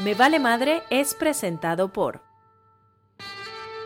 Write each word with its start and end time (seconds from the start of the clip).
Me 0.00 0.14
Vale 0.14 0.38
Madre 0.38 0.82
es 0.90 1.12
presentado 1.16 1.92
por 1.92 2.20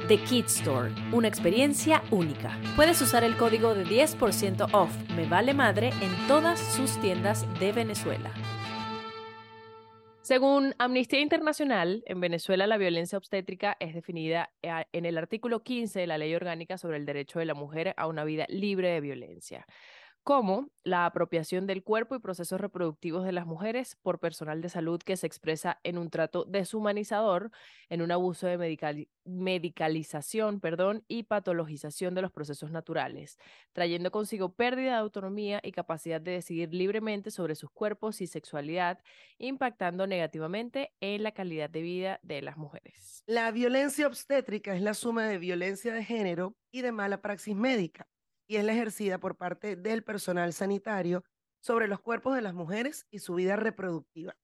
The 0.08 0.18
Kid 0.18 0.44
Store, 0.44 0.92
una 1.10 1.26
experiencia 1.26 2.02
única. 2.10 2.60
Puedes 2.76 3.00
usar 3.00 3.24
el 3.24 3.34
código 3.38 3.74
de 3.74 3.86
10% 3.86 4.68
off 4.74 4.94
Me 5.16 5.26
Vale 5.26 5.54
Madre 5.54 5.88
en 6.02 6.28
todas 6.28 6.60
sus 6.60 7.00
tiendas 7.00 7.46
de 7.58 7.72
Venezuela. 7.72 8.30
Según 10.20 10.74
Amnistía 10.78 11.20
Internacional, 11.20 12.04
en 12.04 12.20
Venezuela 12.20 12.66
la 12.66 12.76
violencia 12.76 13.16
obstétrica 13.16 13.78
es 13.80 13.94
definida 13.94 14.50
eh, 14.60 14.84
en 14.92 15.06
el 15.06 15.16
artículo 15.16 15.62
15 15.62 16.00
de 16.00 16.06
la 16.06 16.18
Ley 16.18 16.34
Orgánica 16.34 16.76
sobre 16.76 16.98
el 16.98 17.06
Derecho 17.06 17.38
de 17.38 17.46
la 17.46 17.54
Mujer 17.54 17.94
a 17.96 18.06
una 18.06 18.24
vida 18.24 18.44
libre 18.50 18.90
de 18.90 19.00
violencia 19.00 19.66
como 20.22 20.70
la 20.84 21.06
apropiación 21.06 21.66
del 21.66 21.82
cuerpo 21.82 22.14
y 22.14 22.20
procesos 22.20 22.60
reproductivos 22.60 23.24
de 23.24 23.32
las 23.32 23.46
mujeres 23.46 23.96
por 24.02 24.20
personal 24.20 24.62
de 24.62 24.68
salud 24.68 25.00
que 25.00 25.16
se 25.16 25.26
expresa 25.26 25.80
en 25.82 25.98
un 25.98 26.10
trato 26.10 26.44
deshumanizador, 26.44 27.50
en 27.88 28.02
un 28.02 28.12
abuso 28.12 28.46
de 28.46 28.56
medicalización 29.24 30.60
y 31.08 31.24
patologización 31.24 32.14
de 32.14 32.22
los 32.22 32.30
procesos 32.32 32.70
naturales, 32.70 33.38
trayendo 33.72 34.10
consigo 34.10 34.54
pérdida 34.54 34.92
de 34.92 34.98
autonomía 34.98 35.60
y 35.62 35.72
capacidad 35.72 36.20
de 36.20 36.32
decidir 36.32 36.72
libremente 36.72 37.30
sobre 37.30 37.54
sus 37.54 37.70
cuerpos 37.70 38.20
y 38.20 38.26
sexualidad, 38.26 39.00
impactando 39.38 40.06
negativamente 40.06 40.92
en 41.00 41.22
la 41.22 41.32
calidad 41.32 41.70
de 41.70 41.82
vida 41.82 42.20
de 42.22 42.42
las 42.42 42.56
mujeres. 42.56 43.24
La 43.26 43.50
violencia 43.50 44.06
obstétrica 44.06 44.74
es 44.74 44.82
la 44.82 44.94
suma 44.94 45.26
de 45.26 45.38
violencia 45.38 45.92
de 45.92 46.04
género 46.04 46.56
y 46.70 46.82
de 46.82 46.92
mala 46.92 47.20
praxis 47.20 47.56
médica 47.56 48.11
y 48.52 48.56
es 48.56 48.64
la 48.66 48.74
ejercida 48.74 49.16
por 49.16 49.38
parte 49.38 49.76
del 49.76 50.04
personal 50.04 50.52
sanitario 50.52 51.24
sobre 51.62 51.88
los 51.88 52.00
cuerpos 52.00 52.34
de 52.34 52.42
las 52.42 52.52
mujeres 52.52 53.06
y 53.10 53.20
su 53.20 53.36
vida 53.36 53.56
reproductiva, 53.56 54.36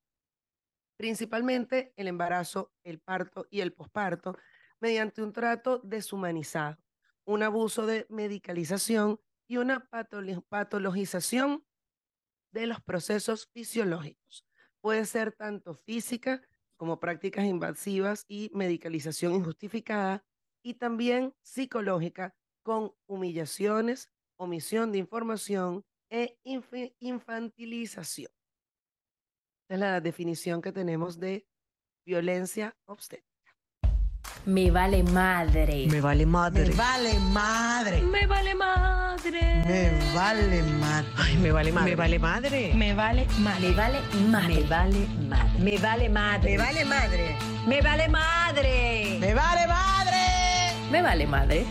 principalmente 0.96 1.92
el 1.94 2.08
embarazo, 2.08 2.72
el 2.84 3.00
parto 3.00 3.46
y 3.50 3.60
el 3.60 3.74
posparto, 3.74 4.38
mediante 4.80 5.22
un 5.22 5.34
trato 5.34 5.82
deshumanizado, 5.84 6.78
un 7.26 7.42
abuso 7.42 7.84
de 7.84 8.06
medicalización 8.08 9.20
y 9.46 9.58
una 9.58 9.86
patologización 10.48 11.66
de 12.50 12.66
los 12.66 12.80
procesos 12.80 13.50
fisiológicos. 13.52 14.46
Puede 14.80 15.04
ser 15.04 15.32
tanto 15.32 15.74
física 15.74 16.40
como 16.78 16.98
prácticas 16.98 17.44
invasivas 17.44 18.24
y 18.26 18.50
medicalización 18.54 19.34
injustificada, 19.34 20.24
y 20.62 20.74
también 20.74 21.34
psicológica 21.42 22.34
con 22.68 22.92
humillaciones, 23.06 24.10
omisión 24.36 24.92
de 24.92 24.98
información 24.98 25.86
e 26.10 26.36
infantilización. 27.00 28.30
Esta 29.62 29.74
es 29.74 29.80
la 29.80 30.00
definición 30.02 30.60
que 30.60 30.70
tenemos 30.70 31.18
de 31.18 31.48
violencia 32.04 32.76
obstétrica. 32.84 33.54
Me 34.44 34.70
vale 34.70 35.02
madre. 35.02 35.86
Me 35.90 36.02
vale 36.02 36.26
madre. 36.26 36.66
Me 36.66 36.74
vale 36.74 37.18
madre. 37.32 38.02
Me 38.02 38.26
vale 38.26 38.54
madre. 38.54 39.64
Me 39.66 40.12
vale 40.14 40.62
madre. 40.62 41.08
Ay, 41.16 41.38
me 41.38 41.50
vale 41.52 41.72
madre. 41.72 41.90
Me 41.90 41.96
vale 41.96 42.18
madre. 42.18 42.74
Me 42.74 42.92
vale 42.92 43.26
madre. 43.38 43.64
Me 43.64 43.72
vale 43.72 44.12
madre. 44.12 45.58
Me 45.58 45.78
vale 45.78 46.08
madre. 46.10 46.50
Me 46.50 46.58
vale 46.58 46.84
madre. 46.84 46.84
Me 46.84 46.84
vale 46.84 46.84
madre. 46.84 47.36
Me 47.66 47.80
vale 47.80 48.08
madre. 48.08 49.18
Me 49.20 49.32
vale 49.32 49.66
madre. 49.66 50.90
Me 50.90 51.02
vale 51.02 51.26
madre. 51.26 51.66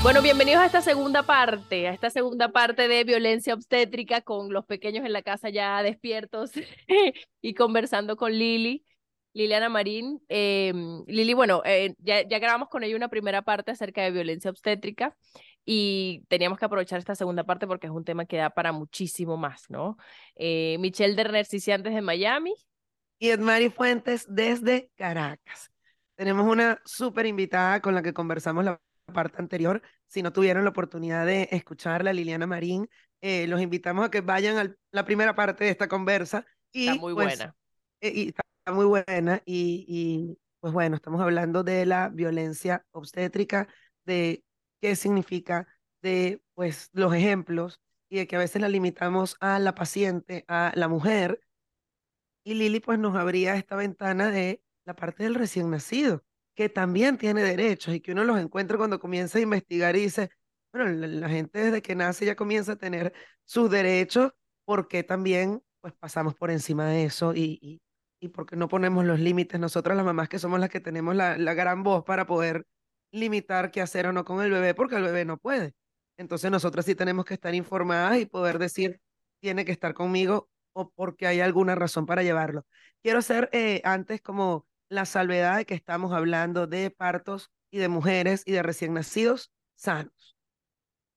Bueno, 0.00 0.22
bienvenidos 0.22 0.62
a 0.62 0.66
esta 0.66 0.80
segunda 0.80 1.24
parte, 1.24 1.88
a 1.88 1.92
esta 1.92 2.08
segunda 2.08 2.50
parte 2.52 2.86
de 2.86 3.02
violencia 3.02 3.52
obstétrica 3.52 4.20
con 4.20 4.52
los 4.52 4.64
pequeños 4.64 5.04
en 5.04 5.12
la 5.12 5.22
casa 5.22 5.50
ya 5.50 5.82
despiertos 5.82 6.52
y 7.42 7.54
conversando 7.54 8.16
con 8.16 8.32
Lili, 8.32 8.84
Liliana 9.32 9.68
Marín. 9.68 10.22
Eh, 10.28 10.72
Lili, 11.08 11.34
bueno, 11.34 11.62
eh, 11.64 11.94
ya, 11.98 12.22
grabamos 12.22 12.68
con 12.68 12.84
ella 12.84 12.94
una 12.94 13.08
primera 13.08 13.42
parte 13.42 13.72
acerca 13.72 14.02
de 14.02 14.12
violencia 14.12 14.52
obstétrica 14.52 15.16
y 15.64 16.24
teníamos 16.28 16.60
que 16.60 16.64
aprovechar 16.64 17.00
esta 17.00 17.16
segunda 17.16 17.44
parte 17.44 17.66
porque 17.66 17.88
es 17.88 17.92
un 17.92 18.04
tema 18.04 18.24
que 18.24 18.36
da 18.36 18.50
para 18.50 18.70
muchísimo 18.70 19.36
más, 19.36 19.68
¿no? 19.68 19.96
Eh, 20.36 20.76
Michelle 20.78 21.16
Derner 21.16 21.44
antes 21.44 21.94
de 21.94 22.02
Miami. 22.02 22.54
Y 23.18 23.30
Edmari 23.30 23.68
Fuentes 23.68 24.26
desde 24.28 24.90
Caracas. 24.94 25.72
Tenemos 26.14 26.46
una 26.46 26.80
súper 26.84 27.26
invitada 27.26 27.80
con 27.80 27.96
la 27.96 28.02
que 28.02 28.12
conversamos 28.12 28.64
la 28.64 28.80
parte 29.12 29.40
anterior. 29.40 29.82
Si 30.06 30.22
no 30.22 30.32
tuvieron 30.32 30.64
la 30.64 30.70
oportunidad 30.70 31.26
de 31.26 31.48
escucharla, 31.50 32.12
Liliana 32.12 32.46
Marín, 32.46 32.88
eh, 33.20 33.46
los 33.46 33.60
invitamos 33.60 34.06
a 34.06 34.10
que 34.10 34.20
vayan 34.20 34.58
a 34.58 34.74
la 34.90 35.04
primera 35.04 35.34
parte 35.34 35.64
de 35.64 35.70
esta 35.70 35.88
conversa. 35.88 36.46
Y, 36.72 36.88
está 36.88 37.00
muy 37.00 37.14
pues, 37.14 37.26
buena. 37.38 37.56
Eh, 38.00 38.12
y 38.14 38.28
está 38.28 38.42
muy 38.72 38.86
buena. 38.86 39.42
Y, 39.44 39.84
y, 39.88 40.38
pues 40.60 40.72
bueno, 40.72 40.96
estamos 40.96 41.20
hablando 41.20 41.62
de 41.62 41.86
la 41.86 42.08
violencia 42.08 42.84
obstétrica, 42.92 43.68
de 44.04 44.44
qué 44.80 44.96
significa, 44.96 45.66
de 46.02 46.42
pues 46.54 46.90
los 46.92 47.12
ejemplos 47.14 47.80
y 48.08 48.18
de 48.18 48.26
que 48.26 48.36
a 48.36 48.40
veces 48.40 48.62
la 48.62 48.68
limitamos 48.68 49.36
a 49.40 49.58
la 49.58 49.74
paciente, 49.74 50.44
a 50.48 50.72
la 50.74 50.88
mujer. 50.88 51.40
Y 52.44 52.54
Lili 52.54 52.80
pues 52.80 52.98
nos 52.98 53.16
abría 53.16 53.56
esta 53.56 53.76
ventana 53.76 54.30
de 54.30 54.62
la 54.84 54.94
parte 54.94 55.24
del 55.24 55.34
recién 55.34 55.70
nacido 55.70 56.24
que 56.58 56.68
también 56.68 57.18
tiene 57.18 57.44
derechos 57.44 57.94
y 57.94 58.00
que 58.00 58.10
uno 58.10 58.24
los 58.24 58.36
encuentra 58.36 58.76
cuando 58.76 58.98
comienza 58.98 59.38
a 59.38 59.42
investigar 59.42 59.94
y 59.94 60.00
dice, 60.00 60.28
bueno, 60.72 60.90
la, 60.90 61.28
gente 61.28 61.60
desde 61.60 61.82
que 61.82 61.94
nace 61.94 62.26
ya 62.26 62.34
comienza 62.34 62.72
a 62.72 62.76
tener 62.76 63.12
sus 63.44 63.70
derechos, 63.70 64.32
porque 64.64 65.04
también 65.04 65.62
pues 65.80 65.94
pasamos 65.94 66.34
por 66.34 66.50
encima 66.50 66.86
de 66.88 67.04
eso 67.04 67.32
y, 67.32 67.60
y, 67.62 67.80
y 68.18 68.28
porque 68.30 68.56
no 68.56 68.66
ponemos 68.66 69.04
los 69.04 69.20
límites 69.20 69.60
nosotras 69.60 69.96
las 69.96 70.04
mamás 70.04 70.28
que 70.28 70.40
somos 70.40 70.58
las 70.58 70.68
que 70.68 70.80
tenemos 70.80 71.14
la, 71.14 71.38
la 71.38 71.54
gran 71.54 71.84
voz 71.84 72.02
para 72.04 72.26
poder 72.26 72.66
limitar 73.12 73.70
qué 73.70 73.80
hacer 73.80 74.08
o 74.08 74.12
no 74.12 74.24
con 74.24 74.44
el 74.44 74.50
bebé, 74.50 74.74
porque 74.74 74.96
el 74.96 75.04
bebé 75.04 75.24
no 75.24 75.36
puede. 75.38 75.74
Entonces 76.16 76.50
nosotras 76.50 76.86
sí 76.86 76.96
tenemos 76.96 77.24
que 77.24 77.34
estar 77.34 77.54
informadas 77.54 78.18
y 78.18 78.26
poder 78.26 78.58
decir, 78.58 79.00
tiene 79.40 79.64
que 79.64 79.70
estar 79.70 79.94
conmigo 79.94 80.48
o 80.72 80.90
porque 80.90 81.28
hay 81.28 81.40
alguna 81.40 81.76
razón 81.76 82.04
para 82.04 82.24
llevarlo. 82.24 82.66
Quiero 83.00 83.20
hacer 83.20 83.48
eh, 83.52 83.80
antes 83.84 84.20
como 84.20 84.67
la 84.88 85.04
salvedad 85.04 85.58
de 85.58 85.66
que 85.66 85.74
estamos 85.74 86.12
hablando 86.12 86.66
de 86.66 86.90
partos 86.90 87.50
y 87.70 87.78
de 87.78 87.88
mujeres 87.88 88.42
y 88.46 88.52
de 88.52 88.62
recién 88.62 88.94
nacidos 88.94 89.52
sanos. 89.74 90.36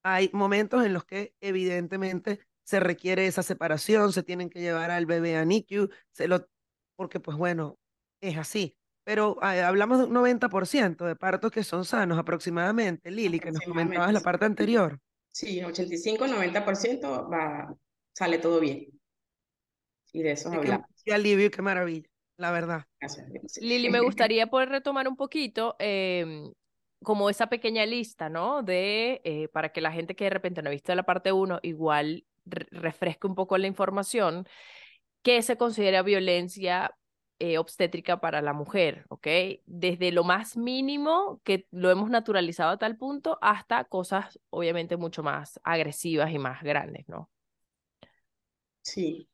Hay 0.04 0.30
momentos 0.34 0.86
en 0.86 0.94
los 0.94 1.06
que 1.06 1.34
evidentemente 1.42 2.40
se 2.64 2.80
requiere 2.80 3.28
esa 3.28 3.44
separación, 3.44 4.14
se 4.14 4.24
tienen 4.24 4.50
que 4.50 4.60
llevar 4.60 4.92
al 4.92 5.06
bebé 5.06 5.38
a 5.38 5.46
NICU, 5.46 5.90
se 6.12 6.28
lo, 6.28 6.48
porque 6.96 7.20
pues 7.20 7.38
bueno, 7.38 7.78
es 8.22 8.38
así. 8.38 8.76
Pero 9.04 9.38
ah, 9.42 9.68
hablamos 9.68 9.98
de 9.98 10.06
un 10.06 10.14
90% 10.14 11.06
de 11.06 11.16
partos 11.16 11.52
que 11.52 11.64
son 11.64 11.86
sanos 11.86 12.20
aproximadamente, 12.20 13.10
Lili, 13.10 13.40
que 13.40 13.52
nos 13.52 13.64
comentabas 13.64 14.14
la 14.14 14.22
parte 14.22 14.46
anterior. 14.46 15.00
Sí, 15.32 15.60
85-90% 15.62 17.32
va, 17.32 17.76
sale 18.14 18.38
todo 18.38 18.60
bien. 18.60 18.88
Y 20.14 20.22
de 20.22 20.32
eso 20.32 20.52
hablamos. 20.52 20.88
Qué 21.04 21.14
alivio, 21.14 21.50
qué 21.50 21.62
maravilla 21.62 22.11
la 22.42 22.52
verdad. 22.52 22.86
Lili, 23.62 23.90
me 23.90 24.02
gustaría 24.02 24.48
poder 24.48 24.70
retomar 24.70 25.08
un 25.08 25.16
poquito 25.16 25.76
em, 25.80 26.52
como 27.04 27.30
esa 27.30 27.48
pequeña 27.48 27.86
lista, 27.86 28.30
¿no? 28.30 28.64
De, 28.64 29.22
eh, 29.24 29.48
para 29.50 29.72
que 29.72 29.80
la 29.80 29.92
gente 29.92 30.16
que 30.16 30.26
de 30.26 30.32
repente 30.32 30.62
no 30.62 30.70
ha 30.70 30.72
visto 30.72 30.94
la 30.94 31.04
parte 31.04 31.32
1 31.32 31.60
igual 31.62 32.26
refresque 32.46 33.28
un 33.28 33.36
poco 33.36 33.58
la 33.58 33.68
información, 33.68 34.48
¿qué 35.22 35.42
se 35.44 35.56
considera 35.56 36.02
violencia 36.02 36.98
eh, 37.38 37.58
obstétrica 37.60 38.20
para 38.20 38.42
la 38.42 38.54
mujer, 38.54 39.06
¿ok? 39.10 39.28
Desde 39.66 40.12
lo 40.12 40.24
más 40.24 40.58
mínimo, 40.58 41.42
que 41.44 41.68
lo 41.72 41.92
hemos 41.92 42.10
naturalizado 42.10 42.72
a 42.72 42.78
tal 42.78 42.98
punto, 42.98 43.38
hasta 43.42 43.84
cosas 43.84 44.40
obviamente 44.50 44.98
mucho 44.98 45.22
más 45.22 45.60
agresivas 45.64 46.32
y 46.32 46.40
más 46.40 46.64
grandes, 46.64 47.08
¿no? 47.08 47.30
Sí. 48.82 49.28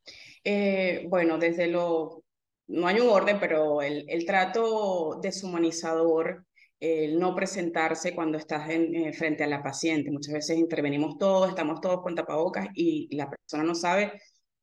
Eh, 0.44 1.06
bueno, 1.09 1.38
desde 1.38 1.68
lo 1.68 2.24
no 2.67 2.87
hay 2.87 2.99
un 2.99 3.09
orden, 3.09 3.39
pero 3.39 3.81
el, 3.81 4.05
el 4.07 4.25
trato 4.25 5.19
deshumanizador, 5.21 6.45
el 6.79 7.19
no 7.19 7.35
presentarse 7.35 8.13
cuando 8.13 8.37
estás 8.37 8.69
en, 8.69 8.93
eh, 8.95 9.13
frente 9.13 9.43
a 9.43 9.47
la 9.47 9.63
paciente. 9.63 10.11
Muchas 10.11 10.33
veces 10.33 10.57
intervenimos 10.57 11.17
todos, 11.17 11.49
estamos 11.49 11.81
todos 11.81 12.01
con 12.01 12.15
tapabocas 12.15 12.67
y 12.73 13.15
la 13.15 13.29
persona 13.29 13.63
no 13.63 13.75
sabe 13.75 14.13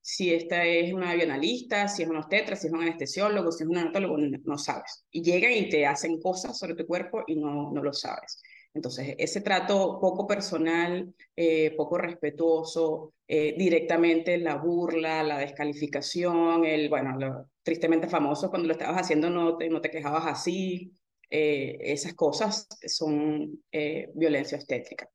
si 0.00 0.34
esta 0.34 0.64
es 0.64 0.92
una 0.92 1.14
bionalista, 1.14 1.88
si 1.88 2.02
es 2.02 2.08
un 2.08 2.16
obstetra, 2.16 2.56
si 2.56 2.66
es 2.66 2.72
un 2.72 2.82
anestesiólogo, 2.82 3.50
si 3.50 3.64
es 3.64 3.70
un 3.70 3.78
anatólogo, 3.78 4.18
no, 4.18 4.58
sabes. 4.58 5.06
Y 5.10 5.22
llegan 5.22 5.52
y 5.52 5.70
te 5.70 5.86
hacen 5.86 6.20
cosas 6.20 6.58
sobre 6.58 6.74
tu 6.74 6.86
cuerpo 6.86 7.24
y 7.26 7.36
no, 7.36 7.72
no 7.72 7.82
lo 7.82 7.92
sabes. 7.94 8.42
Entonces, 8.74 9.14
ese 9.18 9.40
trato 9.40 10.00
poco 10.00 10.26
personal, 10.26 11.14
eh, 11.36 11.72
poco 11.76 11.96
respetuoso, 11.96 13.14
eh, 13.28 13.54
directamente 13.56 14.36
la 14.36 14.56
burla, 14.56 15.22
la 15.22 15.38
descalificación, 15.38 16.64
el, 16.64 16.88
bueno, 16.88 17.16
lo, 17.18 17.50
tristemente 17.62 18.08
famoso, 18.08 18.50
cuando 18.50 18.66
lo 18.68 18.74
estabas 18.74 19.02
haciendo 19.02 19.30
no 19.30 19.56
te, 19.56 19.68
no 19.70 19.80
te 19.80 19.90
quejabas 19.90 20.26
así, 20.26 20.92
eh, 21.30 21.78
esas 21.80 22.14
cosas 22.14 22.66
son 22.86 23.62
violencia 24.14 24.58
estética. 24.58 25.08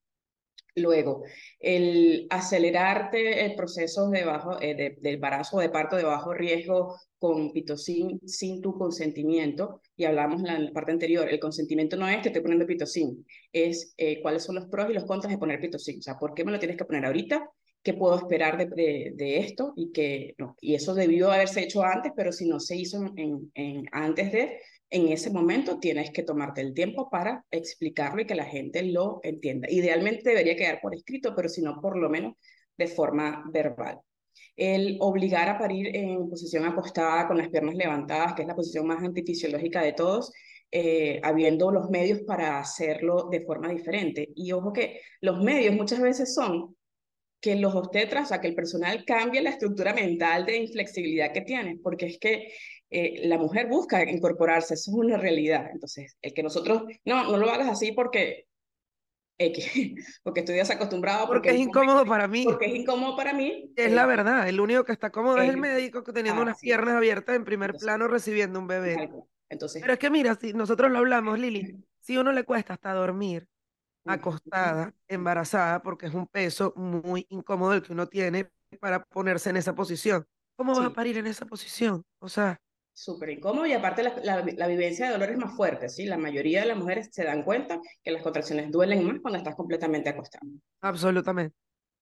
Luego, 0.75 1.23
el 1.59 2.27
acelerarte 2.29 3.45
el 3.45 3.55
proceso 3.55 4.09
de, 4.09 4.23
bajo, 4.23 4.61
eh, 4.61 4.75
de, 4.75 4.97
de, 4.99 5.13
embarazo 5.13 5.57
o 5.57 5.59
de 5.59 5.69
parto 5.69 5.95
de 5.95 6.03
bajo 6.03 6.33
riesgo 6.33 6.95
con 7.17 7.51
pitocin 7.51 8.19
sin 8.25 8.61
tu 8.61 8.77
consentimiento, 8.77 9.81
y 9.95 10.05
hablamos 10.05 10.43
en 10.43 10.65
la 10.65 10.71
parte 10.71 10.91
anterior, 10.91 11.27
el 11.29 11.39
consentimiento 11.39 11.97
no 11.97 12.07
es 12.07 12.21
que 12.21 12.29
estoy 12.29 12.41
poniendo 12.41 12.65
pitocin, 12.65 13.25
es 13.51 13.93
eh, 13.97 14.21
cuáles 14.21 14.43
son 14.43 14.55
los 14.55 14.67
pros 14.67 14.89
y 14.89 14.93
los 14.93 15.05
contras 15.05 15.31
de 15.31 15.37
poner 15.37 15.59
pitocin, 15.59 15.99
o 15.99 16.01
sea, 16.01 16.17
¿por 16.17 16.33
qué 16.33 16.45
me 16.45 16.51
lo 16.51 16.59
tienes 16.59 16.77
que 16.77 16.85
poner 16.85 17.05
ahorita? 17.05 17.49
¿Qué 17.81 17.93
puedo 17.93 18.17
esperar 18.17 18.57
de, 18.57 18.65
de, 18.65 19.13
de 19.15 19.37
esto? 19.39 19.73
Y, 19.75 19.91
que, 19.91 20.35
no, 20.37 20.55
y 20.59 20.75
eso 20.75 20.93
debió 20.93 21.31
haberse 21.31 21.61
hecho 21.61 21.81
antes, 21.83 22.11
pero 22.15 22.31
si 22.31 22.47
no 22.47 22.59
se 22.59 22.75
hizo 22.75 23.01
en, 23.15 23.51
en, 23.53 23.85
antes 23.91 24.31
de, 24.33 24.59
en 24.89 25.09
ese 25.09 25.29
momento 25.29 25.79
tienes 25.79 26.11
que 26.11 26.23
tomarte 26.23 26.61
el 26.61 26.73
tiempo 26.73 27.09
para 27.09 27.45
explicarlo 27.51 28.21
y 28.21 28.25
que 28.25 28.35
la 28.35 28.45
gente 28.45 28.81
lo 28.83 29.19
entienda. 29.23 29.69
Idealmente 29.69 30.29
debería 30.29 30.55
quedar 30.55 30.81
por 30.81 30.95
escrito, 30.95 31.35
pero 31.35 31.49
si 31.49 31.61
no, 31.61 31.79
por 31.79 31.97
lo 31.97 32.09
menos 32.09 32.33
de 32.77 32.87
forma 32.87 33.43
verbal. 33.51 33.99
El 34.55 34.97
obligar 35.01 35.49
a 35.49 35.57
parir 35.57 35.95
en 35.95 36.29
posición 36.29 36.65
acostada 36.65 37.27
con 37.27 37.37
las 37.37 37.49
piernas 37.49 37.75
levantadas, 37.75 38.33
que 38.33 38.41
es 38.41 38.47
la 38.47 38.55
posición 38.55 38.87
más 38.87 39.03
antifisiológica 39.03 39.81
de 39.81 39.93
todos, 39.93 40.31
eh, 40.71 41.19
habiendo 41.23 41.71
los 41.71 41.89
medios 41.89 42.21
para 42.21 42.59
hacerlo 42.59 43.27
de 43.31 43.41
forma 43.41 43.69
diferente. 43.69 44.29
Y 44.35 44.51
ojo 44.51 44.73
que 44.73 45.01
los 45.21 45.41
medios 45.41 45.75
muchas 45.75 45.99
veces 45.99 46.33
son 46.33 46.75
que 47.39 47.55
los 47.55 47.73
obstetras, 47.73 48.25
o 48.25 48.27
sea, 48.29 48.41
que 48.41 48.47
el 48.47 48.55
personal 48.55 49.05
cambie 49.05 49.41
la 49.41 49.51
estructura 49.51 49.93
mental 49.93 50.45
de 50.45 50.57
inflexibilidad 50.57 51.31
que 51.31 51.41
tiene, 51.41 51.79
porque 51.81 52.07
es 52.07 52.19
que 52.19 52.51
eh, 52.91 53.27
la 53.27 53.37
mujer 53.37 53.67
busca 53.67 54.03
incorporarse, 54.03 54.73
eso 54.73 54.91
es 54.91 54.97
una 54.97 55.17
realidad. 55.17 55.69
Entonces, 55.71 56.17
el 56.21 56.33
que 56.33 56.43
nosotros, 56.43 56.83
no, 57.05 57.29
no 57.29 57.37
lo 57.37 57.49
hagas 57.49 57.69
así 57.69 57.91
porque, 57.91 58.47
porque 60.23 60.39
estoy 60.39 60.55
desacostumbrado. 60.55 61.27
Porque, 61.27 61.49
es 61.49 61.57
incómodo 61.57 62.05
para 62.05 62.27
mí. 62.27 62.43
Porque 62.43 62.65
es 62.65 62.75
incómodo 62.75 63.15
para 63.15 63.33
mí. 63.33 63.71
Es 63.75 63.91
la 63.91 64.05
verdad, 64.05 64.49
el 64.49 64.59
único 64.59 64.83
que 64.83 64.91
está 64.91 65.11
cómodo 65.11 65.37
es 65.37 65.49
el 65.49 65.57
médico 65.57 66.03
teniendo 66.03 66.41
unas 66.41 66.59
piernas 66.59 66.95
abiertas 66.95 67.35
en 67.35 67.45
primer 67.45 67.75
plano 67.75 68.07
recibiendo 68.07 68.59
un 68.59 68.67
bebé. 68.67 69.09
Entonces, 69.49 69.81
Pero 69.81 69.93
es 69.93 69.99
que 69.99 70.09
mira, 70.09 70.35
si 70.35 70.53
nosotros 70.53 70.91
lo 70.91 70.99
hablamos, 70.99 71.39
Lili, 71.39 71.75
si 71.99 72.17
uno 72.17 72.31
le 72.31 72.43
cuesta 72.43 72.73
hasta 72.73 72.93
dormir 72.93 73.47
acostada, 74.05 74.93
embarazada, 75.07 75.81
porque 75.81 76.07
es 76.07 76.13
un 76.13 76.27
peso 76.27 76.73
muy 76.75 77.25
incómodo 77.29 77.73
el 77.73 77.81
que 77.81 77.93
uno 77.93 78.07
tiene 78.07 78.49
para 78.79 79.03
ponerse 79.03 79.49
en 79.49 79.57
esa 79.57 79.75
posición. 79.75 80.25
¿Cómo 80.55 80.75
vas 80.75 80.85
a 80.85 80.93
parir 80.93 81.17
en 81.17 81.27
esa 81.27 81.45
posición? 81.45 82.03
O 82.19 82.29
sea, 82.29 82.59
súper 82.93 83.29
incómodo 83.29 83.65
y 83.65 83.73
aparte 83.73 84.03
la, 84.03 84.45
la, 84.45 84.67
vivencia 84.67 85.05
de 85.05 85.13
dolor 85.13 85.29
es 85.29 85.37
más 85.37 85.55
fuerte, 85.55 85.89
¿sí? 85.89 86.05
La 86.05 86.17
mayoría 86.17 86.61
de 86.61 86.67
las 86.67 86.77
mujeres 86.77 87.09
se 87.11 87.23
dan 87.23 87.43
cuenta 87.43 87.79
que 88.03 88.11
las 88.11 88.21
contracciones 88.21 88.71
duelen 88.71 89.05
más 89.05 89.19
cuando 89.21 89.37
estás 89.37 89.55
completamente 89.55 90.09
acostada. 90.09 90.45
Absolutamente. 90.81 91.55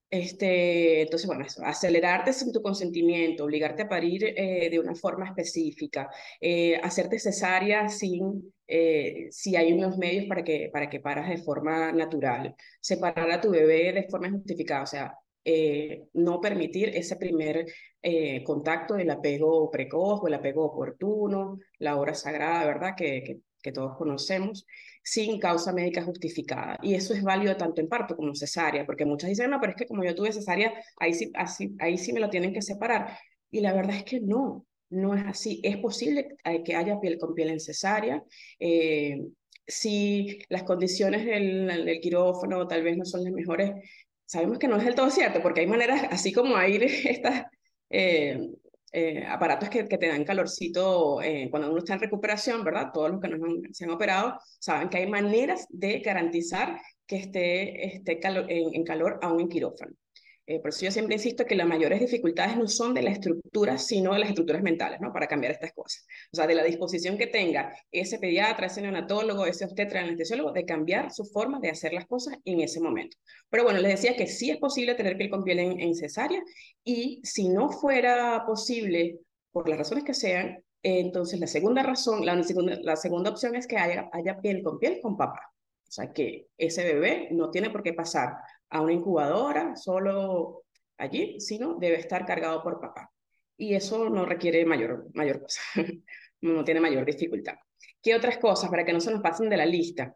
Este, 0.09 1.01
entonces, 1.01 1.27
bueno, 1.27 1.43
eso, 1.45 1.63
acelerarte 1.65 2.31
sin 2.31 2.53
tu 2.53 2.61
consentimiento, 2.61 3.43
obligarte 3.43 3.83
a 3.83 3.89
parir 3.89 4.23
eh, 4.23 4.69
de 4.69 4.79
una 4.79 4.95
forma 4.95 5.25
específica, 5.27 6.09
eh, 6.39 6.77
hacerte 6.81 7.19
cesárea 7.19 7.89
sin, 7.89 8.53
eh, 8.67 9.27
si 9.31 9.57
hay 9.57 9.73
unos 9.73 9.97
medios 9.97 10.25
para 10.27 10.43
que, 10.43 10.69
para 10.71 10.89
que 10.89 11.01
paras 11.01 11.29
de 11.29 11.37
forma 11.37 11.91
natural, 11.91 12.55
separar 12.79 13.29
a 13.31 13.41
tu 13.41 13.51
bebé 13.51 13.91
de 13.91 14.07
forma 14.09 14.31
justificada, 14.31 14.83
o 14.83 14.87
sea, 14.87 15.13
eh, 15.49 16.09
no 16.11 16.41
permitir 16.41 16.89
ese 16.89 17.15
primer 17.15 17.65
eh, 18.09 18.41
contacto 18.41 18.93
del 18.93 19.09
apego 19.09 19.69
precoz 19.69 20.21
o 20.23 20.27
el 20.27 20.33
apego 20.35 20.63
oportuno, 20.63 21.59
la 21.79 21.97
hora 21.97 22.13
sagrada, 22.13 22.65
¿verdad? 22.65 22.93
Que, 22.95 23.41
que, 23.61 23.71
todos 23.73 23.97
conocemos, 23.97 24.65
sin 25.03 25.39
causa 25.41 25.73
médica 25.73 26.01
justificada. 26.03 26.77
Y 26.81 26.93
eso 26.93 27.13
es 27.13 27.21
válido 27.21 27.57
tanto 27.57 27.81
en 27.81 27.89
parto 27.89 28.15
como 28.15 28.29
en 28.29 28.35
cesárea, 28.35 28.85
porque 28.85 29.05
muchas 29.05 29.29
dicen, 29.29 29.49
no, 29.49 29.59
pero 29.59 29.71
es 29.71 29.77
que 29.77 29.87
como 29.87 30.05
yo 30.05 30.15
tuve 30.15 30.31
cesárea, 30.31 30.73
ahí 30.97 31.13
sí, 31.13 31.31
así, 31.35 31.75
ahí 31.79 31.97
sí 31.97 32.13
me 32.13 32.21
lo 32.21 32.29
tienen 32.29 32.53
que 32.53 32.61
separar. 32.61 33.17
Y 33.51 33.59
la 33.59 33.73
verdad 33.73 33.97
es 33.97 34.05
que 34.05 34.21
no, 34.21 34.65
no 34.89 35.13
es 35.13 35.25
así. 35.25 35.59
Es 35.61 35.75
posible 35.75 36.29
que 36.63 36.75
haya 36.75 37.01
piel 37.01 37.17
con 37.17 37.33
piel 37.33 37.49
en 37.49 37.59
cesárea. 37.59 38.23
Eh, 38.57 39.19
si 39.67 40.39
las 40.47 40.63
condiciones 40.63 41.25
del, 41.25 41.67
del, 41.67 41.99
quirófano 41.99 42.67
tal 42.69 42.83
vez 42.83 42.97
no 42.97 43.03
son 43.03 43.25
las 43.25 43.33
mejores, 43.33 43.71
sabemos 44.25 44.59
que 44.59 44.69
no 44.69 44.77
es 44.77 44.85
del 44.85 44.95
todo 44.95 45.09
cierto, 45.09 45.41
porque 45.41 45.59
hay 45.61 45.67
maneras, 45.67 46.03
así 46.09 46.31
como 46.31 46.55
hay 46.55 46.77
estas 47.05 47.47
eh, 47.89 48.49
eh, 48.91 49.25
aparatos 49.27 49.69
que, 49.69 49.87
que, 49.87 49.97
te 49.97 50.07
dan 50.07 50.23
calorcito 50.23 51.21
eh, 51.21 51.47
cuando 51.51 51.69
uno 51.69 51.79
está 51.79 51.93
en 51.95 51.99
recuperación, 51.99 52.63
¿verdad? 52.63 52.91
Todos 52.93 53.11
los 53.11 53.21
que 53.21 53.27
nos 53.27 53.41
han, 53.41 53.73
se 53.73 53.83
han 53.85 53.91
operado 53.91 54.39
saben 54.59 54.89
que 54.89 54.97
hay 54.97 55.07
maneras 55.07 55.65
de 55.69 55.99
garantizar 55.99 56.79
que 57.05 57.17
esté, 57.17 57.85
esté 57.95 58.19
en, 58.23 58.75
en 58.75 58.83
calor 58.83 59.19
aún 59.21 59.41
en 59.41 59.49
quirófano. 59.49 59.93
Eh, 60.47 60.61
por 60.61 60.69
eso 60.69 60.85
yo 60.85 60.91
siempre 60.91 61.15
insisto 61.15 61.45
que 61.45 61.55
las 61.55 61.67
mayores 61.67 61.99
dificultades 61.99 62.55
no 62.55 62.67
son 62.69 62.93
de 62.93 63.01
la 63.01 63.11
estructura, 63.11 63.77
sino 63.77 64.13
de 64.13 64.19
las 64.19 64.29
estructuras 64.29 64.63
mentales, 64.63 65.01
¿no? 65.01 65.11
Para 65.11 65.27
cambiar 65.27 65.51
estas 65.51 65.73
cosas. 65.73 66.07
O 66.31 66.37
sea, 66.37 66.47
de 66.47 66.55
la 66.55 66.63
disposición 66.63 67.17
que 67.17 67.27
tenga 67.27 67.73
ese 67.91 68.17
pediatra, 68.17 68.67
ese 68.67 68.81
neonatólogo, 68.81 69.45
ese 69.45 69.65
obstetra, 69.65 70.01
anestesiólogo, 70.01 70.53
de 70.53 70.65
cambiar 70.65 71.11
su 71.11 71.25
forma 71.25 71.59
de 71.59 71.69
hacer 71.69 71.91
las 71.91 72.05
cosas 72.05 72.37
en 72.45 72.61
ese 72.61 72.79
momento. 72.79 73.17
Pero 73.49 73.65
bueno, 73.65 73.79
les 73.81 73.91
decía 73.91 74.15
que 74.15 74.25
sí 74.27 74.49
es 74.49 74.57
posible 74.57 74.95
tener 74.95 75.17
piel 75.17 75.29
con 75.29 75.43
piel 75.43 75.59
en, 75.59 75.81
en 75.81 75.93
cesárea 75.95 76.41
y 76.83 77.19
si 77.23 77.49
no 77.49 77.69
fuera 77.69 78.45
posible, 78.45 79.19
por 79.51 79.67
las 79.67 79.79
razones 79.79 80.05
que 80.05 80.13
sean, 80.13 80.63
entonces 80.81 81.39
la 81.41 81.47
segunda 81.47 81.83
razón, 81.83 82.25
la 82.25 82.41
segunda, 82.43 82.77
la 82.81 82.95
segunda 82.95 83.31
opción 83.31 83.55
es 83.55 83.67
que 83.67 83.77
haya, 83.77 84.09
haya 84.13 84.39
piel 84.39 84.63
con 84.63 84.79
piel 84.79 84.99
con 85.01 85.17
papá. 85.17 85.41
O 85.87 85.91
sea, 85.91 86.11
que 86.13 86.47
ese 86.57 86.83
bebé 86.83 87.29
no 87.31 87.49
tiene 87.49 87.69
por 87.69 87.83
qué 87.83 87.93
pasar 87.93 88.33
a 88.69 88.81
una 88.81 88.93
incubadora 88.93 89.75
solo 89.75 90.63
allí, 90.97 91.39
sino 91.39 91.75
debe 91.75 91.97
estar 91.97 92.25
cargado 92.25 92.61
por 92.63 92.79
papá. 92.79 93.11
Y 93.57 93.73
eso 93.73 94.09
no 94.09 94.25
requiere 94.25 94.65
mayor, 94.65 95.07
mayor 95.13 95.41
cosa, 95.41 95.61
no 96.41 96.63
tiene 96.63 96.79
mayor 96.79 97.05
dificultad. 97.05 97.55
¿Qué 98.01 98.15
otras 98.15 98.37
cosas 98.37 98.69
para 98.69 98.85
que 98.85 98.93
no 98.93 98.99
se 98.99 99.11
nos 99.11 99.21
pasen 99.21 99.49
de 99.49 99.57
la 99.57 99.65
lista? 99.65 100.15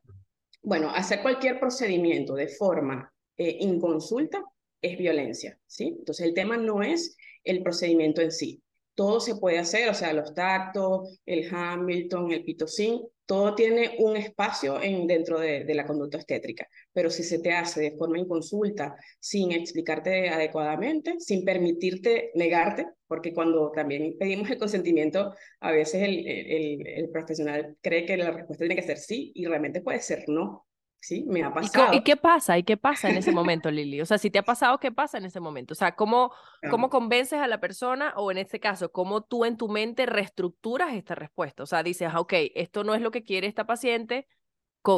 Bueno, 0.62 0.90
hacer 0.90 1.22
cualquier 1.22 1.60
procedimiento 1.60 2.36
de 2.36 2.48
forma 2.48 3.12
eh, 3.38 3.58
inconsulta 3.62 4.44
es 4.82 4.98
violencia, 4.98 5.58
¿sí? 5.66 5.96
Entonces 6.00 6.26
el 6.26 6.34
tema 6.34 6.58
no 6.58 6.82
es 6.84 7.18
el 7.44 7.64
procedimiento 7.64 8.22
en 8.22 8.32
sí. 8.32 8.62
Todo 9.02 9.20
se 9.20 9.36
puede 9.36 9.58
hacer, 9.58 9.90
o 9.90 9.96
sea, 9.96 10.14
los 10.14 10.32
tactos, 10.36 11.20
el 11.26 11.50
Hamilton, 11.52 12.32
el 12.34 12.44
pitocin, 12.44 13.02
todo 13.26 13.56
tiene 13.56 13.96
un 13.98 14.16
espacio 14.16 14.80
en, 14.80 15.08
dentro 15.08 15.40
de, 15.40 15.66
la 15.74 15.88
conducta 15.88 16.20
estétrica, 16.20 16.68
pero 16.94 17.10
si 17.10 17.24
se 17.24 17.40
te 17.40 17.52
hace 17.52 17.82
de 17.82 17.98
forma 17.98 18.20
inconsulta, 18.20 18.96
sin 19.20 19.54
explicarte 19.54 20.30
adecuadamente, 20.30 21.16
sin 21.18 21.44
permitirte 21.44 22.30
negarte, 22.36 22.90
porque 23.08 23.34
cuando 23.34 23.72
también 23.72 24.16
pedimos 24.20 24.52
el 24.52 24.60
consentimiento, 24.60 25.34
a 25.62 25.72
veces 25.72 26.04
el 26.04 27.10
profesional 27.12 27.78
cree 27.82 28.06
que 28.06 28.18
la 28.18 28.30
respuesta 28.30 28.66
tiene 28.66 28.76
que 28.76 28.88
ser 28.88 29.00
sí 29.00 29.32
y 29.34 29.48
realmente 29.48 29.82
puede 29.82 30.00
ser 30.02 30.26
no. 30.28 30.68
Sí, 31.02 31.24
me 31.28 31.44
ha 31.44 31.52
pasado. 31.52 31.94
¿Y, 31.94 32.04
qué 32.04 32.16
pasa? 32.16 32.60
¿Y 32.60 32.64
qué 32.64 32.78
pasa 32.78 33.10
en 33.10 33.18
ese 33.18 33.32
momento, 33.32 33.72
Lili? 33.72 34.02
O 34.02 34.06
sea, 34.06 34.20
si 34.20 34.30
te 34.30 34.38
ha 34.38 34.44
pasado, 34.44 34.78
¿qué 34.78 34.92
pasa 34.92 35.18
en 35.18 35.26
ese 35.26 35.40
momento? 35.40 35.74
O 35.74 35.76
sea, 35.76 35.96
¿cómo, 35.96 36.32
¿cómo 36.70 36.92
convences 36.92 37.40
a 37.40 37.48
la 37.48 37.60
persona 37.60 38.14
o 38.18 38.32
en 38.32 38.38
este 38.38 38.60
caso, 38.60 38.92
cómo 38.92 39.22
tú 39.22 39.44
en 39.44 39.58
tu 39.58 39.68
mente 39.68 40.06
reestructuras 40.06 40.94
esta 40.94 41.16
respuesta? 41.16 41.64
O 41.64 41.66
sea, 41.66 41.82
dices, 41.82 42.10
ah, 42.14 42.20
ok, 42.20 42.34
esto 42.54 42.84
no 42.84 42.94
es 42.94 43.02
lo 43.02 43.10
que 43.10 43.24
quiere 43.24 43.48
esta 43.48 43.66
paciente, 43.66 44.28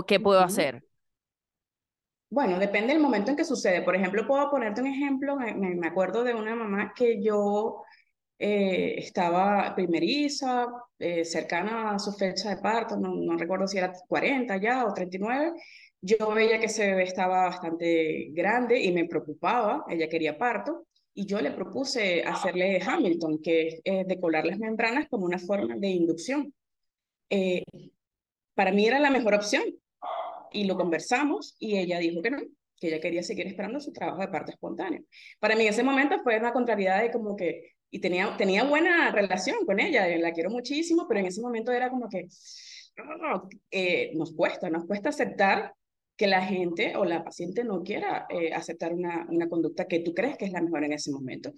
¿qué 0.06 0.20
puedo 0.20 0.42
hacer? 0.42 0.84
Bueno, 2.30 2.60
depende 2.60 2.94
del 2.94 3.02
momento 3.02 3.32
en 3.32 3.38
que 3.38 3.46
sucede. 3.46 3.82
Por 3.84 3.96
ejemplo, 3.96 4.28
puedo 4.28 4.50
ponerte 4.50 4.82
un 4.82 4.88
ejemplo, 4.88 5.38
me, 5.38 5.54
me 5.54 5.88
acuerdo 5.88 6.24
de 6.26 6.34
una 6.34 6.56
mamá 6.56 6.94
que 6.94 7.24
yo 7.24 7.84
eh, 8.40 8.96
estaba 8.98 9.74
primeriza, 9.74 10.68
eh, 11.00 11.24
cercana 11.24 11.92
a 11.92 12.00
su 12.00 12.12
fecha 12.12 12.50
de 12.50 12.58
parto, 12.58 12.98
no, 12.98 13.16
no 13.16 13.38
recuerdo 13.38 13.68
si 13.68 13.78
era 13.78 13.94
40 14.08 14.58
ya 14.58 14.86
o 14.86 14.94
39, 14.94 15.54
yo 16.06 16.30
veía 16.34 16.60
que 16.60 16.66
ese 16.66 16.86
bebé 16.88 17.04
estaba 17.04 17.46
bastante 17.46 18.28
grande 18.32 18.78
y 18.78 18.92
me 18.92 19.06
preocupaba, 19.06 19.86
ella 19.88 20.10
quería 20.10 20.38
parto, 20.38 20.86
y 21.14 21.26
yo 21.26 21.40
le 21.40 21.52
propuse 21.52 22.24
hacerle 22.24 22.82
Hamilton, 22.86 23.40
que 23.42 23.80
es 23.82 24.08
decolar 24.08 24.46
las 24.46 24.60
membranas 24.60 25.08
como 25.10 25.26
una 25.26 25.40
forma 25.40 25.76
de 25.78 25.88
inducción. 25.88 26.54
Eh, 27.30 27.64
para 28.54 28.74
mí 28.74 28.86
era 28.86 29.00
la 29.00 29.12
mejor 29.12 29.34
opción, 29.34 29.64
y 30.52 30.66
lo 30.66 30.76
conversamos, 30.76 31.56
y 31.58 31.78
ella 31.78 32.00
dijo 32.00 32.22
que 32.22 32.32
no, 32.32 32.40
que 32.76 32.88
ella 32.88 33.00
quería 33.00 33.24
seguir 33.24 33.48
esperando 33.48 33.80
su 33.80 33.94
trabajo 33.94 34.20
de 34.20 34.28
parto 34.28 34.52
espontáneo. 34.52 35.04
Para 35.40 35.56
mí 35.56 35.64
en 35.64 35.70
ese 35.70 35.84
momento 35.84 36.22
fue 36.22 36.38
una 36.38 36.52
contrariedad 36.52 37.02
de 37.02 37.12
como 37.12 37.38
que, 37.38 37.76
y 37.90 38.00
tenía, 38.00 38.36
tenía 38.36 38.66
buena 38.66 39.10
relación 39.14 39.66
con 39.66 39.80
ella, 39.80 40.06
la 40.18 40.34
quiero 40.34 40.50
muchísimo, 40.50 41.06
pero 41.08 41.22
en 41.22 41.28
ese 41.28 41.42
momento 41.42 41.72
era 41.72 41.90
como 41.90 42.10
que, 42.10 42.28
eh, 43.72 44.12
nos 44.16 44.34
cuesta, 44.34 44.70
nos 44.70 44.86
cuesta 44.86 45.08
aceptar 45.08 45.74
que 46.16 46.28
la 46.28 46.42
gente 46.46 46.96
o 46.96 47.06
la 47.06 47.24
paciente 47.24 47.64
no 47.64 47.84
quiera 47.84 48.26
eh, 48.30 48.54
aceptar 48.54 48.94
una, 48.94 49.26
una 49.30 49.50
conducta 49.50 49.88
que 49.88 50.00
tú 50.00 50.14
crees 50.14 50.38
que 50.38 50.46
es 50.46 50.52
la 50.52 50.62
mejor 50.62 50.84
en 50.84 50.94
ese 50.94 51.12
momento. 51.12 51.52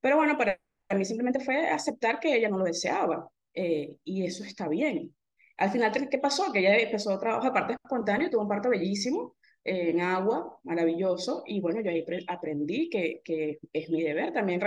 Pero 0.00 0.16
bueno, 0.16 0.36
para 0.38 0.58
mí 0.94 1.04
simplemente 1.04 1.40
fue 1.40 1.68
aceptar 1.68 2.20
que 2.20 2.36
ella 2.36 2.48
no 2.48 2.58
lo 2.58 2.64
deseaba 2.64 3.28
eh, 3.54 3.96
y 4.04 4.24
eso 4.24 4.44
está 4.44 4.68
bien. 4.68 5.14
Al 5.58 5.70
final, 5.70 5.90
¿qué 6.10 6.18
pasó? 6.18 6.52
Que 6.52 6.60
ella 6.60 6.76
empezó 6.76 7.12
a 7.12 7.18
trabajar 7.18 7.52
parte 7.52 7.74
espontánea, 7.74 8.30
tuvo 8.30 8.42
un 8.42 8.48
parto 8.48 8.68
bellísimo, 8.68 9.34
en 9.66 10.00
agua, 10.00 10.60
maravilloso, 10.62 11.42
y 11.44 11.60
bueno, 11.60 11.80
yo 11.80 11.90
ahí 11.90 12.04
aprendí 12.28 12.88
que, 12.88 13.20
que 13.24 13.58
es 13.72 13.90
mi 13.90 14.02
deber 14.02 14.32
también 14.32 14.60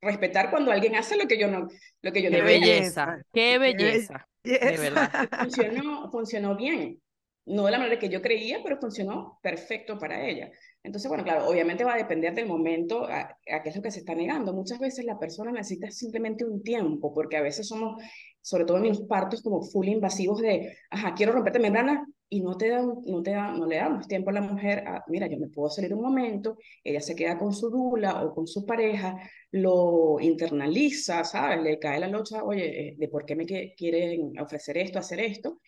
respetar 0.00 0.50
cuando 0.50 0.70
alguien 0.70 0.94
hace 0.94 1.16
lo 1.16 1.26
que 1.26 1.38
yo 1.38 1.48
no, 1.48 1.68
lo 2.02 2.12
que 2.12 2.22
yo 2.22 2.30
qué 2.30 2.38
no 2.38 2.44
belleza, 2.44 3.22
qué 3.32 3.58
belleza, 3.58 4.28
de 4.44 4.76
verdad. 4.78 5.28
Funcionó, 5.40 6.10
funcionó 6.10 6.56
bien, 6.56 7.00
no 7.44 7.64
de 7.64 7.72
la 7.72 7.78
manera 7.78 7.98
que 7.98 8.08
yo 8.08 8.22
creía, 8.22 8.60
pero 8.62 8.78
funcionó 8.78 9.38
perfecto 9.42 9.98
para 9.98 10.26
ella. 10.26 10.50
Entonces, 10.82 11.08
bueno, 11.08 11.24
claro, 11.24 11.48
obviamente 11.48 11.84
va 11.84 11.94
a 11.94 11.98
depender 11.98 12.34
del 12.34 12.46
momento 12.46 13.04
a, 13.04 13.36
qué 13.44 13.68
es 13.68 13.76
lo 13.76 13.82
que 13.82 13.90
se 13.90 14.00
está 14.00 14.14
negando. 14.14 14.52
Muchas 14.52 14.78
veces 14.78 15.04
la 15.04 15.18
persona 15.18 15.52
necesita 15.52 15.90
simplemente 15.90 16.44
un 16.44 16.62
tiempo, 16.62 17.12
porque 17.14 17.36
a 17.36 17.42
veces 17.42 17.68
somos, 17.68 18.02
sobre 18.40 18.64
todo 18.64 18.78
en 18.78 18.88
los 18.88 19.02
partos, 19.02 19.42
como 19.42 19.62
full 19.62 19.88
invasivos 19.88 20.40
de, 20.40 20.76
ajá, 20.90 21.14
quiero 21.14 21.32
romperte 21.32 21.58
membrana, 21.58 22.06
y 22.28 22.40
no 22.40 22.56
te 22.56 22.70
dan, 22.70 22.94
no 23.04 23.22
te 23.22 23.32
da, 23.32 23.52
no 23.52 23.66
le 23.66 23.76
damos 23.76 24.08
tiempo 24.08 24.30
a 24.30 24.32
la 24.32 24.40
mujer 24.40 24.78
a, 24.86 25.04
mira, 25.08 25.26
yo 25.26 25.38
me 25.38 25.48
puedo 25.48 25.68
salir 25.68 25.92
un 25.92 26.00
momento, 26.00 26.56
ella 26.82 27.02
se 27.02 27.14
queda 27.14 27.38
con 27.38 27.52
su 27.52 27.68
dula 27.68 28.24
o 28.24 28.34
con 28.34 28.46
su 28.46 28.64
pareja, 28.64 29.18
lo 29.50 30.18
internaliza, 30.18 31.24
¿sabes? 31.24 31.62
Le 31.62 31.78
cae 31.78 32.00
la 32.00 32.08
locha, 32.08 32.42
oye, 32.42 32.88
eh, 32.88 32.94
de 32.96 33.08
por 33.08 33.26
qué 33.26 33.36
me 33.36 33.44
quieren 33.44 34.32
ofrecer 34.40 34.78
esto, 34.78 34.98
hacer 34.98 35.20
esto, 35.20 35.60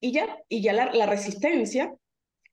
y 0.00 0.12
ya, 0.12 0.38
y 0.48 0.62
ya 0.62 0.72
la, 0.72 0.92
la 0.92 1.06
resistencia 1.06 1.94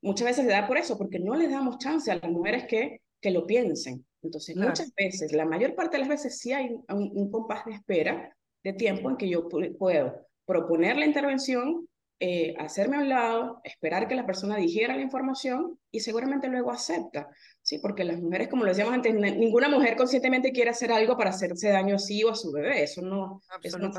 muchas 0.02 0.26
veces 0.26 0.44
se 0.44 0.50
da 0.50 0.66
por 0.66 0.78
eso, 0.78 0.96
porque 0.96 1.18
no 1.18 1.34
les 1.34 1.50
damos 1.50 1.78
chance 1.78 2.10
a 2.10 2.16
las 2.16 2.30
mujeres 2.30 2.66
que, 2.66 3.00
que 3.20 3.30
lo 3.30 3.46
piensen. 3.46 4.04
Entonces, 4.22 4.56
muchas 4.56 4.92
veces, 4.94 5.32
la 5.32 5.44
mayor 5.44 5.74
parte 5.74 5.96
de 5.96 6.00
las 6.00 6.08
veces 6.08 6.38
sí 6.38 6.52
hay 6.52 6.70
un, 6.88 7.30
compás 7.30 7.64
de 7.64 7.72
espera, 7.72 8.34
de 8.64 8.72
tiempo 8.72 9.10
en 9.10 9.16
que 9.16 9.28
yo 9.28 9.48
puedo 9.48 10.26
proponer 10.44 10.96
la 10.96 11.06
intervención, 11.06 11.88
eh, 12.20 12.56
hacerme 12.58 12.96
a 12.96 13.00
un 13.00 13.08
lado, 13.08 13.60
esperar 13.62 14.08
que 14.08 14.16
la 14.16 14.26
persona 14.26 14.56
dijera 14.56 14.96
la 14.96 15.02
información 15.02 15.78
y 15.92 16.00
seguramente 16.00 16.48
luego 16.48 16.72
acepta, 16.72 17.28
¿sí? 17.62 17.78
Porque 17.78 18.02
las 18.02 18.20
mujeres, 18.20 18.48
como 18.48 18.64
lo 18.64 18.70
decíamos 18.70 18.92
antes, 18.92 19.14
ninguna 19.14 19.68
mujer 19.68 19.96
conscientemente 19.96 20.50
quiere 20.50 20.70
hacer 20.70 20.90
algo 20.90 21.16
para 21.16 21.30
hacerse 21.30 21.68
daño 21.68 21.94
a 21.94 21.98
sí 22.00 22.24
o 22.24 22.30
a 22.30 22.34
su 22.34 22.50
bebé, 22.50 22.82
eso 22.82 23.02
no, 23.02 23.40
eso 23.62 23.78
no, 23.78 23.90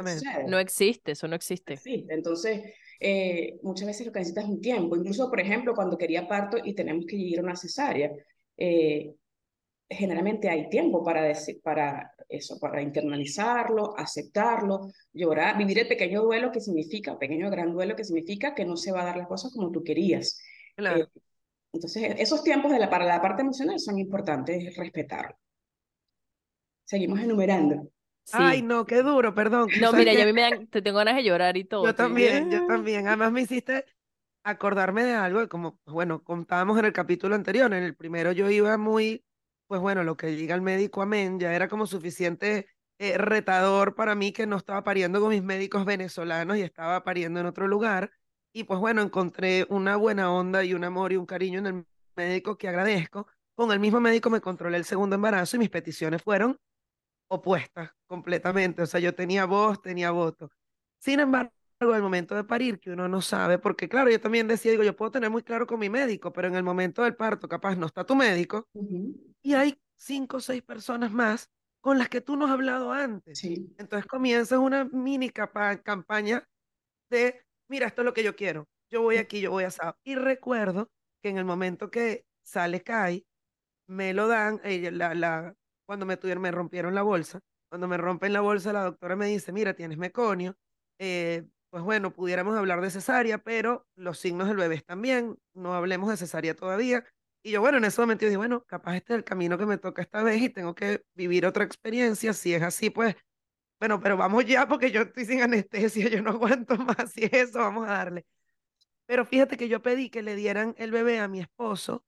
no 0.48 0.60
existe, 0.60 1.14
eso 1.14 1.30
no 1.30 1.36
existe. 1.36 1.78
Sí, 1.78 2.06
entonces 2.10 2.62
eh, 3.00 3.60
muchas 3.64 3.88
veces 3.88 4.06
lo 4.06 4.12
que 4.12 4.20
necesitas 4.20 4.46
es 4.46 4.50
un 4.50 4.62
tiempo. 4.62 4.96
Incluso, 4.96 5.30
por 5.30 5.40
ejemplo, 5.40 5.74
cuando 5.74 5.98
quería 5.98 6.28
parto 6.28 6.58
y 6.64 6.74
tenemos 6.74 7.06
que 7.06 7.16
ir 7.16 7.40
a 7.40 7.44
una 7.44 7.56
cesárea, 7.56 8.12
eh, 8.58 9.16
generalmente 9.90 10.50
hay 10.50 10.70
tiempo 10.70 11.04
para, 11.04 11.24
decir, 11.24 11.62
para 11.64 12.14
eso, 12.28 12.60
para 12.60 12.82
internalizarlo, 12.82 13.98
aceptarlo, 13.98 14.92
llorar, 15.14 15.58
vivir 15.58 15.80
el 15.80 15.88
pequeño 15.88 16.22
duelo 16.22 16.52
que 16.52 16.62
significa, 16.62 17.18
pequeño 17.18 17.50
gran 17.50 17.74
duelo 17.74 17.96
que 17.96 18.04
significa 18.04 18.54
que 18.54 18.66
no 18.66 18.78
se 18.78 18.92
va 18.92 19.02
a 19.02 19.06
dar 19.06 19.18
las 19.18 19.28
cosas 19.28 19.52
como 19.54 19.72
tú 19.72 19.84
querías. 19.84 20.40
Claro. 20.76 21.04
Eh, 21.04 21.08
entonces, 21.72 22.16
esos 22.18 22.44
tiempos 22.44 22.72
de 22.72 22.80
la, 22.80 22.90
para 22.90 23.06
la 23.06 23.22
parte 23.22 23.42
emocional 23.42 23.80
son 23.80 24.00
importantes 24.00 24.76
respetarlo. 24.76 25.38
Seguimos 26.84 27.20
enumerando. 27.20 27.90
Ay, 28.34 28.62
no, 28.62 28.86
qué 28.86 29.02
duro, 29.02 29.34
perdón. 29.34 29.70
No, 29.80 29.94
mira, 29.94 30.14
ya 30.14 30.24
a 30.24 30.26
mí 30.26 30.34
me 30.34 30.42
dan, 30.42 30.68
te 30.68 30.82
tengo 30.82 30.98
ganas 30.98 31.16
de 31.16 31.24
llorar 31.24 31.58
y 31.58 31.64
todo. 31.64 31.86
Yo 31.86 31.96
también, 31.96 32.52
yo 32.52 32.66
también. 32.66 33.08
Además 33.08 33.32
me 33.32 33.42
hiciste 33.42 33.86
acordarme 34.44 35.04
de 35.04 35.14
algo, 35.14 35.48
como, 35.50 35.80
bueno, 35.86 36.24
contábamos 36.24 36.78
en 36.80 36.86
el 36.86 36.94
capítulo 36.94 37.36
anterior, 37.36 37.74
en 37.74 37.84
el 37.84 37.96
primero 37.96 38.32
yo 38.32 38.50
iba 38.50 38.78
muy, 38.78 39.24
pues 39.68 39.82
bueno, 39.82 40.04
lo 40.04 40.18
que 40.18 40.28
diga 40.28 40.56
el 40.56 40.62
médico, 40.62 41.02
amén, 41.02 41.40
ya 41.40 41.54
era 41.54 41.68
como 41.68 41.86
suficiente 41.88 42.68
eh, 42.98 43.18
retador 43.18 43.96
para 43.96 44.16
mí 44.16 44.32
que 44.32 44.48
no 44.48 44.58
estaba 44.58 44.84
pariendo 44.84 45.22
con 45.22 45.30
mis 45.30 45.44
médicos 45.44 45.86
venezolanos 45.86 46.58
y 46.58 46.62
estaba 46.62 47.04
pariendo 47.04 47.40
en 47.40 47.46
otro 47.46 47.68
lugar. 47.68 48.12
Y 48.52 48.64
pues 48.64 48.80
bueno, 48.80 49.02
encontré 49.02 49.66
una 49.70 49.96
buena 49.96 50.32
onda 50.32 50.64
y 50.64 50.74
un 50.74 50.84
amor 50.84 51.14
y 51.14 51.18
un 51.18 51.26
cariño 51.26 51.60
en 51.60 51.66
el 51.68 51.86
médico 52.16 52.58
que 52.58 52.68
agradezco. 52.68 53.28
Con 53.56 53.72
el 53.72 53.80
mismo 53.80 54.00
médico 54.00 54.30
me 54.30 54.42
controlé 54.42 54.78
el 54.78 54.86
segundo 54.86 55.16
embarazo 55.16 55.56
y 55.56 55.60
mis 55.60 55.70
peticiones 55.70 56.24
fueron 56.24 56.58
opuestas 57.30 57.92
completamente. 58.06 58.82
O 58.82 58.86
sea, 58.86 59.00
yo 59.00 59.16
tenía 59.16 59.46
voz, 59.46 59.82
tenía 59.82 60.12
voto. 60.12 60.52
Sin 61.00 61.20
embargo, 61.20 61.52
al 61.80 62.02
momento 62.02 62.36
de 62.36 62.44
parir, 62.44 62.80
que 62.80 62.92
uno 62.92 63.08
no 63.08 63.22
sabe, 63.22 63.58
porque 63.58 63.88
claro, 63.88 64.10
yo 64.10 64.20
también 64.20 64.48
decía, 64.48 64.72
digo, 64.72 64.84
yo 64.84 64.96
puedo 64.96 65.12
tener 65.12 65.30
muy 65.30 65.44
claro 65.44 65.66
con 65.66 65.80
mi 65.80 65.90
médico, 65.90 66.34
pero 66.34 66.50
en 66.50 66.56
el 66.56 66.64
momento 66.64 67.04
del 67.04 67.16
parto, 67.16 67.48
capaz 67.48 67.76
no 67.78 67.86
está 67.86 68.04
tu 68.04 68.16
médico, 68.16 68.68
y 69.42 69.54
hay 69.54 69.80
cinco 69.96 70.38
o 70.38 70.40
seis 70.42 70.62
personas 70.62 71.12
más 71.12 71.50
con 71.80 71.98
las 71.98 72.10
que 72.10 72.20
tú 72.20 72.36
no 72.36 72.46
has 72.46 72.52
hablado 72.52 72.92
antes. 72.92 73.40
Sí. 73.40 73.74
Entonces 73.78 74.06
comienzas 74.08 74.60
una 74.60 74.84
mini 74.86 75.30
campaña 75.30 76.46
de, 77.10 77.46
mira, 77.70 77.88
esto 77.88 78.02
es 78.02 78.06
lo 78.06 78.14
que 78.14 78.24
yo 78.24 78.36
quiero, 78.36 78.68
yo 78.90 79.02
voy 79.02 79.16
aquí, 79.16 79.40
yo 79.40 79.52
voy 79.52 79.64
a 79.64 79.72
sábado. 79.72 79.98
Y 80.04 80.16
recuerdo 80.16 80.92
que 81.22 81.30
en 81.30 81.38
el 81.38 81.46
momento 81.46 81.90
que 81.90 82.26
sale 82.44 82.82
Kai, 82.82 83.26
me 83.88 84.14
lo 84.14 84.28
dan, 84.28 84.60
la, 84.64 85.16
la, 85.16 85.56
cuando 85.90 86.06
me, 86.06 86.18
tuvieron, 86.18 86.44
me 86.44 86.52
rompieron 86.52 86.94
la 86.94 87.02
bolsa. 87.02 87.40
Cuando 87.68 87.88
me 87.88 87.98
rompen 87.98 88.32
la 88.32 88.42
bolsa, 88.42 88.72
la 88.72 88.84
doctora 88.84 89.16
me 89.16 89.26
dice, 89.26 89.52
mira, 89.52 89.74
tienes 89.74 89.98
meconio. 89.98 90.56
Eh, 91.00 91.48
pues 91.72 91.82
bueno, 91.82 92.14
pudiéramos 92.14 92.56
hablar 92.56 92.80
de 92.82 92.92
cesárea, 92.92 93.40
pero 93.40 93.88
los 93.96 94.20
signos 94.20 94.48
del 94.48 94.58
bebé 94.58 94.76
están 94.76 95.02
bien, 95.02 95.40
no 95.56 95.74
hablemos 95.74 96.12
de 96.12 96.18
cesárea 96.18 96.54
todavía. 96.54 97.04
Y 97.42 97.50
yo, 97.50 97.62
bueno, 97.62 97.80
en 97.80 97.86
ese 97.86 98.00
momento 98.02 98.22
yo 98.22 98.28
dije, 98.28 98.38
bueno, 98.38 98.64
capaz 98.66 98.98
este 98.98 99.14
es 99.14 99.18
el 99.18 99.24
camino 99.24 99.58
que 99.58 99.66
me 99.66 99.80
toca 99.80 100.04
esta 100.04 100.22
vez 100.22 100.40
y 100.44 100.50
tengo 100.50 100.76
que 100.76 101.02
vivir 101.16 101.48
otra 101.48 101.64
experiencia. 101.64 102.34
Si 102.34 102.54
es 102.54 102.62
así, 102.62 102.92
pues, 102.92 103.16
bueno, 103.80 104.00
pero 104.00 104.16
vamos 104.16 104.46
ya 104.46 104.68
porque 104.68 104.92
yo 104.92 105.02
estoy 105.02 105.26
sin 105.26 105.42
anestesia, 105.42 106.08
yo 106.08 106.22
no 106.22 106.30
aguanto 106.30 106.78
más. 106.78 107.14
Si 107.14 107.24
es 107.24 107.34
eso, 107.34 107.58
vamos 107.62 107.90
a 107.90 107.94
darle. 107.94 108.28
Pero 109.08 109.26
fíjate 109.26 109.58
que 109.58 109.68
yo 109.68 109.82
pedí 109.82 110.12
que 110.12 110.22
le 110.22 110.36
dieran 110.36 110.76
el 110.78 110.92
bebé 110.92 111.20
a 111.20 111.28
mi 111.28 111.40
esposo 111.40 112.06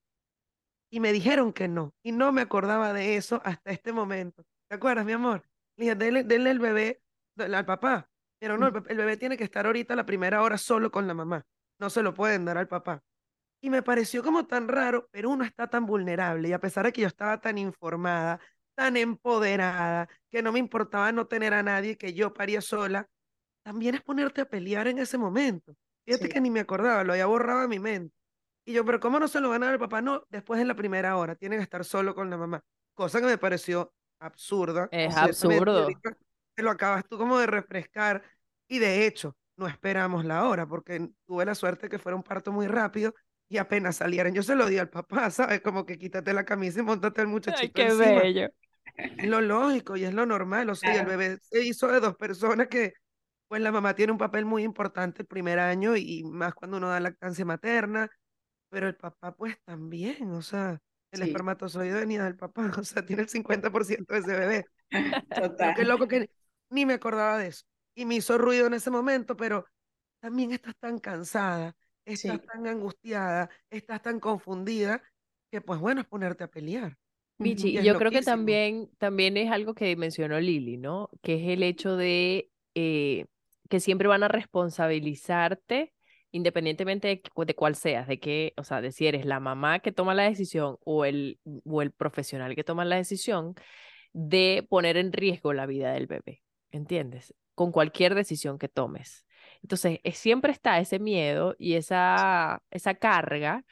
y 0.91 1.00
me 1.00 1.13
dijeron 1.13 1.53
que 1.53 1.67
no. 1.67 1.95
Y 2.03 2.12
no 2.12 2.31
me 2.31 2.41
acordaba 2.41 2.93
de 2.93 3.15
eso 3.15 3.41
hasta 3.43 3.71
este 3.71 3.93
momento. 3.93 4.43
¿Te 4.69 4.75
acuerdas, 4.75 5.05
mi 5.05 5.13
amor? 5.13 5.43
Le 5.77 5.86
dije, 5.86 5.95
denle, 5.95 6.51
el 6.51 6.60
bebé 6.60 7.01
al 7.38 7.65
papá. 7.65 8.10
Pero 8.39 8.57
no, 8.57 8.67
el, 8.67 8.98
bebé 8.98 9.17
tiene 9.17 9.38
que 9.38 9.43
estar 9.45 9.65
ahorita 9.65 9.95
la 9.95 10.05
primera 10.05 10.41
hora 10.41 10.57
solo 10.57 10.91
con 10.91 11.07
la 11.07 11.13
mamá. 11.13 11.45
No 11.79 11.89
se 11.89 12.03
lo 12.03 12.13
pueden 12.13 12.45
dar 12.45 12.57
al 12.57 12.67
papá. 12.67 13.01
Y 13.62 13.69
me 13.69 13.83
pareció 13.83 14.24
como 14.24 14.48
tan 14.48 14.67
raro, 14.67 15.07
pero 15.12 15.29
uno 15.29 15.45
está 15.45 15.67
tan 15.67 15.86
vulnerable. 15.86 16.50
Y 16.50 16.53
a 16.53 16.60
pesar 16.60 16.86
de 16.86 16.91
que 16.91 17.01
yo 17.01 17.07
estaba 17.07 17.39
tan 17.39 17.57
informada, 17.57 18.39
tan 18.75 18.98
empoderada, 18.98 20.10
que 20.29 20.41
no 20.41 20.51
me 20.51 20.60
importaba 20.60 21.12
no 21.12 21.27
tener 21.27 21.53
a 21.53 21.63
nadie, 21.63 21.98
que 21.98 22.13
yo 22.13 22.33
paría 22.33 22.62
sola, 22.62 23.07
también 23.63 23.95
es 23.95 24.01
ponerte 24.01 24.41
a 24.41 24.50
pelear 24.50 24.88
en 24.88 24.98
ese 24.98 25.17
momento. 25.17 25.75
Fíjate 26.05 26.27
que 26.27 26.41
ni 26.41 26.50
me 26.50 26.62
acordaba, 26.62 27.03
lo 27.03 27.13
había 27.13 27.27
borrado 27.27 27.62
de 27.62 27.67
mi 27.67 27.79
mente. 27.79 28.15
Y 28.65 28.74
yo, 28.74 28.86
pero 28.86 29.00
¿cómo 29.00 29.20
no 29.20 29.27
se 29.27 29.41
lo 29.41 29.50
van 29.50 29.63
a 29.63 29.68
dar 29.68 29.74
al 29.74 29.80
papá? 29.80 30.01
No, 30.01 30.24
después 30.30 30.62
en 30.62 30.68
la 30.68 30.75
primera 30.75 31.18
hora, 31.18 31.36
tiene 31.36 31.58
que 31.58 31.63
estar 31.63 31.84
solo 31.84 32.13
con 32.13 32.30
la 32.30 32.38
mamá. 32.38 32.63
Cosa 32.94 33.20
que 33.20 33.25
me 33.25 33.38
pareció 33.38 33.94
absurda. 34.20 34.88
Es 34.91 35.15
absurdo. 35.15 35.88
Te 36.53 36.63
lo 36.63 36.70
acabas 36.70 37.06
tú 37.08 37.18
como 37.18 37.39
de 37.39 37.48
refrescar. 37.48 38.24
Y 38.68 38.80
de 38.80 39.06
hecho, 39.08 39.36
no 39.58 39.68
esperamos 39.68 40.25
la 40.25 40.48
hora, 40.48 40.68
porque 40.68 41.10
tuve 41.25 41.46
la 41.46 41.56
suerte 41.56 41.89
que 41.89 42.00
fuera 42.00 42.15
un 42.15 42.24
parto 42.24 42.51
muy 42.51 42.68
rápido 42.68 43.15
y 43.50 43.58
apenas 43.58 43.98
salieron. 43.98 44.34
Yo 44.34 44.44
se 44.44 44.56
lo 44.56 44.65
di 44.68 44.77
al 44.77 44.89
papá, 44.89 45.30
¿sabes? 45.32 45.62
Como 45.62 45.86
que 45.86 45.98
quítate 45.98 46.34
la 46.34 46.46
camisa 46.46 46.80
y 46.80 46.84
montate 46.84 47.22
al 47.22 47.27
muchachito. 47.27 47.82
Ay, 47.82 47.89
qué 47.89 47.94
bello. 47.94 48.50
Es 48.96 49.27
lo 49.27 49.41
lógico 49.41 49.98
y 49.98 50.03
es 50.03 50.13
lo 50.13 50.25
normal. 50.25 50.70
O 50.70 50.75
sea, 50.75 51.00
el 51.00 51.06
bebé 51.06 51.38
se 51.41 51.63
hizo 51.63 51.88
de 51.88 52.00
dos 52.00 52.15
personas 52.15 52.68
que, 52.68 52.94
pues 53.48 53.62
la 53.62 53.72
mamá 53.72 53.96
tiene 53.96 54.12
un 54.12 54.18
papel 54.18 54.46
muy 54.46 54.63
importante 54.63 55.24
el 55.24 55.27
primer 55.27 55.60
año 55.60 55.96
y 55.96 56.24
más 56.24 56.53
cuando 56.53 56.77
uno 56.77 56.89
da 56.89 57.00
lactancia 57.00 57.44
materna 57.46 58.10
pero 58.71 58.87
el 58.87 58.95
papá 58.95 59.35
pues 59.35 59.61
también, 59.63 60.31
o 60.31 60.41
sea, 60.41 60.81
el 61.11 61.21
espermatozoide 61.23 61.93
venía 61.93 62.23
del 62.23 62.37
papá, 62.37 62.71
o 62.79 62.83
sea, 62.83 63.05
tiene 63.05 63.23
el 63.23 63.29
50% 63.29 64.07
de 64.07 64.19
ese 64.19 64.33
bebé. 64.33 64.65
Total. 65.35 65.75
Qué 65.75 65.83
loco 65.83 66.07
que 66.07 66.29
ni 66.69 66.85
me 66.85 66.93
acordaba 66.93 67.37
de 67.37 67.47
eso. 67.47 67.65
Y 67.93 68.05
me 68.05 68.15
hizo 68.15 68.37
ruido 68.37 68.67
en 68.67 68.73
ese 68.73 68.89
momento, 68.89 69.35
pero 69.35 69.65
también 70.21 70.53
estás 70.53 70.75
tan 70.79 70.99
cansada, 70.99 71.75
estás 72.05 72.41
tan 72.41 72.65
angustiada, 72.65 73.49
estás 73.69 74.01
tan 74.01 74.19
confundida, 74.21 75.03
que 75.51 75.59
pues 75.59 75.79
bueno, 75.79 75.99
es 76.01 76.07
ponerte 76.07 76.45
a 76.45 76.47
pelear. 76.47 76.97
Michi, 77.39 77.77
y 77.77 77.83
yo 77.83 77.97
creo 77.97 78.11
que 78.11 78.21
también, 78.21 78.89
también 78.97 79.35
es 79.35 79.51
algo 79.51 79.73
que 79.73 79.95
mencionó 79.97 80.39
Lili, 80.39 80.77
¿no? 80.77 81.09
Que 81.21 81.35
es 81.35 81.49
el 81.49 81.63
hecho 81.63 81.97
de 81.97 82.51
eh, 82.75 83.25
que 83.67 83.79
siempre 83.81 84.07
van 84.07 84.23
a 84.23 84.27
responsabilizarte 84.29 85.91
independientemente 86.31 87.07
de, 87.35 87.55
cuál 87.55 87.75
seas, 87.75 88.07
de 88.07 88.19
que, 88.19 88.53
o 88.57 88.63
sea, 88.63 88.81
de 88.81 88.91
si 88.91 89.07
eres 89.07 89.25
la 89.25 89.39
mamá 89.39 89.79
que 89.79 89.91
toma 89.91 90.13
la 90.13 90.23
decisión 90.23 90.77
o 90.83 91.05
el, 91.05 91.39
o 91.65 91.81
el 91.81 91.91
profesional 91.91 92.55
que 92.55 92.63
toma 92.63 92.85
la 92.85 92.95
decisión, 92.97 93.55
de 94.13 94.65
poner 94.69 94.97
en 94.97 95.13
riesgo 95.13 95.53
la 95.53 95.65
vida 95.65 95.93
del 95.93 96.07
bebé, 96.07 96.41
¿entiendes? 96.71 97.33
Con 97.55 97.71
cualquier 97.71 98.15
decisión 98.15 98.57
que 98.57 98.67
tomes. 98.69 99.25
Entonces, 99.61 100.00
siempre 100.13 100.51
está 100.51 100.79
ese 100.79 101.00
miedo 101.00 101.55
y 101.57 101.75
esa, 101.75 102.61
esa 102.71 102.95
carga 102.95 103.65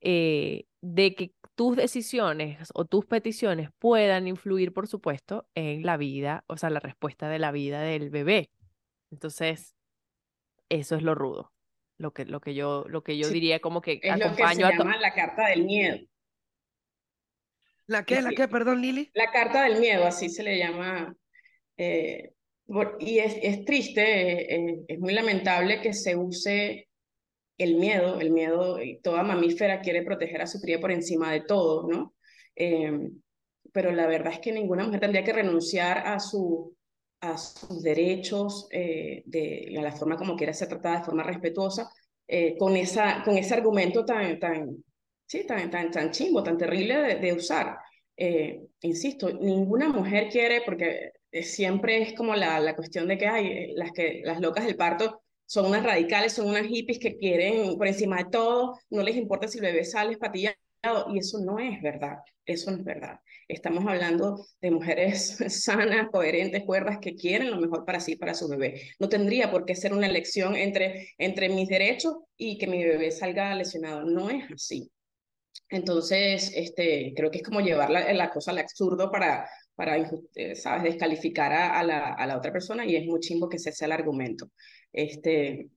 eh, 0.00 0.66
de 0.80 1.14
que 1.14 1.32
tus 1.54 1.76
decisiones 1.76 2.70
o 2.74 2.84
tus 2.84 3.04
peticiones 3.06 3.70
puedan 3.78 4.28
influir, 4.28 4.72
por 4.72 4.86
supuesto, 4.86 5.48
en 5.54 5.82
la 5.84 5.96
vida, 5.96 6.44
o 6.46 6.56
sea, 6.56 6.70
la 6.70 6.80
respuesta 6.80 7.28
de 7.28 7.38
la 7.40 7.52
vida 7.52 7.82
del 7.82 8.10
bebé. 8.10 8.50
Entonces, 9.10 9.74
eso 10.68 10.96
es 10.96 11.02
lo 11.02 11.14
rudo. 11.14 11.52
Lo 11.98 12.12
que, 12.12 12.24
lo 12.24 12.40
que 12.40 12.54
yo, 12.54 12.84
lo 12.88 13.02
que 13.04 13.18
yo 13.18 13.28
Sí, 13.28 13.34
diría 13.34 13.60
como 13.60 13.80
que 13.82 14.00
Es 14.02 14.16
lo 14.18 14.34
que 14.36 14.48
se 14.48 14.62
acompaño 14.62 14.66
a 14.66 14.70
llama 14.70 14.96
la 14.98 15.14
carta 15.14 15.48
del 15.48 15.64
miedo. 15.64 15.98
¿La 17.86 18.04
qué? 18.04 18.22
¿La 18.22 18.32
qué? 18.32 18.46
Perdón, 18.48 18.80
Lili. 18.82 19.12
La 19.14 19.30
carta 19.32 19.64
del 19.64 19.80
miedo, 19.80 20.06
así 20.06 20.28
se 20.28 20.42
le 20.42 20.58
llama. 20.58 21.14
eh, 21.78 22.32
por- 22.66 22.98
y 23.00 23.18
es, 23.20 23.36
es 23.42 23.64
triste, 23.66 24.02
eh, 24.02 24.56
eh, 24.56 24.80
es 24.88 25.00
muy 25.00 25.12
lamentable 25.14 25.80
que 25.82 25.94
se 25.94 26.16
use 26.16 26.88
el 27.58 27.76
miedo, 27.76 28.20
el 28.20 28.30
miedo, 28.32 28.82
y 28.82 29.00
toda 29.02 29.22
mamífera 29.24 29.80
quiere 29.82 30.02
proteger 30.04 30.42
a 30.42 30.48
su 30.48 30.60
cría 30.60 30.80
por 30.80 30.92
encima 30.92 31.32
de 31.32 31.42
todo, 31.42 31.88
¿no? 31.88 32.14
Eh, 32.56 32.92
pero 33.72 33.92
la 33.92 34.06
verdad 34.08 34.34
es 34.34 34.40
que 34.40 34.52
ninguna 34.52 34.84
mujer 34.86 35.00
tendría 35.00 35.24
que 35.24 35.34
renunciar 35.34 35.98
a, 36.08 36.20
su, 36.20 36.76
a 37.20 37.36
sus 37.38 37.82
derechos, 37.82 38.68
eh, 38.70 39.22
de, 39.26 39.74
a 39.78 39.82
la 39.82 39.92
forma 39.92 40.16
como 40.16 40.36
quiera 40.36 40.52
ser 40.52 40.68
tratada 40.68 40.98
de 40.98 41.04
forma 41.04 41.22
respetuosa, 41.22 41.90
eh, 42.26 42.56
con, 42.58 42.76
esa, 42.76 43.22
con 43.24 43.36
ese 43.36 43.54
argumento 43.54 44.04
tan, 44.04 44.38
tan, 44.38 44.84
sí, 45.26 45.46
tan, 45.46 45.70
tan, 45.70 45.90
tan 45.90 46.10
tan 46.10 46.58
terrible 46.58 47.16
de, 47.16 47.32
usar. 47.32 47.78
Eh, 48.16 48.60
insisto, 48.82 49.32
ninguna 49.32 49.88
mujer 49.88 50.28
quiere, 50.30 50.62
porque 50.64 51.12
siempre 51.42 52.02
es 52.02 52.14
como 52.14 52.34
la, 52.34 52.60
la 52.60 52.76
cuestión 52.76 53.08
de 53.08 53.18
que 53.18 53.26
hay 53.26 53.72
las, 53.74 53.92
que, 53.92 54.22
las 54.24 54.40
locas 54.40 54.64
del 54.66 54.76
parto 54.76 55.22
son 55.46 55.66
unas 55.66 55.82
radicales, 55.82 56.34
son 56.34 56.48
unas 56.48 56.66
hippies 56.66 56.98
que 56.98 57.16
quieren 57.16 57.76
por 57.78 57.86
encima 57.86 58.18
de 58.18 58.30
todo, 58.30 58.78
no 58.90 59.02
les 59.02 59.16
importa 59.16 59.48
si 59.48 59.58
el 59.58 59.64
bebé 59.64 59.84
sale 59.84 60.12
espatillado, 60.12 60.56
y 61.12 61.18
eso 61.18 61.38
no 61.40 61.58
es 61.58 61.80
verdad, 61.82 62.18
eso 62.44 62.70
no 62.70 62.78
es 62.78 62.84
verdad. 62.84 63.20
Estamos 63.48 63.84
hablando 63.86 64.46
de 64.60 64.70
mujeres 64.70 65.36
sanas, 65.48 66.08
coherentes, 66.10 66.64
cuerdas, 66.64 66.98
que 67.00 67.14
quieren 67.14 67.50
lo 67.50 67.60
mejor 67.60 67.84
para 67.84 68.00
sí, 68.00 68.16
para 68.16 68.34
su 68.34 68.48
bebé. 68.48 68.82
No 68.98 69.08
tendría 69.08 69.50
por 69.50 69.64
qué 69.64 69.74
ser 69.74 69.92
una 69.92 70.06
elección 70.06 70.54
entre, 70.56 71.08
entre 71.18 71.48
mis 71.48 71.68
derechos 71.68 72.14
y 72.36 72.58
que 72.58 72.66
mi 72.66 72.84
bebé 72.84 73.10
salga 73.10 73.54
lesionado, 73.54 74.04
no 74.04 74.30
es 74.30 74.44
así. 74.52 74.90
Entonces, 75.70 76.52
este, 76.54 77.12
creo 77.14 77.30
que 77.30 77.38
es 77.38 77.44
como 77.44 77.60
llevar 77.60 77.90
la, 77.90 78.12
la 78.12 78.30
cosa 78.30 78.52
al 78.52 78.58
absurdo 78.58 79.10
para, 79.10 79.48
para 79.74 79.96
eh, 80.34 80.54
¿sabes?, 80.54 80.84
descalificar 80.84 81.52
a, 81.52 81.78
a 81.78 81.82
la, 81.84 82.14
a 82.14 82.26
la 82.26 82.38
otra 82.38 82.52
persona 82.52 82.86
y 82.86 82.96
es 82.96 83.04
muy 83.04 83.20
chimbo 83.20 83.48
que 83.48 83.56
ese 83.56 83.72
sea 83.72 83.86
el 83.86 83.92
argumento. 83.92 84.50
Este, 84.92 85.68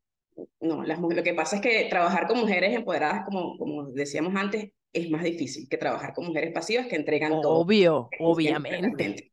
no, 0.62 0.84
las, 0.84 1.00
lo 1.00 1.24
que 1.24 1.34
pasa 1.34 1.58
es 1.58 1.62
que 1.62 1.88
trabajar 1.90 2.28
con 2.28 2.40
mujeres 2.40 2.74
empoderadas, 2.76 3.26
como, 3.26 3.58
como 3.58 3.88
decíamos 3.92 4.34
antes, 4.36 4.72
es 4.94 5.10
más 5.10 5.24
difícil 5.24 5.68
que 5.70 5.78
trabajar 5.78 6.14
con 6.14 6.26
mujeres 6.28 6.52
pasivas 6.54 6.88
que 6.88 6.96
entregan 6.96 7.42
todo. 7.42 7.60
Obvio, 7.60 8.10
obviamente. 8.20 9.32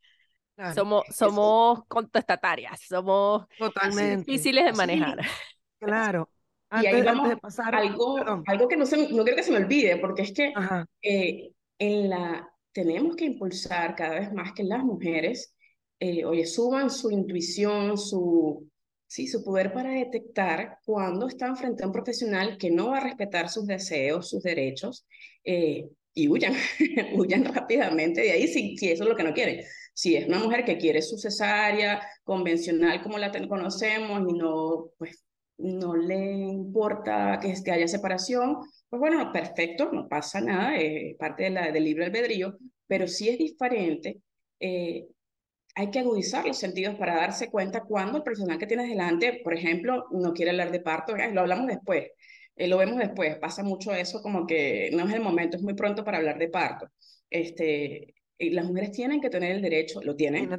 Claro, 0.54 0.74
Somos, 0.74 1.04
somos 1.10 1.84
contestatarias, 1.86 2.80
somos 2.88 3.46
totalmente. 3.58 4.24
difíciles 4.24 4.64
de 4.64 4.72
manejar. 4.72 5.18
Claro. 5.78 6.30
Y 6.72 6.86
ahí 6.86 6.86
Antes, 6.86 6.94
antes 7.00 7.04
vamos 7.06 7.28
de 7.30 7.36
pasar, 7.36 7.74
algo, 7.74 8.16
perdón. 8.16 8.42
algo 8.46 8.68
que 8.68 8.76
no, 8.76 8.84
se, 8.84 8.96
no 9.12 9.22
quiero 9.24 9.36
que 9.36 9.42
se 9.42 9.52
me 9.52 9.58
olvide, 9.58 9.96
porque 9.98 10.22
es 10.22 10.32
que 10.32 10.52
eh, 11.02 11.52
en 11.78 12.10
la, 12.10 12.48
tenemos 12.72 13.16
que 13.16 13.24
impulsar 13.26 13.94
cada 13.94 14.18
vez 14.20 14.32
más 14.32 14.52
que 14.52 14.64
las 14.64 14.82
mujeres, 14.84 15.54
eh, 16.00 16.24
oye, 16.24 16.44
suban 16.46 16.90
su 16.90 17.10
intuición, 17.10 17.96
su, 17.96 18.68
sí, 19.08 19.26
su 19.26 19.42
poder 19.42 19.72
para 19.72 19.90
detectar 19.90 20.78
cuando 20.84 21.26
están 21.26 21.56
frente 21.56 21.82
a 21.82 21.86
un 21.86 21.92
profesional 21.92 22.58
que 22.58 22.70
no 22.70 22.90
va 22.90 22.98
a 22.98 23.04
respetar 23.04 23.48
sus 23.48 23.66
deseos, 23.66 24.28
sus 24.30 24.42
derechos, 24.42 25.06
eh, 25.44 25.88
y 26.14 26.28
huyan, 26.28 26.54
huyan 27.14 27.44
rápidamente 27.44 28.20
de 28.20 28.32
ahí 28.32 28.48
si, 28.48 28.76
si 28.76 28.90
eso 28.90 29.04
es 29.04 29.08
lo 29.08 29.16
que 29.16 29.24
no 29.24 29.32
quieren. 29.34 29.64
Si 29.94 30.14
es 30.14 30.28
una 30.28 30.38
mujer 30.38 30.64
que 30.64 30.78
quiere 30.78 31.02
su 31.02 31.18
cesárea 31.18 32.00
convencional 32.22 33.02
como 33.02 33.18
la 33.18 33.32
conocemos 33.48 34.22
y 34.28 34.34
no, 34.34 34.90
pues, 34.98 35.24
no 35.58 35.96
le 35.96 36.34
importa 36.36 37.38
que, 37.40 37.54
que 37.64 37.70
haya 37.72 37.88
separación, 37.88 38.58
pues 38.88 39.00
bueno, 39.00 39.32
perfecto, 39.32 39.90
no 39.92 40.08
pasa 40.08 40.40
nada, 40.40 40.76
es 40.76 41.16
parte 41.16 41.44
de 41.44 41.50
la, 41.50 41.72
del 41.72 41.84
libre 41.84 42.06
albedrío, 42.06 42.58
pero 42.86 43.08
si 43.08 43.28
es 43.28 43.38
diferente, 43.38 44.20
eh, 44.60 45.06
hay 45.78 45.90
que 45.90 46.00
agudizar 46.00 46.46
los 46.46 46.58
sentidos 46.58 46.96
para 46.96 47.14
darse 47.16 47.50
cuenta 47.50 47.82
cuando 47.82 48.18
el 48.18 48.24
personal 48.24 48.58
que 48.58 48.66
tienes 48.66 48.88
delante, 48.88 49.40
por 49.44 49.54
ejemplo, 49.54 50.06
no 50.10 50.32
quiere 50.32 50.50
hablar 50.50 50.72
de 50.72 50.80
parto, 50.80 51.14
"Ay, 51.14 51.32
lo 51.32 51.40
hablamos 51.42 51.66
después, 51.68 52.08
eh, 52.56 52.66
lo 52.68 52.78
vemos 52.78 52.98
después, 52.98 53.36
pasa 53.38 53.62
mucho 53.62 53.92
eso 53.94 54.20
como 54.22 54.46
que 54.46 54.90
no 54.92 55.06
es 55.08 55.14
el 55.14 55.20
momento, 55.20 55.56
es 55.56 55.62
muy 55.62 55.74
pronto 55.74 56.04
para 56.04 56.18
hablar 56.18 56.38
de 56.38 56.48
parto. 56.48 56.88
Este, 57.30 58.14
y 58.38 58.50
las 58.50 58.64
mujeres 58.66 58.92
tienen 58.92 59.20
que 59.20 59.30
tener 59.30 59.52
el 59.56 59.62
derecho, 59.62 60.00
lo 60.02 60.16
tienen, 60.16 60.50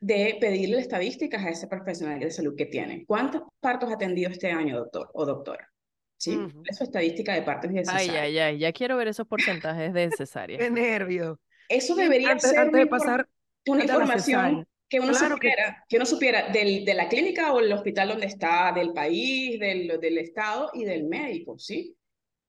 de 0.00 0.36
pedirle 0.40 0.78
estadísticas 0.80 1.44
a 1.44 1.50
ese 1.50 1.66
profesional 1.68 2.20
de 2.20 2.30
salud 2.30 2.54
que 2.56 2.66
tienen. 2.66 3.04
¿Cuántos 3.06 3.42
partos 3.60 3.90
ha 3.90 3.94
atendido 3.94 4.30
este 4.30 4.50
año, 4.50 4.76
doctor 4.76 5.10
o 5.14 5.24
doctora? 5.24 5.70
¿Sí? 6.18 6.36
Ujú. 6.36 6.50
¿Cuál 6.52 6.66
es 6.70 6.76
su 6.78 6.84
estadística 6.84 7.34
de 7.34 7.42
partos 7.42 7.70
y 7.70 7.74
de 7.74 7.84
Ay, 7.86 8.06
cesárea? 8.06 8.22
ay, 8.24 8.38
ay, 8.38 8.58
ya 8.58 8.72
quiero 8.72 8.96
ver 8.96 9.08
esos 9.08 9.26
porcentajes 9.26 9.92
de 9.92 10.10
cesárea. 10.12 10.58
Qué 10.60 10.70
nervio. 10.70 11.40
Eso 11.68 11.94
debería 11.94 12.30
antes, 12.30 12.50
ser 12.50 12.58
antes 12.58 12.80
de 12.80 12.86
pasar 12.86 13.28
una 13.66 13.84
información 13.84 14.66
que 14.88 15.00
uno 15.00 15.12
Claro 15.12 15.36
que 15.38 15.48
supiera, 15.48 15.84
que 15.88 15.96
uno 15.96 16.06
supiera 16.06 16.48
del, 16.50 16.84
de 16.84 16.94
la 16.94 17.08
clínica 17.08 17.52
o 17.52 17.60
el 17.60 17.72
hospital 17.72 18.08
donde 18.08 18.26
está, 18.26 18.72
del 18.72 18.92
país, 18.92 19.58
del, 19.58 19.98
del 20.00 20.18
estado 20.18 20.70
y 20.74 20.84
del 20.84 21.04
médico, 21.04 21.58
¿sí? 21.58 21.96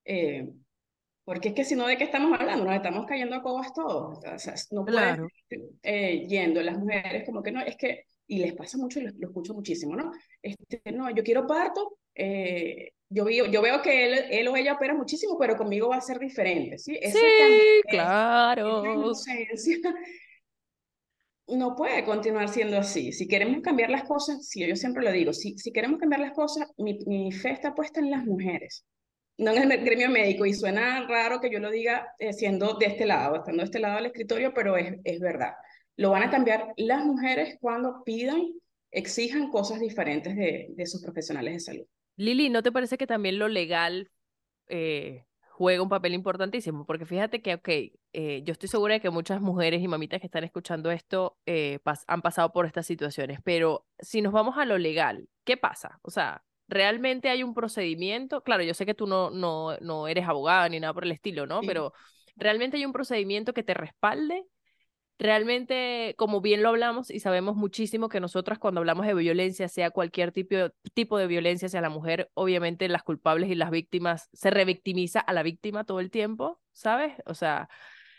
Eh, 0.03 0.47
porque 1.23 1.49
es 1.49 1.53
que 1.55 1.63
si 1.63 1.75
no, 1.75 1.87
¿de 1.87 1.97
qué 1.97 2.03
estamos 2.03 2.39
hablando? 2.39 2.65
Nos 2.65 2.75
estamos 2.75 3.05
cayendo 3.07 3.35
a 3.35 3.41
cobas 3.41 3.73
todos. 3.73 4.19
O 4.23 4.37
sea, 4.37 4.53
no 4.71 4.85
Claro. 4.85 5.27
eh, 5.81 6.25
yendo 6.27 6.61
las 6.61 6.77
mujeres 6.77 7.23
como 7.25 7.41
que 7.41 7.51
no, 7.51 7.61
es 7.61 7.77
que, 7.77 8.03
y 8.27 8.37
les 8.39 8.53
pasa 8.53 8.77
mucho 8.77 8.99
y 8.99 9.03
lo, 9.03 9.11
lo 9.17 9.27
escucho 9.29 9.55
muchísimo, 9.55 9.95
¿no? 9.95 10.11
Este, 10.41 10.81
no, 10.91 11.09
yo 11.09 11.23
quiero 11.23 11.47
parto, 11.47 11.97
eh, 12.13 12.91
yo, 13.09 13.25
veo, 13.25 13.47
yo 13.47 13.61
veo 13.63 13.81
que 13.81 14.05
él, 14.05 14.25
él 14.29 14.47
o 14.47 14.55
ella 14.55 14.73
opera 14.73 14.93
muchísimo, 14.93 15.35
pero 15.39 15.55
conmigo 15.55 15.89
va 15.89 15.95
a 15.97 16.01
ser 16.01 16.19
diferente, 16.19 16.77
¿sí? 16.77 16.93
Sí, 16.93 16.99
esa 17.01 17.19
claro. 17.89 18.85
inocencia 18.85 19.77
no 21.47 21.75
puede 21.75 22.03
continuar 22.03 22.49
siendo 22.49 22.77
así. 22.77 23.11
Si 23.11 23.27
queremos 23.27 23.61
cambiar 23.61 23.89
las 23.89 24.03
cosas, 24.03 24.47
sí, 24.47 24.65
yo 24.67 24.75
siempre 24.75 25.03
lo 25.03 25.11
digo, 25.11 25.33
si, 25.33 25.57
si 25.57 25.71
queremos 25.71 25.99
cambiar 25.99 26.21
las 26.21 26.33
cosas, 26.33 26.71
mi, 26.77 26.97
mi 27.05 27.31
fe 27.31 27.51
está 27.51 27.75
puesta 27.75 27.99
en 27.99 28.11
las 28.11 28.25
mujeres, 28.25 28.85
no 29.37 29.51
en 29.51 29.71
el 29.71 29.83
gremio 29.83 30.09
médico. 30.09 30.45
Y 30.45 30.53
suena 30.53 31.05
raro 31.07 31.39
que 31.39 31.51
yo 31.51 31.59
lo 31.59 31.69
diga 31.69 32.07
eh, 32.19 32.33
siendo 32.33 32.75
de 32.75 32.87
este 32.87 33.05
lado, 33.05 33.37
estando 33.37 33.61
de 33.61 33.65
este 33.65 33.79
lado 33.79 33.97
del 33.97 34.07
escritorio, 34.07 34.53
pero 34.53 34.77
es, 34.77 34.95
es 35.03 35.19
verdad. 35.19 35.53
Lo 35.97 36.11
van 36.11 36.23
a 36.23 36.31
cambiar 36.31 36.73
las 36.77 37.05
mujeres 37.05 37.57
cuando 37.61 38.03
pidan, 38.03 38.41
exijan 38.91 39.49
cosas 39.49 39.79
diferentes 39.79 40.35
de, 40.35 40.67
de 40.69 40.85
sus 40.85 41.01
profesionales 41.01 41.53
de 41.53 41.59
salud. 41.59 41.85
Lili, 42.17 42.49
¿no 42.49 42.63
te 42.63 42.71
parece 42.71 42.97
que 42.97 43.07
también 43.07 43.39
lo 43.39 43.47
legal 43.47 44.09
eh, 44.67 45.25
juega 45.57 45.81
un 45.81 45.87
papel 45.89 46.13
importantísimo? 46.13 46.85
Porque 46.85 47.05
fíjate 47.05 47.41
que, 47.41 47.53
ok, 47.55 47.69
eh, 48.13 48.41
yo 48.43 48.51
estoy 48.51 48.67
segura 48.67 48.95
de 48.95 48.99
que 48.99 49.09
muchas 49.09 49.39
mujeres 49.39 49.81
y 49.81 49.87
mamitas 49.87 50.19
que 50.19 50.27
están 50.27 50.43
escuchando 50.43 50.91
esto 50.91 51.37
eh, 51.45 51.79
pas- 51.85 52.03
han 52.07 52.21
pasado 52.21 52.51
por 52.51 52.65
estas 52.65 52.85
situaciones, 52.85 53.39
pero 53.43 53.87
si 53.99 54.21
nos 54.21 54.33
vamos 54.33 54.57
a 54.57 54.65
lo 54.65 54.77
legal, 54.77 55.29
¿qué 55.45 55.55
pasa? 55.55 55.99
O 56.01 56.11
sea, 56.11 56.43
¿realmente 56.67 57.29
hay 57.29 57.41
un 57.41 57.53
procedimiento? 57.53 58.43
Claro, 58.43 58.63
yo 58.63 58.73
sé 58.73 58.85
que 58.85 58.93
tú 58.95 59.07
no, 59.07 59.29
no, 59.29 59.77
no 59.79 60.09
eres 60.09 60.27
abogada 60.27 60.67
ni 60.67 60.81
nada 60.81 60.93
por 60.93 61.05
el 61.05 61.11
estilo, 61.13 61.47
¿no? 61.47 61.61
Sí. 61.61 61.67
Pero 61.67 61.93
¿realmente 62.35 62.75
hay 62.75 62.85
un 62.85 62.91
procedimiento 62.93 63.53
que 63.53 63.63
te 63.63 63.73
respalde? 63.73 64.45
Realmente, 65.17 66.13
como 66.17 66.41
bien 66.41 66.61
lo 66.61 66.69
hablamos 66.69 67.09
y 67.09 67.21
sabemos 67.21 67.55
muchísimo 67.55 68.09
que 68.09 68.19
nosotras 68.19 68.59
cuando 68.59 68.79
hablamos 68.81 69.05
de 69.05 69.13
violencia, 69.13 69.69
sea 69.69 69.89
cualquier 69.89 70.33
tipo, 70.33 70.55
tipo 70.93 71.17
de 71.17 71.27
violencia 71.27 71.67
hacia 71.67 71.79
la 71.79 71.89
mujer, 71.89 72.29
obviamente 72.33 72.89
las 72.89 73.03
culpables 73.03 73.49
y 73.49 73.55
las 73.55 73.71
víctimas, 73.71 74.29
se 74.33 74.49
revictimiza 74.49 75.21
a 75.21 75.31
la 75.31 75.41
víctima 75.43 75.85
todo 75.85 76.01
el 76.01 76.11
tiempo, 76.11 76.59
¿sabes? 76.73 77.13
O 77.25 77.33
sea, 77.33 77.69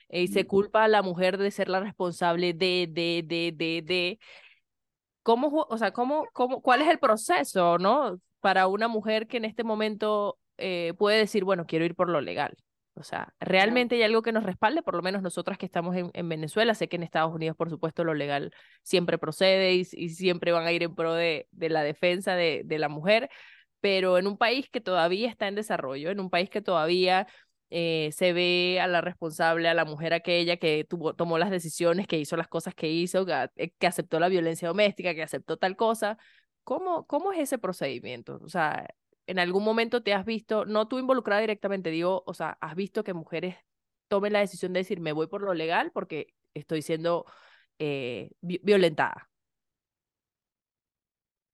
eh, 0.09 0.23
y 0.23 0.29
se 0.29 0.47
culpa 0.47 0.85
a 0.85 0.89
la 0.89 1.03
mujer 1.03 1.37
de 1.37 1.51
ser 1.51 1.69
la 1.69 1.81
responsable 1.81 2.55
de, 2.55 2.89
de, 2.91 3.23
de, 3.27 3.53
de, 3.55 3.83
de. 3.83 4.19
¿Cómo, 5.23 5.67
o 5.69 5.79
sea, 5.79 5.93
cómo, 5.93 6.27
cómo, 6.33 6.63
cuál 6.63 6.83
es 6.83 6.89
el 6.89 6.99
proceso, 6.99 7.79
¿no? 7.79 8.21
Para 8.41 8.69
una 8.69 8.89
mujer 8.89 9.27
que 9.27 9.39
en 9.39 9.45
este 9.45 9.65
momento 9.65 10.39
eh, 10.57 10.95
puede 10.99 11.19
decir, 11.19 11.45
bueno, 11.45 11.67
quiero 11.67 11.85
ir 11.85 11.95
por 11.95 12.09
lo 12.09 12.21
legal. 12.21 12.57
O 12.97 13.03
sea, 13.03 13.35
¿realmente 13.41 13.95
hay 13.97 14.03
algo 14.03 14.23
que 14.23 14.33
nos 14.33 14.45
respalde? 14.45 14.83
Por 14.83 14.95
lo 14.95 15.03
menos 15.03 15.23
nosotras 15.23 15.59
que 15.59 15.67
estamos 15.67 15.95
en, 15.97 16.11
en 16.15 16.29
Venezuela, 16.29 16.75
sé 16.75 16.89
que 16.89 16.97
en 16.97 17.03
Estados 17.03 17.35
Unidos, 17.35 17.57
por 17.57 17.71
supuesto, 17.71 18.05
lo 18.05 18.15
legal 18.15 18.53
siempre 18.83 19.19
procede 19.19 19.75
y, 19.75 19.87
y 19.93 20.11
siempre 20.11 20.53
van 20.53 20.67
a 20.67 20.73
ir 20.73 20.83
en 20.83 20.95
pro 20.95 21.15
de, 21.15 21.49
de 21.53 21.69
la 21.69 21.83
defensa 21.83 22.35
de, 22.35 22.63
de 22.65 22.79
la 22.79 22.89
mujer, 22.89 23.29
pero 23.81 24.19
en 24.19 24.27
un 24.27 24.39
país 24.39 24.69
que 24.71 24.81
todavía 24.81 25.29
está 25.29 25.49
en 25.49 25.55
desarrollo, 25.55 26.11
en 26.11 26.21
un 26.21 26.31
país 26.31 26.51
que 26.51 26.63
todavía 26.63 27.27
eh, 27.71 28.11
se 28.13 28.33
ve 28.33 28.79
a 28.81 28.87
la 28.87 29.01
responsable, 29.01 29.69
a 29.69 29.75
la 29.75 29.85
mujer 29.85 30.15
aquella 30.15 30.57
que 30.57 30.85
tuvo, 30.85 31.15
tomó 31.15 31.39
las 31.39 31.51
decisiones, 31.51 32.07
que 32.07 32.19
hizo 32.19 32.37
las 32.37 32.49
cosas 32.49 32.75
que 32.75 32.89
hizo, 32.89 33.27
que, 33.27 33.49
eh, 33.57 33.73
que 33.79 33.87
aceptó 33.87 34.21
la 34.21 34.29
violencia 34.29 34.69
doméstica, 34.69 35.15
que 35.15 35.23
aceptó 35.23 35.57
tal 35.57 35.77
cosa. 35.77 36.19
¿Cómo, 36.65 37.07
cómo 37.07 37.33
es 37.33 37.41
ese 37.41 37.59
procedimiento? 37.59 38.39
O 38.43 38.49
sea, 38.49 38.87
en 39.27 39.39
algún 39.39 39.65
momento 39.65 40.03
te 40.03 40.15
has 40.15 40.25
visto, 40.25 40.65
no 40.67 40.89
tú 40.89 40.99
involucrada 40.99 41.41
directamente, 41.41 41.91
digo, 41.91 42.23
o 42.27 42.35
sea, 42.35 42.59
has 42.61 42.75
visto 42.77 43.05
que 43.05 43.15
mujeres 43.15 43.57
tomen 44.09 44.33
la 44.33 44.41
decisión 44.41 44.73
de 44.73 44.81
decir, 44.81 45.01
me 45.01 45.13
voy 45.13 45.27
por 45.29 45.43
lo 45.43 45.55
legal 45.55 45.91
porque 45.93 46.35
estoy 46.55 46.83
siendo 46.83 47.27
eh, 47.79 48.31
vi- 48.41 48.61
violentada. 48.63 49.31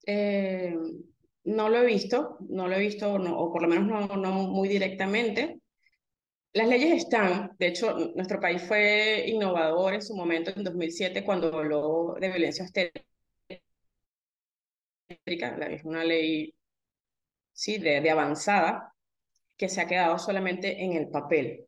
Eh, 0.06 0.76
no 1.44 1.68
lo 1.68 1.78
he 1.78 1.87
visto, 1.87 2.38
no 2.48 2.68
lo 2.68 2.74
he 2.76 2.80
visto, 2.80 3.18
no, 3.18 3.38
o 3.38 3.52
por 3.52 3.62
lo 3.62 3.68
menos 3.68 3.87
no, 3.87 4.16
no 4.16 4.32
muy 4.32 4.68
directamente. 4.68 5.61
Las 6.54 6.68
leyes 6.68 6.92
están, 7.04 7.52
de 7.58 7.68
hecho, 7.68 7.96
nuestro 8.16 8.40
país 8.40 8.62
fue 8.62 9.24
innovador 9.28 9.94
en 9.94 10.02
su 10.02 10.16
momento, 10.16 10.52
en 10.56 10.64
2007, 10.64 11.24
cuando 11.24 11.48
habló 11.58 12.16
de 12.20 12.28
violencia 12.30 12.64
obstétrica. 12.64 13.06
Es 15.26 15.85
una 15.85 16.04
ley, 16.04 16.54
sí, 17.52 17.78
de, 17.78 18.00
de 18.00 18.10
avanzada, 18.10 18.94
que 19.56 19.68
se 19.68 19.80
ha 19.80 19.86
quedado 19.86 20.18
solamente 20.18 20.82
en 20.82 20.94
el 20.94 21.08
papel. 21.08 21.66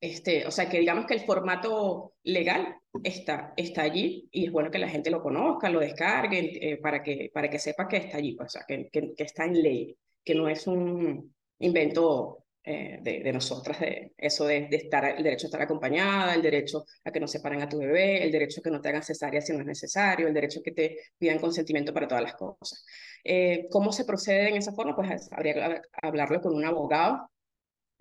Este, 0.00 0.46
o 0.46 0.50
sea, 0.50 0.68
que 0.68 0.80
digamos 0.80 1.06
que 1.06 1.14
el 1.14 1.20
formato 1.20 2.14
legal 2.24 2.76
está, 3.04 3.54
está 3.56 3.82
allí 3.82 4.28
y 4.32 4.46
es 4.46 4.52
bueno 4.52 4.70
que 4.70 4.78
la 4.78 4.88
gente 4.88 5.10
lo 5.10 5.22
conozca, 5.22 5.70
lo 5.70 5.80
descargue 5.80 6.72
eh, 6.72 6.76
para, 6.78 7.02
que, 7.02 7.30
para 7.32 7.48
que 7.48 7.58
sepa 7.58 7.86
que 7.88 7.98
está 7.98 8.16
allí, 8.18 8.34
pues, 8.34 8.48
o 8.48 8.58
sea, 8.58 8.64
que, 8.66 8.88
que, 8.90 9.14
está 9.18 9.44
en 9.44 9.62
ley, 9.62 9.96
que 10.24 10.34
no 10.34 10.48
es 10.48 10.66
un 10.66 11.32
invento 11.60 12.44
eh, 12.64 12.98
de, 13.00 13.20
de, 13.20 13.32
nosotras, 13.32 13.78
de 13.78 14.12
eso 14.16 14.44
de, 14.44 14.66
de, 14.68 14.76
estar, 14.76 15.04
el 15.04 15.22
derecho 15.22 15.46
a 15.46 15.48
estar 15.48 15.62
acompañada, 15.62 16.34
el 16.34 16.42
derecho 16.42 16.84
a 17.04 17.12
que 17.12 17.20
no 17.20 17.28
separen 17.28 17.62
a 17.62 17.68
tu 17.68 17.78
bebé, 17.78 18.24
el 18.24 18.32
derecho 18.32 18.60
a 18.60 18.62
que 18.64 18.70
no 18.70 18.80
te 18.80 18.88
hagan 18.88 19.02
cesárea 19.04 19.40
si 19.40 19.52
no 19.52 19.60
es 19.60 19.66
necesario, 19.66 20.26
el 20.26 20.34
derecho 20.34 20.60
a 20.60 20.62
que 20.64 20.72
te 20.72 20.98
pidan 21.18 21.38
consentimiento 21.38 21.94
para 21.94 22.08
todas 22.08 22.24
las 22.24 22.34
cosas. 22.34 22.84
Eh, 23.24 23.68
¿Cómo 23.70 23.92
se 23.92 24.04
procede 24.04 24.48
en 24.48 24.56
esa 24.56 24.72
forma? 24.72 24.96
Pues 24.96 25.30
habría 25.32 25.54
que 25.54 25.80
hablarlo 26.02 26.40
con 26.40 26.54
un 26.54 26.64
abogado 26.64 27.30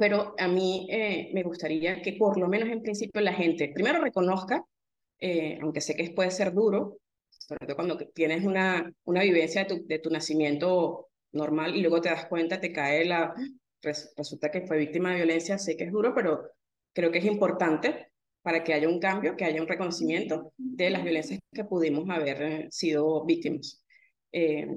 pero 0.01 0.33
a 0.39 0.47
mí 0.47 0.87
eh, 0.89 1.29
me 1.31 1.43
gustaría 1.43 2.01
que 2.01 2.13
por 2.13 2.39
lo 2.39 2.47
menos 2.47 2.69
en 2.69 2.81
principio 2.81 3.21
la 3.21 3.33
gente 3.33 3.71
primero 3.71 4.01
reconozca, 4.01 4.65
eh, 5.19 5.59
aunque 5.61 5.79
sé 5.79 5.95
que 5.95 6.09
puede 6.09 6.31
ser 6.31 6.53
duro, 6.53 6.97
sobre 7.29 7.67
todo 7.67 7.75
cuando 7.75 7.97
tienes 8.11 8.43
una, 8.43 8.91
una 9.03 9.21
vivencia 9.21 9.63
de 9.63 9.67
tu, 9.67 9.85
de 9.85 9.99
tu 9.99 10.09
nacimiento 10.09 11.09
normal 11.33 11.75
y 11.75 11.81
luego 11.81 12.01
te 12.01 12.09
das 12.09 12.25
cuenta, 12.25 12.59
te 12.59 12.73
cae 12.73 13.05
la, 13.05 13.35
resulta 14.15 14.49
que 14.49 14.65
fue 14.65 14.79
víctima 14.79 15.11
de 15.11 15.17
violencia, 15.17 15.59
sé 15.59 15.77
que 15.77 15.83
es 15.83 15.91
duro, 15.91 16.15
pero 16.15 16.49
creo 16.93 17.11
que 17.11 17.19
es 17.19 17.25
importante 17.25 18.07
para 18.41 18.63
que 18.63 18.73
haya 18.73 18.89
un 18.89 18.99
cambio, 18.99 19.35
que 19.35 19.45
haya 19.45 19.61
un 19.61 19.67
reconocimiento 19.67 20.51
de 20.57 20.89
las 20.89 21.03
violencias 21.03 21.39
que 21.53 21.65
pudimos 21.65 22.09
haber 22.09 22.41
eh, 22.41 22.67
sido 22.71 23.23
víctimas. 23.23 23.85
Eh, 24.31 24.67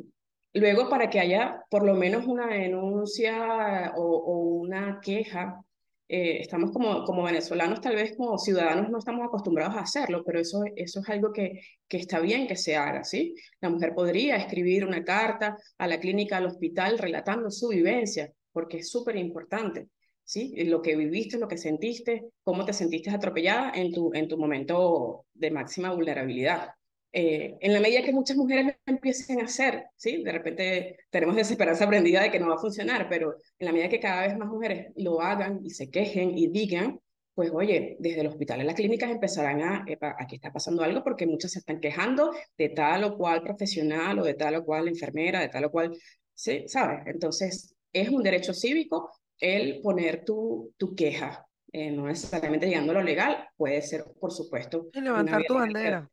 Luego, 0.55 0.89
para 0.89 1.11
que 1.11 1.19
haya 1.19 1.65
por 1.69 1.85
lo 1.85 1.95
menos 1.95 2.27
una 2.27 2.47
denuncia 2.47 3.93
o, 3.97 4.61
una 4.61 5.01
queja, 5.03 5.61
eh, 6.09 6.39
estamos 6.41 6.71
como, 6.71 7.05
como 7.05 7.25
venezolanos, 7.25 7.81
tal 7.81 7.97
vez 7.97 8.15
como 8.17 8.39
ciudadanos 8.39 8.89
no 8.89 8.99
estamos 8.99 9.27
acostumbrados 9.27 9.75
a 9.75 9.81
hacerlo, 9.81 10.23
pero 10.25 10.39
eso, 10.41 10.63
eso 10.77 11.01
es 11.01 11.09
algo 11.09 11.33
que, 11.33 11.61
que 11.89 11.97
está 11.97 12.21
bien 12.21 12.47
que 12.47 12.57
se 12.57 12.77
haga, 12.77 13.03
¿sí? 13.03 13.35
La 13.61 13.69
mujer 13.69 13.95
podría 13.95 14.37
escribir 14.37 14.85
una 14.85 15.03
carta 15.03 15.57
a 15.79 15.87
la 15.89 15.99
clínica, 15.99 16.37
al 16.37 16.47
hospital, 16.47 16.99
relatando 16.99 17.51
su 17.51 17.69
vivencia, 17.69 18.33
porque 18.53 18.79
es 18.79 18.91
súper 18.91 19.17
importante, 19.17 19.89
¿sí? 20.23 20.55
Lo 20.67 20.83
que 20.83 20.95
viviste, 20.95 21.39
lo 21.39 21.49
que 21.49 21.59
sentiste, 21.59 22.27
cómo 22.45 22.65
te 22.65 22.73
sentiste 22.73 23.11
atropellada 23.11 23.73
en 23.75 23.93
tu, 23.93 24.13
en 24.15 24.29
tu 24.29 24.39
momento 24.39 25.27
de 25.35 25.51
máxima 25.51 25.93
vulnerabilidad. 25.93 26.75
Eh, 27.17 27.57
en 27.61 27.73
la 27.73 27.79
medida 27.79 28.03
que 28.03 28.13
muchas 28.13 28.37
mujeres 28.37 28.67
lo 28.67 28.73
empiecen 28.87 29.41
a 29.41 29.45
hacer, 29.45 29.85
¿sí? 29.95 30.25
De 30.25 30.33
repente 30.33 30.99
tenemos 31.11 31.37
desesperanza 31.37 31.85
aprendida 31.85 32.21
de 32.21 32.31
que 32.33 32.41
no 32.41 32.49
va 32.49 32.57
a 32.57 32.59
funcionar, 32.59 33.09
pero 33.09 33.37
en 33.57 33.67
la 33.67 33.73
medida 33.73 33.89
que 33.89 34.01
cada 34.01 34.27
vez 34.27 34.37
más 34.37 34.49
mujeres 34.49 34.93
lo 34.97 35.21
hagan 35.21 35.61
y 35.63 35.71
se 35.71 35.91
quejen 35.91 36.37
y 36.37 36.49
digan, 36.49 36.99
pues 37.33 37.53
oye, 37.53 37.97
desde 38.01 38.23
el 38.23 38.27
hospital 38.27 38.63
a 38.63 38.65
las 38.65 38.75
clínicas 38.75 39.13
empezarán 39.13 39.63
a, 39.63 39.85
aquí 40.19 40.35
está 40.35 40.53
pasando 40.53 40.83
algo 40.83 41.05
porque 41.05 41.25
muchas 41.25 41.53
se 41.53 41.61
están 41.61 41.79
quejando 41.79 42.33
de 42.59 42.71
tal 42.71 43.05
o 43.05 43.17
cual 43.17 43.43
profesional 43.45 44.19
o 44.19 44.25
de 44.25 44.35
tal 44.35 44.57
o 44.57 44.65
cual 44.65 44.89
enfermera, 44.89 45.39
de 45.39 45.51
tal 45.51 45.67
o 45.67 45.71
cual, 45.71 45.97
¿sí? 46.35 46.65
¿Sabes? 46.67 47.07
Entonces, 47.07 47.77
es 47.93 48.09
un 48.09 48.25
derecho 48.25 48.53
cívico 48.53 49.13
el 49.39 49.81
poner 49.83 50.25
tu, 50.25 50.73
tu 50.77 50.97
queja, 50.97 51.47
eh, 51.71 51.93
no 51.93 52.09
necesariamente 52.09 52.67
llegando 52.67 52.91
a 52.91 52.97
lo 52.97 53.03
legal, 53.03 53.49
puede 53.57 53.83
ser, 53.83 54.05
por 54.19 54.33
supuesto. 54.33 54.89
Y 54.93 55.01
levantar 55.01 55.45
tu 55.45 55.55
bandera. 55.55 56.11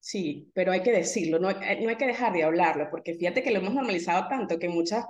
Sí, 0.00 0.50
pero 0.54 0.72
hay 0.72 0.82
que 0.82 0.92
decirlo, 0.92 1.38
no, 1.38 1.50
eh, 1.50 1.80
no 1.82 1.90
hay 1.90 1.96
que 1.96 2.06
dejar 2.06 2.32
de 2.32 2.44
hablarlo, 2.44 2.88
porque 2.90 3.14
fíjate 3.14 3.42
que 3.42 3.50
lo 3.50 3.58
hemos 3.58 3.74
normalizado 3.74 4.28
tanto 4.28 4.58
que 4.58 4.68
muchas 4.68 5.04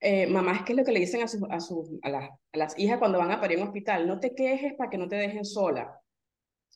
eh, 0.00 0.26
mamás, 0.26 0.62
¿qué 0.64 0.72
es 0.72 0.78
lo 0.78 0.84
que 0.84 0.92
le 0.92 1.00
dicen 1.00 1.22
a, 1.22 1.28
sus, 1.28 1.42
a, 1.50 1.60
sus, 1.60 1.90
a, 2.02 2.08
las, 2.08 2.30
a 2.30 2.56
las 2.58 2.78
hijas 2.78 2.98
cuando 2.98 3.18
van 3.18 3.32
a 3.32 3.40
parir 3.40 3.58
en 3.58 3.66
hospital? 3.66 4.06
No 4.06 4.18
te 4.18 4.34
quejes 4.34 4.74
para 4.74 4.88
que 4.88 4.98
no 4.98 5.08
te 5.08 5.16
dejen 5.16 5.44
sola. 5.44 6.00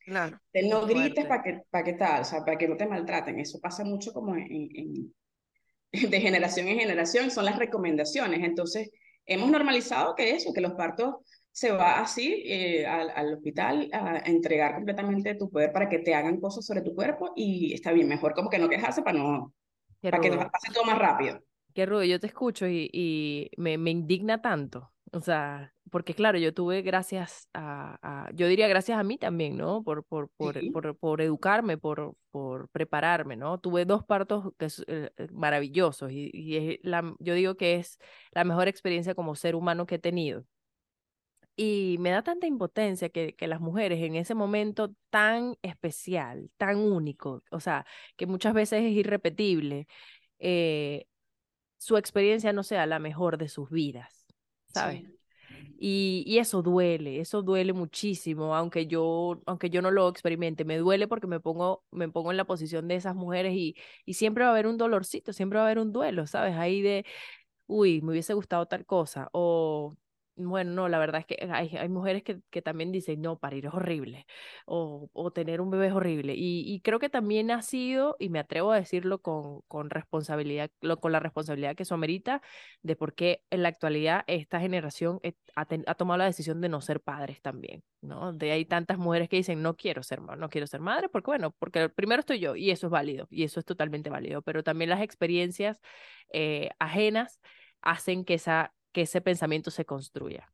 Claro. 0.05 0.39
no 0.69 0.87
grites 0.87 1.25
para 1.25 1.43
que, 1.43 1.63
para 1.71 1.85
que 1.85 1.95
tal, 1.95 2.21
o 2.21 2.25
sea, 2.25 2.45
para 2.45 2.59
que 2.59 2.69
no 2.69 2.77
te 2.77 2.87
maltraten. 2.87 3.41
Eso 3.41 3.59
pasa 3.61 3.85
mucho 3.85 4.13
como 4.13 4.37
en, 4.37 4.69
en, 4.75 5.15
de 6.11 6.21
generación 6.21 6.69
en 6.69 6.79
generación, 6.79 7.31
son 7.31 7.47
las 7.47 7.59
recomendaciones. 7.59 8.43
Entonces, 8.43 8.91
hemos 9.25 9.51
normalizado 9.51 10.15
que 10.15 10.33
eso, 10.33 10.53
que 10.53 10.61
los 10.61 10.73
partos 10.73 11.15
se 11.55 11.71
va 11.71 12.01
así 12.01 12.43
eh, 12.47 12.85
al, 12.85 13.11
al, 13.11 13.35
hospital 13.35 13.89
a 13.93 14.19
entregar 14.27 14.75
completamente 14.75 15.37
tu 15.37 15.49
poder 15.49 15.73
para 15.73 15.89
que 15.89 16.01
te 16.01 16.13
hagan 16.13 16.41
cosas 16.41 16.67
sobre 16.67 16.83
tu 16.83 16.97
cuerpo 16.97 17.33
y 17.37 17.73
está 17.73 17.93
bien, 17.93 18.09
mejor 18.09 18.35
como 18.35 18.51
que 18.51 18.59
no 18.59 18.69
quejarse 18.69 19.03
para, 19.03 19.17
no, 19.17 19.55
para 20.03 20.19
que 20.19 20.31
pase 20.31 20.73
todo 20.75 20.85
más 20.85 20.99
rápido. 20.99 21.39
Qué 21.73 21.87
rudo, 21.87 22.03
yo 22.03 22.19
te 22.19 22.27
escucho 22.27 22.67
y, 22.67 22.91
y 22.93 23.51
me, 23.57 23.79
me, 23.79 23.93
indigna 23.93 24.43
tanto, 24.43 24.93
o 25.13 25.21
sea, 25.21 25.73
porque 25.93 26.13
claro, 26.13 26.39
yo 26.39 26.53
tuve 26.53 26.83
gracias 26.83 27.49
a, 27.55 27.99
a 28.03 28.33
yo 28.33 28.49
diría 28.49 28.67
gracias 28.67 28.99
a 28.99 29.05
mí 29.05 29.17
también, 29.17 29.57
¿no? 29.57 29.85
Por, 29.85 30.03
por, 30.05 30.31
por, 30.37 30.59
sí. 30.59 30.71
por, 30.71 30.97
por, 30.99 31.21
educarme, 31.21 31.79
por, 31.79 32.17
por 32.33 32.69
prepararme, 32.71 33.37
¿no? 33.37 33.59
Tuve 33.59 33.85
dos 33.85 34.05
partos 34.05 34.53
que 34.59 34.65
es, 34.65 34.85
eh, 34.89 35.11
maravillosos 35.33 36.11
y, 36.11 36.33
y 36.35 36.57
es 36.57 36.79
la, 36.83 37.15
yo 37.21 37.35
digo 37.35 37.55
que 37.57 37.77
es 37.77 38.01
la 38.33 38.43
mejor 38.43 38.67
experiencia 38.67 39.15
como 39.15 39.37
ser 39.37 39.55
humano 39.55 39.87
que 39.87 39.95
he 39.95 40.01
tenido 40.01 40.45
y 41.57 41.97
me 42.01 42.11
da 42.11 42.23
tanta 42.23 42.47
impotencia 42.47 43.09
que, 43.11 43.35
que, 43.35 43.47
las 43.47 43.61
mujeres 43.61 44.03
en 44.03 44.17
ese 44.17 44.35
momento 44.35 44.95
tan 45.11 45.57
especial, 45.63 46.51
tan 46.57 46.79
único, 46.79 47.43
o 47.51 47.61
sea, 47.61 47.87
que 48.17 48.27
muchas 48.27 48.55
veces 48.55 48.83
es 48.85 48.93
irrepetible, 48.93 49.87
eh, 50.39 51.07
su 51.79 51.97
experiencia 51.97 52.53
no 52.53 52.63
sea 52.63 52.87
la 52.87 52.99
mejor 52.99 53.39
de 53.39 53.49
sus 53.49 53.71
vidas, 53.71 54.27
¿sabes? 54.67 55.03
Sí. 55.03 55.19
Y, 55.79 56.25
y, 56.27 56.39
eso 56.39 56.63
duele, 56.63 57.21
eso 57.21 57.43
duele 57.43 57.73
muchísimo, 57.73 58.55
aunque 58.57 58.87
yo, 58.87 59.43
aunque 59.47 59.71
yo 59.71 59.83
no 59.83 59.91
lo 59.91 60.09
experimente, 60.09 60.65
me 60.65 60.79
duele 60.79 61.07
porque 61.09 61.27
me 61.27 61.41
pongo, 61.41 61.85
me 61.91 62.09
pongo 62.09 62.31
en 62.31 62.37
la 62.37 62.47
posición 62.47 62.89
de 62.89 62.97
esas 62.97 63.15
mujeres 63.15 63.55
y, 63.55 63.77
y 64.05 64.15
siempre 64.15 64.45
va 64.45 64.51
a 64.51 64.53
haber 64.53 64.67
un 64.67 64.79
dolorcito, 64.79 65.33
siempre 65.33 65.59
va 65.59 65.65
a 65.65 65.67
haber 65.67 65.79
un 65.79 65.93
duelo, 65.93 66.27
¿sabes? 66.27 66.57
Ahí 66.57 66.81
de, 66.83 67.05
uy, 67.67 68.01
me 68.03 68.13
hubiese 68.13 68.35
gustado 68.35 68.67
tal 68.67 68.87
cosa, 68.87 69.29
o 69.33 69.97
bueno, 70.37 70.73
no, 70.73 70.89
la 70.89 70.99
verdad 70.99 71.21
es 71.21 71.27
que 71.27 71.49
hay, 71.51 71.77
hay 71.77 71.89
mujeres 71.89 72.23
que, 72.23 72.41
que, 72.51 72.63
también 72.63 72.91
dicen, 72.93 73.23
no, 73.23 73.39
parir 73.39 73.67
es 73.67 73.75
horrible, 73.75 74.27
o, 74.67 75.09
o 75.13 75.31
tener 75.33 75.61
un 75.61 75.71
bebé 75.71 75.89
es 75.89 75.93
horrible. 75.93 76.35
Y, 76.35 76.65
y, 76.67 76.81
creo 76.81 76.99
que 76.99 77.09
también 77.09 77.51
ha 77.51 77.63
sido, 77.63 78.17
y 78.19 78.29
me 78.31 78.41
atrevo 78.41 78.73
a 78.73 78.77
decirlo 78.77 79.21
con, 79.21 79.61
con 79.69 79.91
responsabilidad, 79.91 80.71
lo, 80.81 80.99
con 80.99 81.13
la 81.13 81.21
responsabilidad 81.21 81.77
que 81.77 81.85
eso 81.85 81.95
amerita, 81.95 82.43
de 82.83 82.97
por 82.97 83.15
qué 83.15 83.43
en 83.51 83.63
la 83.63 83.69
actualidad 83.69 84.25
esta 84.27 84.61
generación 84.61 85.21
ha, 85.55 85.67
ten, 85.67 85.85
ha, 85.87 85.95
tomado 85.95 86.19
la 86.19 86.25
decisión 86.27 86.61
de 86.61 86.69
no 86.69 86.81
ser 86.81 87.01
padres 87.01 87.41
también, 87.41 87.85
¿no? 88.01 88.33
De 88.33 88.53
hay 88.53 88.65
tantas 88.65 88.99
mujeres 88.99 89.29
que 89.29 89.37
dicen, 89.37 89.63
no 89.63 89.77
quiero 89.77 90.03
ser 90.03 90.21
no 90.21 90.49
quiero 90.49 90.67
ser 90.67 90.81
madre, 90.81 91.09
porque 91.09 91.27
bueno, 91.31 91.53
porque 91.59 91.89
primero 91.89 92.21
estoy 92.21 92.41
yo, 92.41 92.57
y 92.57 92.71
eso 92.71 92.87
es 92.89 92.91
válido, 92.91 93.27
y 93.31 93.45
eso 93.45 93.61
es 93.61 93.67
totalmente 93.67 94.11
válido, 94.11 94.43
pero 94.43 94.63
también 94.63 94.91
las 94.91 95.03
experiencias 95.03 95.81
eh, 96.33 96.71
ajenas 96.79 97.41
hacen 97.83 98.25
que 98.25 98.35
esa 98.35 98.75
que 98.95 99.03
ese 99.03 99.21
pensamiento 99.21 99.71
se 99.71 99.85
construya. 99.85 100.51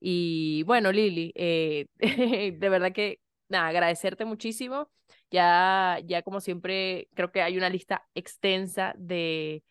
Y 0.00 0.64
bueno, 0.64 0.92
Lili, 0.92 1.32
eh, 1.34 1.86
de 2.58 2.68
verdad 2.68 2.92
que, 2.92 3.20
agradecerte 3.50 4.24
muchísimo. 4.24 4.90
Ya, 5.30 6.00
ya 6.04 6.22
como 6.22 6.40
siempre, 6.40 7.08
creo 7.14 7.32
que 7.32 7.40
hay 7.40 7.56
una 7.56 7.70
lista 7.70 8.06
extensa 8.14 8.94
de, 8.98 9.62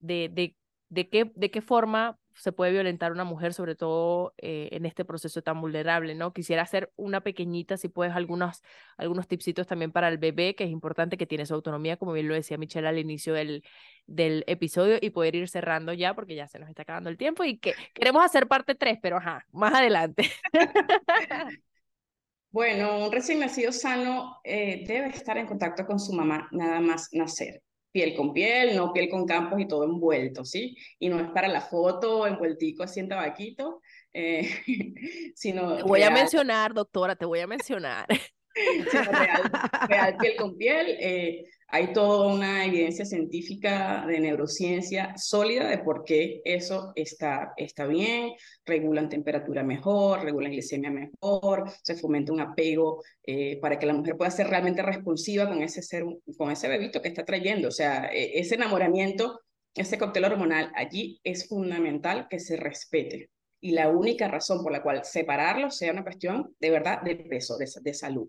de, 0.00 0.28
de, 0.30 0.56
de, 0.90 1.08
qué, 1.08 1.32
de 1.34 1.50
qué 1.50 1.62
forma 1.62 2.18
se 2.34 2.52
puede 2.52 2.72
violentar 2.72 3.12
una 3.12 3.24
mujer, 3.24 3.54
sobre 3.54 3.74
todo 3.74 4.34
eh, 4.38 4.68
en 4.72 4.86
este 4.86 5.04
proceso 5.04 5.42
tan 5.42 5.60
vulnerable, 5.60 6.14
¿no? 6.14 6.32
Quisiera 6.32 6.62
hacer 6.62 6.92
una 6.96 7.20
pequeñita, 7.22 7.76
si 7.76 7.88
puedes, 7.88 8.14
algunos, 8.14 8.62
algunos 8.96 9.28
tipsitos 9.28 9.66
también 9.66 9.92
para 9.92 10.08
el 10.08 10.18
bebé, 10.18 10.54
que 10.54 10.64
es 10.64 10.70
importante 10.70 11.16
que 11.16 11.26
tiene 11.26 11.46
su 11.46 11.54
autonomía, 11.54 11.96
como 11.96 12.12
bien 12.12 12.28
lo 12.28 12.34
decía 12.34 12.58
Michelle 12.58 12.88
al 12.88 12.98
inicio 12.98 13.34
del, 13.34 13.64
del 14.06 14.44
episodio, 14.46 14.98
y 15.00 15.10
poder 15.10 15.34
ir 15.34 15.48
cerrando 15.48 15.92
ya, 15.92 16.14
porque 16.14 16.34
ya 16.34 16.48
se 16.48 16.58
nos 16.58 16.68
está 16.68 16.82
acabando 16.82 17.10
el 17.10 17.16
tiempo, 17.16 17.44
y 17.44 17.58
que 17.58 17.74
queremos 17.94 18.24
hacer 18.24 18.48
parte 18.48 18.74
3, 18.74 18.98
pero 19.02 19.18
ajá, 19.18 19.46
más 19.52 19.74
adelante. 19.74 20.30
Bueno, 22.52 23.06
un 23.06 23.10
recién 23.10 23.40
nacido 23.40 23.72
sano 23.72 24.38
eh, 24.44 24.84
debe 24.86 25.08
estar 25.08 25.38
en 25.38 25.46
contacto 25.46 25.86
con 25.86 25.98
su 25.98 26.12
mamá 26.12 26.50
nada 26.52 26.80
más 26.80 27.08
nacer 27.12 27.62
piel 27.92 28.14
con 28.16 28.32
piel, 28.32 28.74
no 28.74 28.92
piel 28.92 29.08
con 29.08 29.26
campos 29.26 29.60
y 29.60 29.68
todo 29.68 29.84
envuelto, 29.84 30.44
¿sí? 30.44 30.76
Y 30.98 31.08
no 31.08 31.20
es 31.20 31.28
para 31.30 31.48
la 31.48 31.60
foto 31.60 32.26
envueltico 32.26 32.82
así 32.82 33.00
en 33.00 33.08
tabaquito, 33.08 33.82
eh, 34.12 34.48
sino... 35.36 35.76
Te 35.76 35.82
voy 35.82 36.00
real. 36.00 36.12
a 36.12 36.14
mencionar, 36.14 36.74
doctora, 36.74 37.14
te 37.14 37.26
voy 37.26 37.40
a 37.40 37.46
mencionar. 37.46 38.06
Real, 39.88 40.16
piel 40.18 40.36
con 40.36 40.58
piel, 40.58 40.86
eh, 41.00 41.46
hay 41.74 41.94
toda 41.94 42.30
una 42.30 42.66
evidencia 42.66 43.06
científica 43.06 44.04
de 44.06 44.20
neurociencia 44.20 45.14
sólida 45.16 45.66
de 45.66 45.78
por 45.78 46.04
qué 46.04 46.42
eso 46.44 46.92
está, 46.94 47.54
está 47.56 47.86
bien, 47.86 48.32
regulan 48.66 49.08
temperatura 49.08 49.62
mejor, 49.62 50.22
regulan 50.22 50.52
glicemia 50.52 50.90
mejor, 50.90 51.70
se 51.82 51.96
fomenta 51.96 52.30
un 52.30 52.40
apego 52.40 53.02
eh, 53.22 53.58
para 53.58 53.78
que 53.78 53.86
la 53.86 53.94
mujer 53.94 54.18
pueda 54.18 54.30
ser 54.30 54.48
realmente 54.48 54.82
responsiva 54.82 55.48
con 55.48 55.62
ese, 55.62 55.80
ser, 55.80 56.04
con 56.36 56.50
ese 56.50 56.68
bebito 56.68 57.00
que 57.00 57.08
está 57.08 57.24
trayendo. 57.24 57.68
O 57.68 57.72
sea, 57.72 58.10
e, 58.12 58.38
ese 58.38 58.56
enamoramiento, 58.56 59.40
ese 59.74 59.96
cóctel 59.96 60.26
hormonal 60.26 60.70
allí 60.74 61.22
es 61.24 61.48
fundamental 61.48 62.26
que 62.28 62.38
se 62.38 62.58
respete. 62.58 63.30
Y 63.62 63.70
la 63.70 63.88
única 63.88 64.28
razón 64.28 64.62
por 64.62 64.72
la 64.72 64.82
cual 64.82 65.06
separarlo 65.06 65.70
sea 65.70 65.92
una 65.92 66.02
cuestión 66.02 66.54
de 66.60 66.70
verdad 66.70 67.00
de 67.00 67.16
peso, 67.16 67.56
de, 67.56 67.66
de 67.80 67.94
salud. 67.94 68.28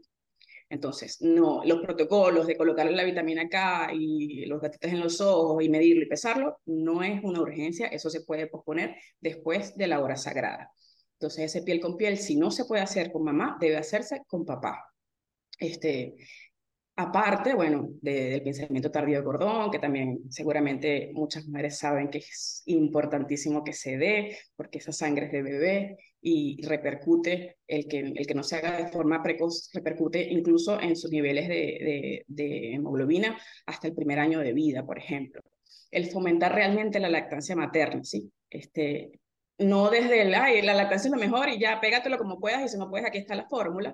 Entonces, 0.74 1.22
no, 1.22 1.62
los 1.64 1.82
protocolos 1.82 2.48
de 2.48 2.58
colocarle 2.58 2.94
la 2.94 3.04
vitamina 3.04 3.48
K 3.48 3.92
y 3.94 4.44
los 4.48 4.60
gatitos 4.60 4.92
en 4.92 5.02
los 5.02 5.22
ojos 5.22 5.64
y 5.64 5.70
medirlo 5.70 6.02
y 6.02 6.08
pesarlo, 6.08 6.58
no 6.66 7.04
es 7.04 7.24
una 7.24 7.42
urgencia, 7.42 7.86
eso 7.88 8.10
se 8.10 8.22
puede 8.22 8.48
posponer 8.48 8.96
después 9.22 9.78
de 9.78 9.86
la 9.86 10.00
hora 10.02 10.18
sagrada. 10.18 10.72
Entonces, 11.20 11.46
ese 11.46 11.62
piel 11.62 11.80
con 11.80 11.96
piel, 11.96 12.18
si 12.18 12.36
no 12.36 12.50
se 12.50 12.66
puede 12.66 12.82
hacer 12.82 13.12
con 13.12 13.24
mamá, 13.24 13.56
debe 13.60 13.78
hacerse 13.78 14.24
con 14.26 14.46
papá. 14.46 14.84
Este, 15.60 16.16
Aparte, 16.96 17.56
bueno, 17.56 17.90
del 18.02 18.44
pensamiento 18.44 18.92
tardío 18.92 19.18
de 19.18 19.24
cordón, 19.24 19.72
que 19.72 19.80
también 19.80 20.30
seguramente 20.30 21.10
muchas 21.14 21.46
mujeres 21.48 21.80
saben 21.80 22.10
que 22.10 22.20
es 22.20 22.62
importantísimo 22.68 23.64
que 23.64 23.74
se 23.74 23.98
dé, 23.98 24.38
porque 24.56 24.78
esa 24.78 24.92
sangre 24.92 25.26
es 25.26 25.32
de 25.32 25.42
bebé 25.42 25.98
y 26.26 26.66
repercute, 26.66 27.58
el 27.68 27.86
que, 27.86 28.00
el 28.00 28.26
que 28.26 28.34
no 28.34 28.44
se 28.44 28.56
haga 28.56 28.78
de 28.78 28.88
forma 28.88 29.22
precoz, 29.22 29.70
repercute 29.74 30.24
incluso 30.32 30.80
en 30.80 30.96
sus 30.96 31.12
niveles 31.12 31.50
de, 31.50 32.74
hemoglobina 32.74 33.38
hasta 33.66 33.88
el 33.90 33.94
primer 33.94 34.20
año 34.20 34.40
de 34.40 34.54
vida, 34.54 34.86
por 34.86 34.98
ejemplo. 34.98 35.42
El 35.92 36.10
fomentar 36.10 36.56
realmente 36.56 37.02
la 37.02 37.10
lactancia 37.10 37.58
materna, 37.58 38.06
¿sí? 38.06 38.32
Este, 38.50 39.20
no 39.58 39.90
desde 39.90 40.22
el, 40.22 40.34
ay, 40.34 40.62
la 40.62 40.74
lactancia 40.74 41.10
es 41.10 41.14
lo 41.14 41.20
mejor 41.20 41.50
y 41.50 41.60
ya 41.60 41.82
pégatelo 41.82 42.18
como 42.18 42.40
puedas 42.40 42.64
y 42.64 42.70
si 42.70 42.78
no 42.78 42.90
puedes, 42.90 43.06
aquí 43.06 43.18
está 43.18 43.36
la 43.36 43.50
fórmula, 43.50 43.94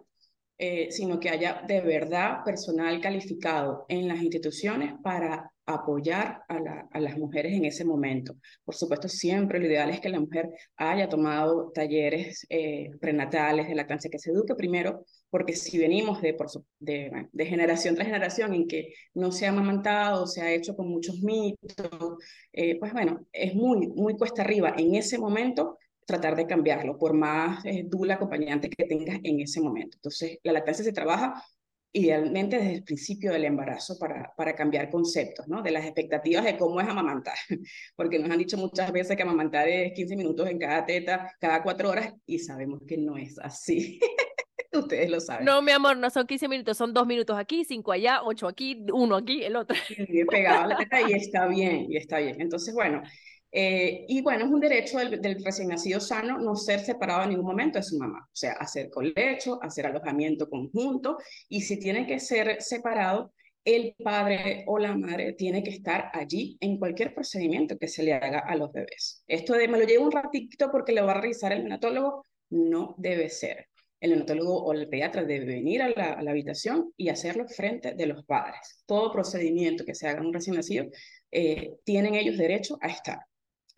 eh, 0.61 0.91
sino 0.91 1.21
que 1.21 1.29
haya 1.29 1.63
de 1.65 1.79
verdad 1.79 2.43
personal 2.43 2.99
calificado 2.99 3.85
en 3.87 4.09
las 4.09 4.21
instituciones 4.21 4.93
para 5.01 5.49
apoyar 5.65 6.41
a, 6.49 6.99
las 6.99 7.17
mujeres 7.17 7.53
en 7.53 7.63
ese 7.63 7.85
momento. 7.85 8.35
Por 8.65 8.75
supuesto, 8.75 9.07
siempre 9.07 9.57
lo 9.59 9.67
ideal 9.67 9.89
es 9.89 10.01
que 10.01 10.09
la 10.09 10.19
mujer 10.19 10.49
haya 10.75 11.07
tomado 11.07 11.71
talleres 11.71 12.45
eh, 12.49 12.89
prenatales 12.99 13.69
de 13.69 13.75
lactancia, 13.75 14.09
que 14.09 14.19
se 14.19 14.31
eduque 14.31 14.53
primero, 14.53 15.05
porque 15.29 15.53
si 15.55 15.77
venimos 15.77 16.21
de, 16.21 16.33
por, 16.33 16.47
de, 16.79 17.45
generación 17.45 17.95
tras 17.95 18.07
generación 18.07 18.53
en 18.53 18.67
que 18.67 18.93
no 19.13 19.31
se 19.31 19.45
ha 19.45 19.49
amamantado, 19.49 20.27
se 20.27 20.41
ha 20.41 20.51
hecho 20.51 20.75
con 20.75 20.89
muchos 20.89 21.21
mitos, 21.21 22.17
eh, 22.51 22.77
pues 22.79 22.91
bueno, 22.91 23.25
es 23.31 23.55
muy, 23.55 23.87
muy 23.87 24.17
cuesta 24.17 24.41
arriba 24.41 24.73
en 24.77 24.95
ese 24.95 25.17
momento 25.17 25.77
tratar 26.09 26.35
de 26.35 26.47
cambiarlo, 26.47 26.97
por 26.97 27.13
más 27.13 27.63
eh, 27.65 27.85
dura 27.87 28.15
acompañante 28.15 28.69
que 28.69 28.85
tengas 28.85 29.19
en 29.23 29.39
ese 29.41 29.61
momento. 29.61 29.97
Entonces, 29.97 30.39
la 30.43 30.53
lactancia 30.53 30.83
se 30.83 30.91
trabaja 30.91 31.43
idealmente 31.91 32.57
desde 32.57 32.73
el 32.73 32.83
principio 32.83 33.31
del 33.31 33.45
embarazo 33.45 33.97
para, 33.99 34.33
para 34.35 34.55
cambiar 34.55 34.89
conceptos, 34.89 35.47
¿no? 35.47 35.61
De 35.61 35.71
las 35.71 35.85
expectativas 35.85 36.45
de 36.45 36.57
cómo 36.57 36.81
es 36.81 36.87
amamantar, 36.87 37.35
porque 37.95 38.17
nos 38.17 38.31
han 38.31 38.39
dicho 38.39 38.57
muchas 38.57 38.91
veces 38.91 39.15
que 39.15 39.23
amamantar 39.23 39.67
es 39.67 39.93
15 39.93 40.15
minutos 40.15 40.49
en 40.49 40.57
cada 40.57 40.83
teta, 40.85 41.31
cada 41.39 41.61
cuatro 41.61 41.89
horas, 41.89 42.11
y 42.25 42.39
sabemos 42.39 42.81
que 42.87 42.97
no 42.97 43.15
es 43.15 43.37
así. 43.39 43.99
Ustedes 44.71 45.09
lo 45.09 45.19
saben. 45.19 45.45
No, 45.45 45.61
mi 45.61 45.71
amor, 45.71 45.97
no 45.97 46.09
son 46.09 46.25
15 46.25 46.47
minutos, 46.47 46.77
son 46.77 46.93
dos 46.93 47.05
minutos 47.05 47.37
aquí, 47.37 47.65
cinco 47.65 47.91
allá, 47.91 48.21
ocho 48.23 48.47
aquí, 48.47 48.83
uno 48.93 49.15
aquí, 49.15 49.43
el 49.43 49.55
otro. 49.55 49.77
Y 49.89 50.25
pegado 50.25 50.63
a 50.63 50.67
la 50.67 50.77
teta 50.77 51.01
y 51.01 51.13
está 51.13 51.47
bien, 51.47 51.85
y 51.87 51.97
está 51.97 52.17
bien. 52.17 52.41
Entonces, 52.41 52.73
bueno, 52.73 53.03
eh, 53.51 54.05
y 54.07 54.21
bueno, 54.21 54.45
es 54.45 54.51
un 54.51 54.59
derecho 54.59 54.99
del, 54.99 55.43
recién 55.43 55.69
nacido 55.69 55.99
sano 55.99 56.37
no 56.37 56.55
ser 56.55 56.81
separado 56.81 57.23
en 57.23 57.29
ningún 57.29 57.47
momento 57.47 57.79
de 57.79 57.83
su 57.83 57.97
mamá, 57.97 58.19
o 58.23 58.35
sea, 58.35 58.53
hacer 58.53 58.89
colecho, 58.89 59.59
hacer 59.61 59.87
alojamiento 59.87 60.49
conjunto, 60.49 61.17
y 61.47 61.61
si 61.61 61.79
tiene 61.79 62.05
que 62.05 62.19
ser 62.19 62.61
separado, 62.61 63.33
el 63.65 63.95
padre 64.03 64.63
o 64.67 64.79
la 64.79 64.95
madre 64.95 65.33
tiene 65.33 65.63
que 65.63 65.71
estar 65.71 66.09
allí 66.13 66.57
en 66.61 66.77
cualquier 66.77 67.13
procedimiento 67.13 67.77
que 67.77 67.87
se 67.87 68.03
le 68.03 68.13
haga 68.13 68.39
a 68.39 68.55
los 68.55 68.71
bebés. 68.71 69.23
Esto 69.27 69.53
de 69.53 69.67
me 69.67 69.77
lo 69.77 69.85
llevo 69.85 70.05
un 70.05 70.11
ratito 70.11 70.71
porque 70.71 70.93
le 70.93 71.01
va 71.01 71.11
a 71.11 71.21
revisar 71.21 71.51
el 71.51 71.59
neonatólogo, 71.59 72.23
no 72.51 72.95
debe 72.97 73.29
ser. 73.29 73.67
El 73.99 74.11
neonatólogo 74.11 74.63
o 74.63 74.73
el 74.73 74.87
pediatra 74.87 75.23
debe 75.23 75.45
venir 75.45 75.81
a 75.81 75.89
la, 75.89 76.31
habitación 76.31 76.93
y 76.95 77.09
hacerlo 77.09 77.47
frente 77.47 77.93
de 77.95 78.05
los 78.05 78.23
padres. 78.25 78.83
Todo 78.85 79.11
procedimiento 79.11 79.83
que 79.83 79.93
se 79.93 80.07
haga 80.07 80.21
en 80.21 80.27
un 80.27 80.33
recién 80.33 80.55
nacido, 80.55 80.85
eh, 81.31 81.73
tienen 81.83 82.15
ellos 82.15 82.37
derecho 82.37 82.77
a 82.81 82.87
estar 82.87 83.19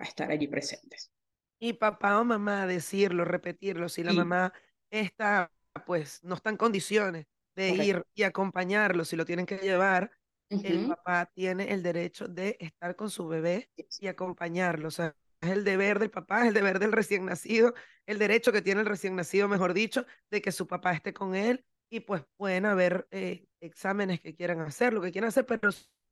a 0.01 0.07
estar 0.07 0.31
allí 0.31 0.47
presentes. 0.47 1.11
Y 1.59 1.73
papá 1.73 2.19
o 2.19 2.25
mamá 2.25 2.65
decirlo, 2.65 3.23
repetirlo, 3.23 3.87
si 3.87 4.03
la 4.03 4.13
mamá 4.13 4.51
está, 4.89 5.51
pues 5.85 6.23
no 6.23 6.35
está 6.35 6.49
en 6.49 6.57
condiciones 6.57 7.27
de 7.55 7.69
ir 7.69 8.03
y 8.15 8.23
acompañarlo, 8.23 9.05
si 9.05 9.15
lo 9.15 9.25
tienen 9.25 9.45
que 9.45 9.57
llevar, 9.57 10.11
el 10.49 10.87
papá 10.87 11.27
tiene 11.33 11.71
el 11.71 11.83
derecho 11.83 12.27
de 12.27 12.57
estar 12.59 12.95
con 12.95 13.09
su 13.09 13.27
bebé 13.27 13.69
y 13.99 14.07
acompañarlo. 14.07 14.87
O 14.87 14.91
sea, 14.91 15.15
es 15.39 15.49
el 15.49 15.63
deber 15.63 15.99
del 15.99 16.11
papá, 16.11 16.41
es 16.41 16.49
el 16.49 16.53
deber 16.53 16.79
del 16.79 16.91
recién 16.91 17.25
nacido, 17.25 17.73
el 18.05 18.19
derecho 18.19 18.51
que 18.51 18.61
tiene 18.61 18.81
el 18.81 18.87
recién 18.87 19.15
nacido, 19.15 19.47
mejor 19.47 19.73
dicho, 19.73 20.05
de 20.29 20.41
que 20.41 20.51
su 20.51 20.67
papá 20.67 20.93
esté 20.93 21.13
con 21.13 21.35
él 21.35 21.63
y 21.89 22.01
pues 22.01 22.23
pueden 22.37 22.65
haber 22.65 23.07
eh, 23.11 23.45
exámenes 23.59 24.19
que 24.19 24.33
quieran 24.33 24.61
hacer, 24.61 24.93
lo 24.93 25.01
que 25.01 25.11
quieran 25.11 25.29
hacer, 25.29 25.45
pero 25.45 25.69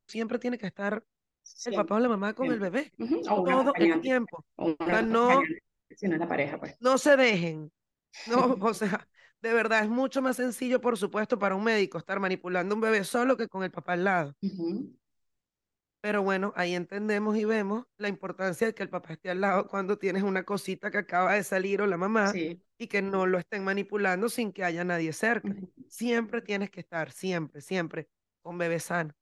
siempre 0.08 0.40
tiene 0.40 0.58
que 0.58 0.68
estar 0.68 1.04
el 1.66 1.76
papá 1.76 1.96
o 1.96 2.00
la 2.00 2.10
mamá 2.10 2.34
con 2.34 2.52
el 2.52 2.60
bebé 2.60 2.92
todo 3.26 3.74
el 3.76 4.02
tiempo. 4.02 4.46
no, 4.58 5.42
la 6.02 6.28
pareja, 6.28 6.60
pues. 6.60 6.76
no 6.80 6.98
se 6.98 7.16
dejen. 7.18 7.72
No, 8.28 8.58
o 8.62 8.74
sea, 8.74 9.08
de 9.42 9.54
verdad 9.54 9.84
es 9.84 9.90
mucho 9.90 10.22
más 10.22 10.38
sencillo, 10.38 10.82
por 10.82 10.98
supuesto, 10.98 11.40
para 11.40 11.56
un 11.56 11.64
médico 11.64 11.98
estar 11.98 12.20
manipulando 12.20 12.76
un 12.76 12.82
bebé 12.82 13.04
solo 13.04 13.38
que 13.38 13.48
con 13.48 13.64
el 13.64 13.72
papá 13.72 13.94
al 13.94 14.04
lado. 14.04 14.36
Pero 16.02 16.24
bueno, 16.24 16.54
ahí 16.56 16.76
entendemos 16.76 17.36
y 17.38 17.44
vemos 17.44 17.86
la 17.98 18.08
importancia 18.08 18.68
de 18.68 18.74
que 18.74 18.84
el 18.84 18.90
papá 18.90 19.14
esté 19.14 19.30
al 19.30 19.42
lado 19.42 19.68
cuando 19.68 19.98
tienes 19.98 20.24
una 20.24 20.44
cosita 20.44 20.92
que 20.92 21.00
acaba 21.00 21.34
de 21.34 21.44
salir 21.44 21.82
o 21.82 21.88
la 21.88 21.98
mamá 21.98 22.32
y 22.34 22.88
que 22.88 23.02
no 23.02 23.26
lo 23.28 23.38
estén 23.38 23.66
manipulando 23.66 24.30
sin 24.30 24.54
que 24.54 24.64
haya 24.64 24.86
nadie 24.86 25.12
cerca. 25.12 25.54
Siempre 25.90 26.42
tienes 26.42 26.70
que 26.70 26.80
estar, 26.80 27.12
siempre, 27.12 27.60
siempre, 27.60 28.08
con 28.42 28.58
bebé 28.58 28.80
sano. 28.80 29.14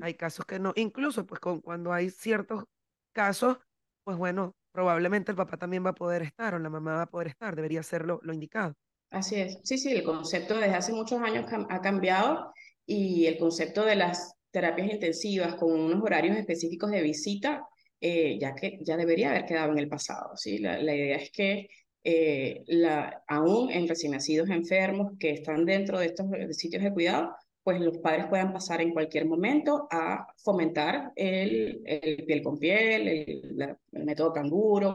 Hay 0.00 0.14
casos 0.14 0.44
que 0.44 0.58
no, 0.58 0.72
incluso 0.76 1.26
pues 1.26 1.40
con, 1.40 1.60
cuando 1.60 1.92
hay 1.92 2.10
ciertos 2.10 2.64
casos, 3.12 3.58
pues 4.02 4.16
bueno, 4.16 4.54
probablemente 4.72 5.30
el 5.30 5.36
papá 5.36 5.56
también 5.56 5.84
va 5.84 5.90
a 5.90 5.94
poder 5.94 6.22
estar 6.22 6.54
o 6.54 6.58
la 6.58 6.68
mamá 6.68 6.94
va 6.94 7.02
a 7.02 7.10
poder 7.10 7.28
estar, 7.28 7.54
debería 7.54 7.82
ser 7.82 8.04
lo, 8.04 8.20
indicado. 8.32 8.74
Así 9.10 9.36
es, 9.36 9.58
sí, 9.62 9.78
sí, 9.78 9.92
el 9.92 10.02
concepto 10.02 10.58
desde 10.58 10.74
hace 10.74 10.92
muchos 10.92 11.20
años 11.20 11.46
ha 11.68 11.80
cambiado 11.80 12.52
y 12.84 13.26
el 13.26 13.38
concepto 13.38 13.84
de 13.84 13.96
las 13.96 14.34
terapias 14.50 14.90
intensivas 14.90 15.54
con 15.54 15.72
unos 15.72 16.02
horarios 16.02 16.36
específicos 16.36 16.90
de 16.90 17.02
visita, 17.02 17.66
eh, 18.00 18.38
ya 18.40 18.54
que 18.54 18.78
ya 18.82 18.96
debería 18.96 19.30
haber 19.30 19.44
quedado 19.44 19.72
en 19.72 19.78
el 19.78 19.88
pasado, 19.88 20.36
¿sí? 20.36 20.58
La, 20.58 20.78
la 20.82 20.94
idea 20.94 21.16
es 21.16 21.30
que 21.30 21.68
eh, 22.06 22.62
la, 22.66 23.22
aún 23.26 23.70
en 23.70 23.88
recién 23.88 24.12
nacidos 24.12 24.50
enfermos 24.50 25.12
que 25.18 25.30
están 25.30 25.64
dentro 25.64 25.98
de 25.98 26.06
estos 26.06 26.26
sitios 26.50 26.82
de 26.82 26.92
cuidado, 26.92 27.34
pues 27.64 27.80
los 27.80 27.96
padres 27.98 28.26
puedan 28.26 28.52
pasar 28.52 28.82
en 28.82 28.92
cualquier 28.92 29.24
momento 29.24 29.88
a 29.90 30.26
fomentar 30.36 31.12
el, 31.16 31.82
el 31.86 32.24
piel 32.26 32.42
con 32.42 32.58
piel, 32.58 33.08
el, 33.08 33.76
método 34.04 34.34
canguro, 34.34 34.94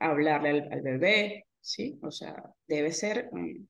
hablarle 0.00 0.66
al, 0.70 0.80
bebé, 0.80 1.46
¿sí? 1.60 1.98
O 2.02 2.10
sea, 2.10 2.42
debe 2.66 2.92
ser, 2.92 3.28
mm, 3.30 3.66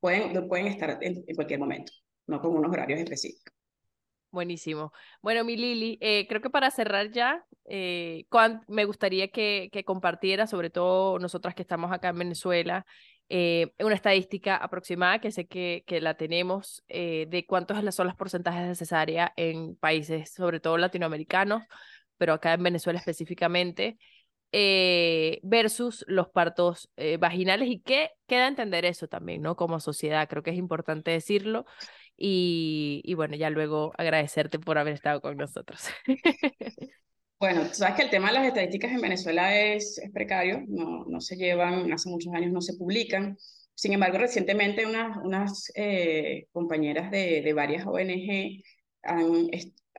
pueden, 0.00 0.48
pueden 0.48 0.66
estar 0.66 0.98
en, 1.00 1.24
cualquier 1.34 1.60
momento, 1.60 1.90
no 2.26 2.40
con 2.40 2.54
unos 2.54 2.70
horarios 2.70 3.00
específicos. 3.00 3.54
Buenísimo. 4.30 4.92
Bueno, 5.22 5.42
mi 5.42 5.56
Lili, 5.56 5.96
eh, 6.02 6.26
creo 6.28 6.42
que 6.42 6.50
para 6.50 6.70
cerrar 6.70 7.10
ya, 7.10 7.46
eh, 7.64 8.26
me 8.68 8.84
gustaría 8.84 9.28
que, 9.28 9.70
que 9.72 9.84
compartiera, 9.84 10.46
sobre 10.46 10.68
todo 10.68 11.18
nosotras 11.18 11.54
que 11.54 11.62
estamos 11.62 11.90
acá 11.90 12.10
en 12.10 12.18
Venezuela, 12.18 12.84
eh, 13.28 13.72
una 13.78 13.94
estadística 13.94 14.56
aproximada 14.56 15.20
que 15.20 15.30
sé 15.30 15.46
que, 15.46 15.84
que 15.86 16.00
la 16.00 16.16
tenemos 16.16 16.82
eh, 16.88 17.26
de 17.28 17.46
cuántos 17.46 17.76
son 17.94 18.06
los 18.06 18.16
porcentajes 18.16 18.66
de 18.68 18.74
cesárea 18.74 19.32
en 19.36 19.76
países, 19.76 20.32
sobre 20.32 20.60
todo 20.60 20.78
latinoamericanos, 20.78 21.62
pero 22.16 22.32
acá 22.32 22.54
en 22.54 22.62
Venezuela 22.62 22.98
específicamente, 22.98 23.98
eh, 24.52 25.40
versus 25.42 26.04
los 26.08 26.28
partos 26.30 26.90
vaginales 27.18 27.68
y 27.68 27.80
qué 27.80 28.10
queda 28.26 28.48
entender 28.48 28.84
eso 28.86 29.08
también, 29.08 29.42
¿no? 29.42 29.56
Como 29.56 29.78
sociedad, 29.78 30.28
creo 30.28 30.42
que 30.42 30.50
es 30.50 30.56
importante 30.56 31.10
decirlo. 31.10 31.66
Y, 32.16 33.02
y 33.04 33.14
bueno, 33.14 33.36
ya 33.36 33.50
luego 33.50 33.92
agradecerte 33.96 34.58
por 34.58 34.78
haber 34.78 34.94
estado 34.94 35.20
con 35.20 35.36
nosotros. 35.36 35.88
Bueno, 37.40 37.62
tú 37.68 37.74
sabes 37.74 37.94
que 37.94 38.02
el 38.02 38.10
tema 38.10 38.28
de 38.28 38.34
las 38.34 38.46
estadísticas 38.48 38.90
en 38.90 39.00
Venezuela 39.00 39.56
es, 39.56 40.00
precario, 40.12 40.64
no, 40.66 41.04
no 41.06 41.20
se 41.20 41.36
llevan, 41.36 41.92
hace 41.92 42.08
muchos 42.08 42.34
años 42.34 42.50
no 42.50 42.60
se 42.60 42.74
publican. 42.74 43.38
Sin 43.74 43.92
embargo, 43.92 44.18
recientemente 44.18 44.84
unas, 44.84 45.16
unas 45.22 45.70
eh, 45.76 46.46
compañeras 46.50 47.12
de, 47.12 47.42
de, 47.42 47.52
varias 47.52 47.86
ONG 47.86 48.62
han, 49.04 49.48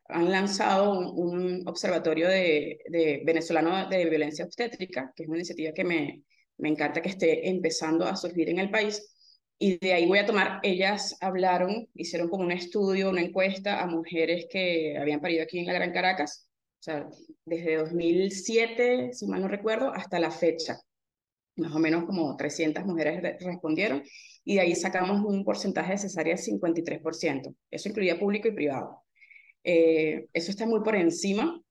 han 0.09 0.31
lanzado 0.31 0.99
un, 1.11 1.63
observatorio 1.65 2.27
de, 2.27 2.79
de, 2.89 3.21
venezolano 3.25 3.87
de 3.87 4.05
violencia 4.09 4.43
obstétrica, 4.43 5.13
que 5.15 5.23
es 5.23 5.29
una 5.29 5.37
iniciativa 5.37 5.71
que 5.73 5.85
me, 5.85 6.23
me 6.57 6.69
encanta 6.69 7.01
que 7.01 7.09
esté 7.09 7.47
empezando 7.49 8.05
a 8.05 8.17
surgir 8.17 8.49
en 8.49 8.59
el 8.59 8.69
país. 8.69 9.15
Y 9.57 9.77
de 9.77 9.93
ahí 9.93 10.05
voy 10.07 10.19
a 10.19 10.25
tomar, 10.25 10.59
ellas 10.63 11.17
hablaron, 11.21 11.87
hicieron 11.93 12.27
como 12.29 12.43
un 12.43 12.51
estudio, 12.51 13.09
una 13.09 13.21
encuesta 13.21 13.81
a 13.81 13.87
mujeres 13.87 14.47
que 14.49 14.97
habían 14.97 15.21
parido 15.21 15.43
aquí 15.43 15.59
en 15.59 15.67
la 15.67 15.73
Gran 15.73 15.93
Caracas, 15.93 16.48
o 16.79 16.81
sea, 16.81 17.09
desde 17.45 17.77
2007, 17.77 19.09
si 19.13 19.27
mal 19.27 19.41
no 19.41 19.49
recuerdo, 19.49 19.91
hasta 19.93 20.19
la 20.19 20.31
fecha. 20.31 20.79
Más 21.57 21.75
o 21.75 21.79
menos 21.79 22.05
como 22.05 22.37
300 22.37 22.85
mujeres 22.85 23.21
respondieron 23.41 24.01
y 24.45 24.55
de 24.55 24.61
ahí 24.61 24.75
sacamos 24.75 25.21
un 25.25 25.43
porcentaje 25.43 25.91
de 25.91 25.97
cesáreas 25.97 26.47
53%. 26.47 27.53
Eso 27.69 27.89
incluía 27.89 28.17
público 28.17 28.47
y 28.47 28.53
privado. 28.53 29.03
Eh, 29.63 30.27
eso 30.31 30.51
está 30.51 30.65
muy 30.65 30.79
por 30.81 30.95
encima 30.95 31.61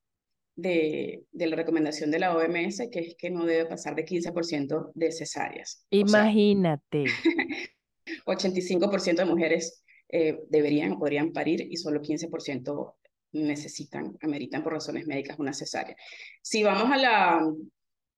de, 0.54 1.24
de, 1.32 1.46
la 1.46 1.56
recomendación 1.56 2.10
de 2.10 2.18
la 2.18 2.36
OMS, 2.36 2.90
que 2.90 3.00
es 3.00 3.16
que 3.16 3.30
no 3.30 3.46
debe 3.46 3.64
pasar 3.64 3.94
de 3.94 4.04
15% 4.04 4.90
de 4.94 5.12
cesáreas. 5.12 5.86
Imagínate. 5.88 7.04
85% 8.26 9.16
de 9.16 9.24
mujeres 9.24 9.82
eh, 10.10 10.38
deberían 10.50 10.92
o 10.92 10.98
podrían 10.98 11.32
parir 11.32 11.66
y 11.70 11.76
solo 11.76 12.02
15% 12.02 12.94
necesitan, 13.32 14.16
ameritan 14.22 14.62
por 14.62 14.72
razones 14.72 15.06
médicas 15.06 15.38
una 15.38 15.52
cesárea. 15.52 15.96
Si 16.42 16.62
vamos 16.62 16.90
a 16.90 16.96
la, 16.96 17.52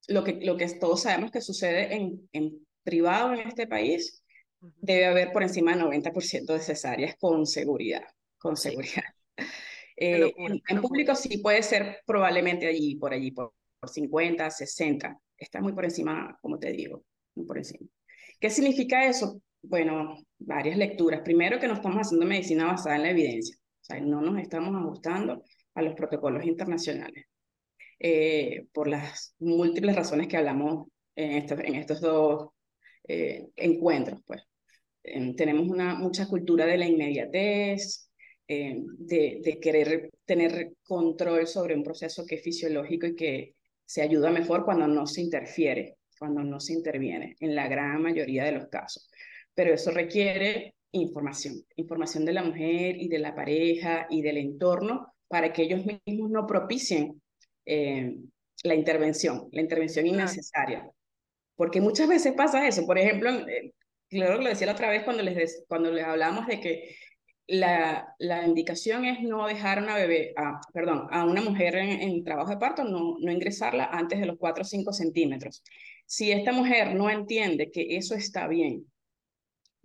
lo 0.09 0.25
que, 0.25 0.39
lo 0.43 0.57
que 0.57 0.69
todos 0.79 1.03
sabemos 1.03 1.31
que 1.31 1.41
sucede 1.41 1.95
en, 1.95 2.29
en 2.33 2.67
privado 2.83 3.35
en 3.35 3.47
este 3.47 3.67
país, 3.67 4.23
debe 4.61 5.07
haber 5.07 5.33
por 5.33 5.43
encima 5.43 5.75
del 5.75 5.85
90% 5.85 6.53
de 6.53 6.61
cesáreas 6.61 7.17
con 7.19 7.47
seguridad, 7.47 8.05
con 8.39 8.57
seguridad. 8.57 9.05
Eh, 10.03 10.33
en, 10.67 10.81
público 10.81 11.15
sí 11.15 11.37
puede 11.43 11.63
ser 11.63 11.99
probablemente 12.07 12.67
allí, 12.67 12.97
por 12.97 13.13
allí, 13.13 13.33
por, 13.33 13.53
por 13.79 13.91
50, 13.91 14.51
60. 14.51 15.21
Está 15.37 15.61
muy 15.61 15.75
por 15.75 15.85
encima, 15.85 16.39
como 16.41 16.59
te 16.59 16.73
digo, 16.73 17.05
muy 17.35 17.45
por 17.45 17.59
encima. 17.59 17.87
¿Qué 18.41 18.49
significa 18.49 19.05
eso? 19.05 19.43
Bueno, 19.61 20.17
varias 20.39 20.79
lecturas. 20.79 21.21
Primero 21.21 21.61
que 21.61 21.69
no 21.69 21.75
estamos 21.75 21.99
haciendo 21.99 22.25
medicina 22.25 22.65
basada 22.65 22.97
en 22.97 23.03
la 23.03 23.11
evidencia, 23.11 23.57
no 23.99 24.21
nos 24.21 24.41
estamos 24.41 24.75
ajustando 24.77 25.43
a 25.75 25.83
los 25.83 25.95
protocolos 25.95 26.45
internacionales 26.45 27.25
eh, 27.99 28.67
por 28.73 28.89
las 28.89 29.35
múltiples 29.39 29.97
razones 29.97 30.29
que 30.29 30.37
hablamos 30.37 30.89
en 31.17 31.33
estos, 31.33 31.61
en 31.61 31.75
estos 31.75 32.01
dos 32.01 32.51
eh, 33.09 33.49
encuentros. 33.57 34.21
Pues. 34.27 34.43
tenemos 35.37 35.69
una 35.69 35.95
mucha 35.95 36.29
cultura 36.29 36.67
de 36.67 36.79
la 36.79 36.87
inmediatez, 36.87 38.11
eh, 38.47 38.77
de, 38.99 39.41
de, 39.43 39.61
querer 39.61 40.11
tener 40.25 40.73
control 40.83 41.47
sobre 41.47 41.75
un 41.75 41.85
proceso 41.85 42.25
que 42.27 42.37
es 42.37 42.43
fisiológico 42.43 43.07
y 43.07 43.17
que 43.17 43.55
se 43.85 44.03
ayuda 44.03 44.31
mejor 44.31 44.65
cuando 44.65 44.87
no 44.89 45.07
se 45.07 45.21
interfiere, 45.21 45.97
cuando 46.19 46.43
no 46.43 46.61
se 46.61 46.73
interviene, 46.75 47.37
en 47.41 47.55
la 47.55 47.69
gran 47.69 48.03
mayoría 48.03 48.45
de 48.45 48.53
los 48.53 48.69
casos 48.69 49.09
pero 49.55 49.75
eso 49.75 49.91
requiere 49.91 50.75
información, 50.93 51.65
información 51.77 52.25
de 52.25 52.33
la 52.33 52.43
mujer 52.43 52.97
y 52.97 53.09
de 53.09 53.19
la 53.19 53.35
pareja 53.35 54.07
y 54.11 54.23
del 54.23 54.39
entorno 54.39 55.15
para 55.29 55.53
que 55.53 55.63
ellos 55.63 55.85
mismos 55.85 56.31
no 56.31 56.47
propicien 56.47 57.23
eh, 57.65 58.17
la 58.65 58.75
intervención, 58.75 59.49
la 59.53 59.61
intervención 59.61 60.07
innecesaria. 60.07 60.91
Porque 61.55 61.81
muchas 61.81 62.09
veces 62.09 62.33
pasa 62.33 62.67
eso. 62.67 62.87
Por 62.87 62.99
ejemplo, 62.99 63.31
eh, 63.31 63.73
claro 64.09 64.41
lo 64.41 64.49
decía 64.49 64.67
la 64.67 64.73
otra 64.73 64.91
vez 64.91 65.05
cuando 65.05 65.23
les, 65.23 65.65
cuando 65.69 65.91
les 65.91 66.05
hablamos 66.05 66.47
de 66.47 66.61
que 66.61 66.97
la, 67.47 68.15
la 68.19 68.47
indicación 68.47 69.05
es 69.05 69.23
no 69.23 69.47
dejar 69.47 69.79
a 69.79 69.83
una 69.83 69.97
bebé, 69.97 70.33
a, 70.37 70.61
perdón, 70.73 71.09
a 71.11 71.25
una 71.25 71.43
mujer 71.43 71.75
en, 71.77 72.01
en, 72.01 72.25
trabajo 72.25 72.51
de 72.51 72.59
parto, 72.59 72.85
no, 72.85 73.17
no 73.21 73.33
ingresarla 73.33 73.87
antes 73.87 74.21
de 74.21 74.27
los 74.27 74.37
4 74.39 74.63
o 74.63 74.65
5 74.65 74.93
centímetros. 74.93 75.63
Si 76.07 76.31
esta 76.31 76.53
mujer 76.53 76.95
no 76.95 77.11
entiende 77.11 77.71
que 77.71 77.97
eso 77.97 78.15
está 78.15 78.47
bien, 78.47 78.87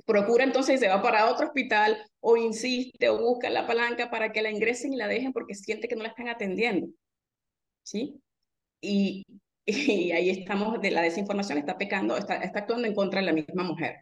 procura 0.05 0.43
entonces 0.43 0.75
y 0.75 0.77
se 0.77 0.87
va 0.87 1.01
para 1.01 1.29
otro 1.29 1.47
hospital 1.47 1.97
o 2.19 2.37
insiste 2.37 3.09
o 3.09 3.19
busca 3.19 3.49
la 3.49 3.67
palanca 3.67 4.09
para 4.09 4.31
que 4.31 4.41
la 4.41 4.51
ingresen 4.51 4.93
y 4.93 4.97
la 4.97 5.07
dejen 5.07 5.33
porque 5.33 5.55
siente 5.55 5.87
que 5.87 5.95
no 5.95 6.03
la 6.03 6.09
están 6.09 6.29
atendiendo. 6.29 6.87
¿Sí? 7.83 8.21
Y, 8.81 9.25
y 9.65 10.11
ahí 10.11 10.29
estamos, 10.29 10.79
de 10.81 10.91
la 10.91 11.01
desinformación 11.01 11.57
está 11.57 11.77
pecando, 11.77 12.17
está, 12.17 12.35
está 12.37 12.59
actuando 12.59 12.87
en 12.87 12.95
contra 12.95 13.19
de 13.19 13.25
la 13.25 13.33
misma 13.33 13.63
mujer. 13.63 13.97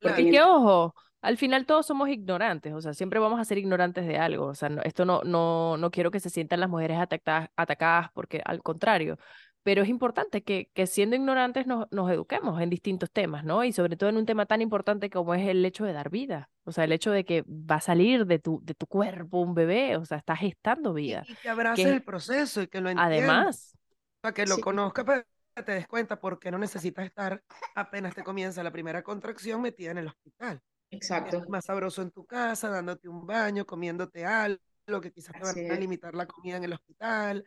Porque 0.00 0.30
que 0.30 0.40
ojo, 0.42 0.94
al 1.22 1.38
final 1.38 1.64
todos 1.64 1.86
somos 1.86 2.08
ignorantes, 2.10 2.74
o 2.74 2.80
sea, 2.82 2.92
siempre 2.92 3.18
vamos 3.18 3.40
a 3.40 3.44
ser 3.44 3.56
ignorantes 3.56 4.06
de 4.06 4.18
algo, 4.18 4.46
o 4.46 4.54
sea, 4.54 4.68
esto 4.84 5.06
no, 5.06 5.22
no, 5.22 5.78
no 5.78 5.90
quiero 5.90 6.10
que 6.10 6.20
se 6.20 6.28
sientan 6.28 6.60
las 6.60 6.68
mujeres 6.68 6.98
atacadas, 6.98 7.48
atacadas 7.56 8.10
porque 8.12 8.42
al 8.44 8.62
contrario, 8.62 9.16
pero 9.64 9.82
es 9.82 9.88
importante 9.88 10.42
que, 10.42 10.70
que 10.74 10.86
siendo 10.86 11.16
ignorantes 11.16 11.66
nos, 11.66 11.90
nos, 11.90 12.10
eduquemos 12.10 12.60
en 12.60 12.68
distintos 12.68 13.10
temas, 13.10 13.44
¿no? 13.44 13.64
Y 13.64 13.72
sobre 13.72 13.96
todo 13.96 14.10
en 14.10 14.18
un 14.18 14.26
tema 14.26 14.44
tan 14.44 14.60
importante 14.60 15.08
como 15.08 15.34
es 15.34 15.48
el 15.48 15.64
hecho 15.64 15.84
de 15.84 15.94
dar 15.94 16.10
vida, 16.10 16.50
o 16.64 16.70
sea, 16.70 16.84
el 16.84 16.92
hecho 16.92 17.10
de 17.10 17.24
que 17.24 17.44
va 17.48 17.76
a 17.76 17.80
salir 17.80 18.26
de 18.26 18.38
tu, 18.38 18.60
de 18.62 18.74
tu 18.74 18.86
cuerpo 18.86 19.40
un 19.40 19.54
bebé, 19.54 19.96
o 19.96 20.04
sea, 20.04 20.18
estás 20.18 20.38
gestando 20.38 20.92
vida. 20.92 21.24
Y, 21.26 21.34
que 21.36 21.48
abraces 21.48 21.86
el 21.86 22.02
proceso 22.02 22.60
y 22.60 22.66
que 22.68 22.82
lo 22.82 22.90
entiendas. 22.90 23.06
Además. 23.06 23.78
Para 24.20 24.34
que 24.34 24.46
lo 24.46 24.58
conozcas, 24.58 25.04
para 25.06 25.26
que 25.56 25.62
te 25.62 25.72
des 25.72 25.88
cuenta, 25.88 26.20
porque 26.20 26.50
no 26.50 26.58
necesitas 26.58 27.06
estar 27.06 27.42
apenas 27.74 28.14
te 28.14 28.22
comienza 28.22 28.62
la 28.62 28.70
primera 28.70 29.02
contracción 29.02 29.62
metida 29.62 29.92
en 29.92 29.98
el 29.98 30.08
hospital. 30.08 30.60
Exacto. 30.90 31.38
Es 31.38 31.48
más 31.48 31.64
sabroso 31.64 32.02
en 32.02 32.10
tu 32.10 32.26
casa, 32.26 32.68
dándote 32.68 33.08
un 33.08 33.26
baño, 33.26 33.64
comiéndote 33.64 34.26
algo, 34.26 34.60
que 35.00 35.10
quizás 35.10 35.34
te 35.34 35.68
va 35.68 35.74
a 35.74 35.78
limitar 35.78 36.14
la 36.14 36.26
comida 36.26 36.58
en 36.58 36.64
el 36.64 36.74
hospital. 36.74 37.44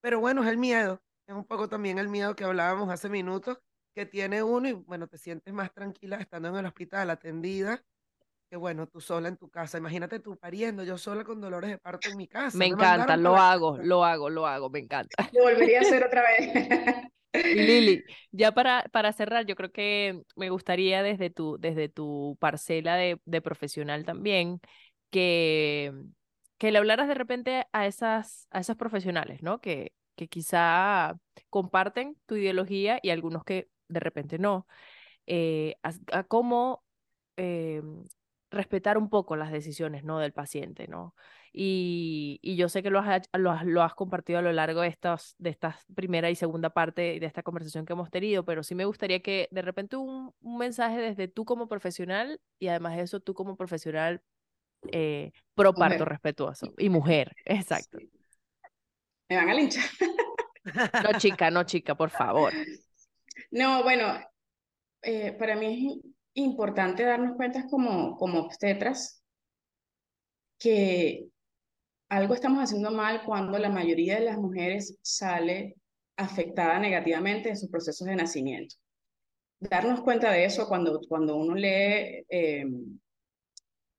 Pero 0.00 0.20
bueno, 0.20 0.44
es 0.44 0.48
el 0.48 0.56
miedo 0.56 1.02
es 1.28 1.34
un 1.34 1.44
poco 1.44 1.68
también 1.68 1.98
el 1.98 2.08
miedo 2.08 2.34
que 2.34 2.44
hablábamos 2.44 2.88
hace 2.88 3.10
minutos, 3.10 3.58
que 3.94 4.06
tiene 4.06 4.42
uno 4.42 4.68
y 4.68 4.72
bueno, 4.72 5.06
te 5.08 5.18
sientes 5.18 5.52
más 5.52 5.72
tranquila 5.74 6.16
estando 6.16 6.48
en 6.48 6.56
el 6.56 6.66
hospital 6.66 7.10
atendida, 7.10 7.84
que 8.48 8.56
bueno, 8.56 8.86
tú 8.86 9.02
sola 9.02 9.28
en 9.28 9.36
tu 9.36 9.50
casa. 9.50 9.76
Imagínate 9.76 10.20
tú 10.20 10.38
pariendo, 10.38 10.84
yo 10.84 10.96
sola 10.96 11.24
con 11.24 11.38
dolores 11.38 11.68
de 11.68 11.78
parto 11.78 12.08
en 12.08 12.16
mi 12.16 12.28
casa. 12.28 12.56
Me, 12.56 12.64
encanta, 12.64 13.18
lo 13.18 13.36
hago, 13.36 13.76
lo 13.76 14.06
hago, 14.06 14.30
lo 14.30 14.46
hago, 14.46 14.70
me 14.70 14.78
encanta. 14.78 15.16
Lo 15.34 15.42
volvería 15.42 15.80
a 15.80 15.82
hacer 15.82 16.02
otra 16.02 16.22
vez. 16.22 17.12
Lili, 17.44 18.02
ya 18.32 18.52
para, 18.52 18.84
para 18.90 19.12
cerrar, 19.12 19.44
yo 19.44 19.54
creo 19.54 19.70
que 19.70 20.22
me 20.34 20.48
gustaría 20.48 21.02
desde 21.02 21.28
tu, 21.28 21.58
desde 21.58 21.90
tu 21.90 22.38
parcela 22.40 22.96
de, 22.96 23.20
de 23.26 23.42
profesional 23.42 24.06
también, 24.06 24.60
que, 25.10 25.92
que 26.56 26.72
le 26.72 26.78
hablaras 26.78 27.06
de 27.06 27.14
repente 27.14 27.66
a 27.72 27.86
esas, 27.86 28.48
a 28.50 28.60
esas 28.60 28.76
profesionales, 28.76 29.42
¿no? 29.42 29.60
Que, 29.60 29.92
que 30.18 30.28
quizá 30.28 31.16
comparten 31.48 32.16
tu 32.26 32.34
ideología 32.34 32.98
y 33.02 33.10
algunos 33.10 33.44
que 33.44 33.70
de 33.88 34.00
repente 34.00 34.38
no, 34.38 34.66
eh, 35.26 35.76
a, 35.82 36.24
cómo 36.24 36.82
eh, 37.36 37.80
respetar 38.50 38.98
un 38.98 39.08
poco 39.08 39.36
las 39.36 39.52
decisiones 39.52 40.02
¿no? 40.02 40.18
del 40.18 40.32
paciente, 40.32 40.88
¿no? 40.88 41.14
Y, 41.52 42.40
y 42.42 42.56
yo 42.56 42.68
sé 42.68 42.82
que 42.82 42.90
lo 42.90 42.98
has, 42.98 43.28
lo, 43.32 43.52
has, 43.52 43.64
lo 43.64 43.82
has, 43.82 43.94
compartido 43.94 44.40
a 44.40 44.42
lo 44.42 44.52
largo 44.52 44.80
de 44.80 44.88
estas, 44.88 45.36
de 45.38 45.50
esta 45.50 45.78
primera 45.94 46.30
y 46.30 46.34
segunda 46.34 46.70
parte 46.70 47.20
de 47.20 47.26
esta 47.26 47.42
conversación 47.42 47.86
que 47.86 47.92
hemos 47.92 48.10
tenido, 48.10 48.44
pero 48.44 48.62
sí 48.62 48.74
me 48.74 48.84
gustaría 48.84 49.20
que 49.20 49.48
de 49.50 49.62
repente 49.62 49.96
un, 49.96 50.34
un 50.40 50.58
mensaje 50.58 50.98
desde 50.98 51.28
tú 51.28 51.44
como 51.44 51.68
profesional 51.68 52.40
y 52.58 52.68
además 52.68 52.96
de 52.96 53.02
eso 53.02 53.20
tú 53.20 53.34
como 53.34 53.56
profesional 53.56 54.20
eh, 54.92 55.32
pro 55.54 55.72
parto 55.74 56.04
respetuoso 56.04 56.74
y 56.76 56.88
mujer, 56.88 57.34
exacto 57.44 57.98
me 59.28 59.36
van 59.36 59.48
a 59.48 59.54
linchar. 59.54 59.84
No, 60.74 61.18
chica, 61.18 61.50
no, 61.50 61.64
chica, 61.64 61.94
por 61.94 62.10
favor. 62.10 62.52
No, 63.50 63.82
bueno, 63.82 64.20
eh, 65.00 65.32
para 65.32 65.56
mí 65.56 66.02
es 66.34 66.44
importante 66.44 67.04
darnos 67.04 67.36
cuenta 67.36 67.66
como, 67.70 68.18
como 68.18 68.40
obstetras 68.40 69.22
que 70.58 71.28
algo 72.08 72.34
estamos 72.34 72.62
haciendo 72.62 72.90
mal 72.90 73.22
cuando 73.24 73.58
la 73.58 73.70
mayoría 73.70 74.18
de 74.18 74.26
las 74.26 74.36
mujeres 74.36 74.98
sale 75.00 75.76
afectada 76.16 76.78
negativamente 76.78 77.50
de 77.50 77.56
sus 77.56 77.70
procesos 77.70 78.06
de 78.06 78.16
nacimiento. 78.16 78.74
Darnos 79.60 80.00
cuenta 80.02 80.30
de 80.32 80.44
eso 80.44 80.68
cuando, 80.68 81.00
cuando 81.08 81.36
uno 81.36 81.54
lee 81.54 82.24
eh, 82.28 82.66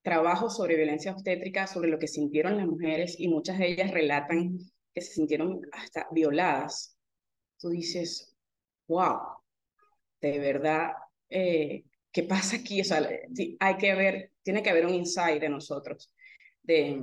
trabajos 0.01 0.55
sobre 0.55 0.75
violencia 0.75 1.11
obstétrica, 1.11 1.67
sobre 1.67 1.89
lo 1.89 1.99
que 1.99 2.07
sintieron 2.07 2.57
las 2.57 2.67
mujeres 2.67 3.15
y 3.19 3.27
muchas 3.27 3.57
de 3.57 3.67
ellas 3.67 3.91
relatan 3.91 4.57
que 4.99 5.05
se 5.05 5.13
sintieron 5.13 5.61
hasta 5.71 6.07
violadas, 6.11 6.97
tú 7.57 7.69
dices, 7.69 8.35
wow, 8.87 9.17
de 10.19 10.39
verdad, 10.39 10.91
eh, 11.29 11.85
¿qué 12.11 12.23
pasa 12.23 12.57
aquí? 12.57 12.81
O 12.81 12.83
sea, 12.83 13.07
hay 13.59 13.77
que 13.77 13.91
haber, 13.91 14.33
tiene 14.43 14.61
que 14.61 14.69
haber 14.69 14.85
un 14.85 14.93
insight 14.93 15.41
de 15.41 15.49
nosotros, 15.49 16.13
de, 16.61 17.01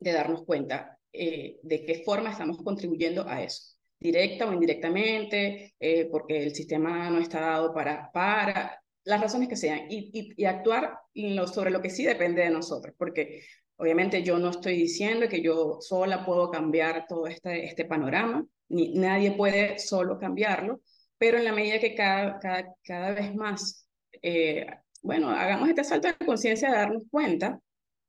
de 0.00 0.12
darnos 0.12 0.44
cuenta 0.44 0.98
eh, 1.12 1.58
de 1.62 1.84
qué 1.84 2.02
forma 2.04 2.32
estamos 2.32 2.58
contribuyendo 2.62 3.26
a 3.28 3.42
eso, 3.42 3.76
directa 4.00 4.48
o 4.48 4.52
indirectamente, 4.52 5.74
eh, 5.78 6.08
porque 6.10 6.42
el 6.42 6.54
sistema 6.54 7.08
no 7.08 7.20
está 7.20 7.40
dado 7.40 7.72
para, 7.72 8.10
para 8.10 8.82
las 9.04 9.20
razones 9.20 9.48
que 9.48 9.56
sean, 9.56 9.86
y, 9.88 10.10
y, 10.12 10.42
y 10.42 10.44
actuar 10.44 10.98
sobre 11.54 11.70
lo 11.70 11.80
que 11.80 11.90
sí 11.90 12.04
depende 12.04 12.42
de 12.42 12.50
nosotros, 12.50 12.94
porque 12.98 13.44
Obviamente 13.76 14.22
yo 14.22 14.38
no 14.38 14.50
estoy 14.50 14.76
diciendo 14.76 15.28
que 15.28 15.42
yo 15.42 15.78
sola 15.80 16.24
puedo 16.24 16.50
cambiar 16.50 17.06
todo 17.06 17.26
este, 17.26 17.66
este 17.66 17.84
panorama, 17.84 18.44
ni 18.68 18.94
nadie 18.94 19.32
puede 19.32 19.78
solo 19.78 20.18
cambiarlo, 20.18 20.80
pero 21.18 21.38
en 21.38 21.44
la 21.44 21.52
medida 21.52 21.78
que 21.78 21.94
cada, 21.94 22.38
cada, 22.38 22.74
cada 22.82 23.12
vez 23.12 23.34
más, 23.34 23.86
eh, 24.22 24.66
bueno, 25.02 25.30
hagamos 25.30 25.68
este 25.68 25.84
salto 25.84 26.08
de 26.08 26.26
conciencia 26.26 26.70
de 26.70 26.76
darnos 26.76 27.02
cuenta 27.10 27.60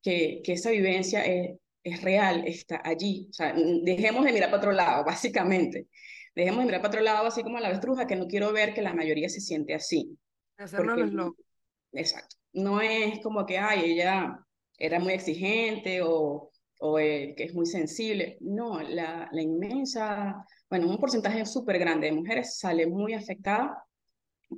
que, 0.01 0.41
que 0.43 0.53
esa 0.53 0.71
vivencia 0.71 1.25
es, 1.25 1.57
es 1.83 2.01
real, 2.01 2.43
está 2.47 2.81
allí. 2.83 3.27
O 3.29 3.33
sea, 3.33 3.53
dejemos 3.83 4.25
de 4.25 4.33
mirar 4.33 4.49
para 4.49 4.57
otro 4.59 4.71
lado, 4.71 5.03
básicamente. 5.05 5.87
Dejemos 6.35 6.59
de 6.59 6.65
mirar 6.65 6.81
para 6.81 6.89
otro 6.89 7.01
lado, 7.01 7.27
así 7.27 7.43
como 7.43 7.59
la 7.59 7.67
avestruja, 7.67 8.07
que 8.07 8.15
no 8.15 8.27
quiero 8.27 8.51
ver 8.53 8.73
que 8.73 8.81
la 8.81 8.93
mayoría 8.93 9.29
se 9.29 9.41
siente 9.41 9.73
así. 9.73 10.17
Hacernos 10.57 10.97
los 10.97 11.13
locos. 11.13 11.45
Exacto. 11.93 12.35
No 12.53 12.81
es 12.81 13.19
como 13.21 13.45
que, 13.45 13.57
ay, 13.57 13.91
ella 13.91 14.39
era 14.77 14.99
muy 14.99 15.13
exigente 15.13 16.01
o, 16.01 16.51
o 16.79 16.99
eh, 16.99 17.33
que 17.35 17.45
es 17.45 17.53
muy 17.53 17.65
sensible. 17.65 18.37
No, 18.41 18.81
la, 18.81 19.27
la 19.31 19.41
inmensa, 19.41 20.45
bueno, 20.69 20.89
un 20.89 20.97
porcentaje 20.97 21.45
súper 21.45 21.79
grande 21.79 22.07
de 22.07 22.13
mujeres 22.13 22.57
sale 22.57 22.87
muy 22.87 23.13
afectada 23.13 23.83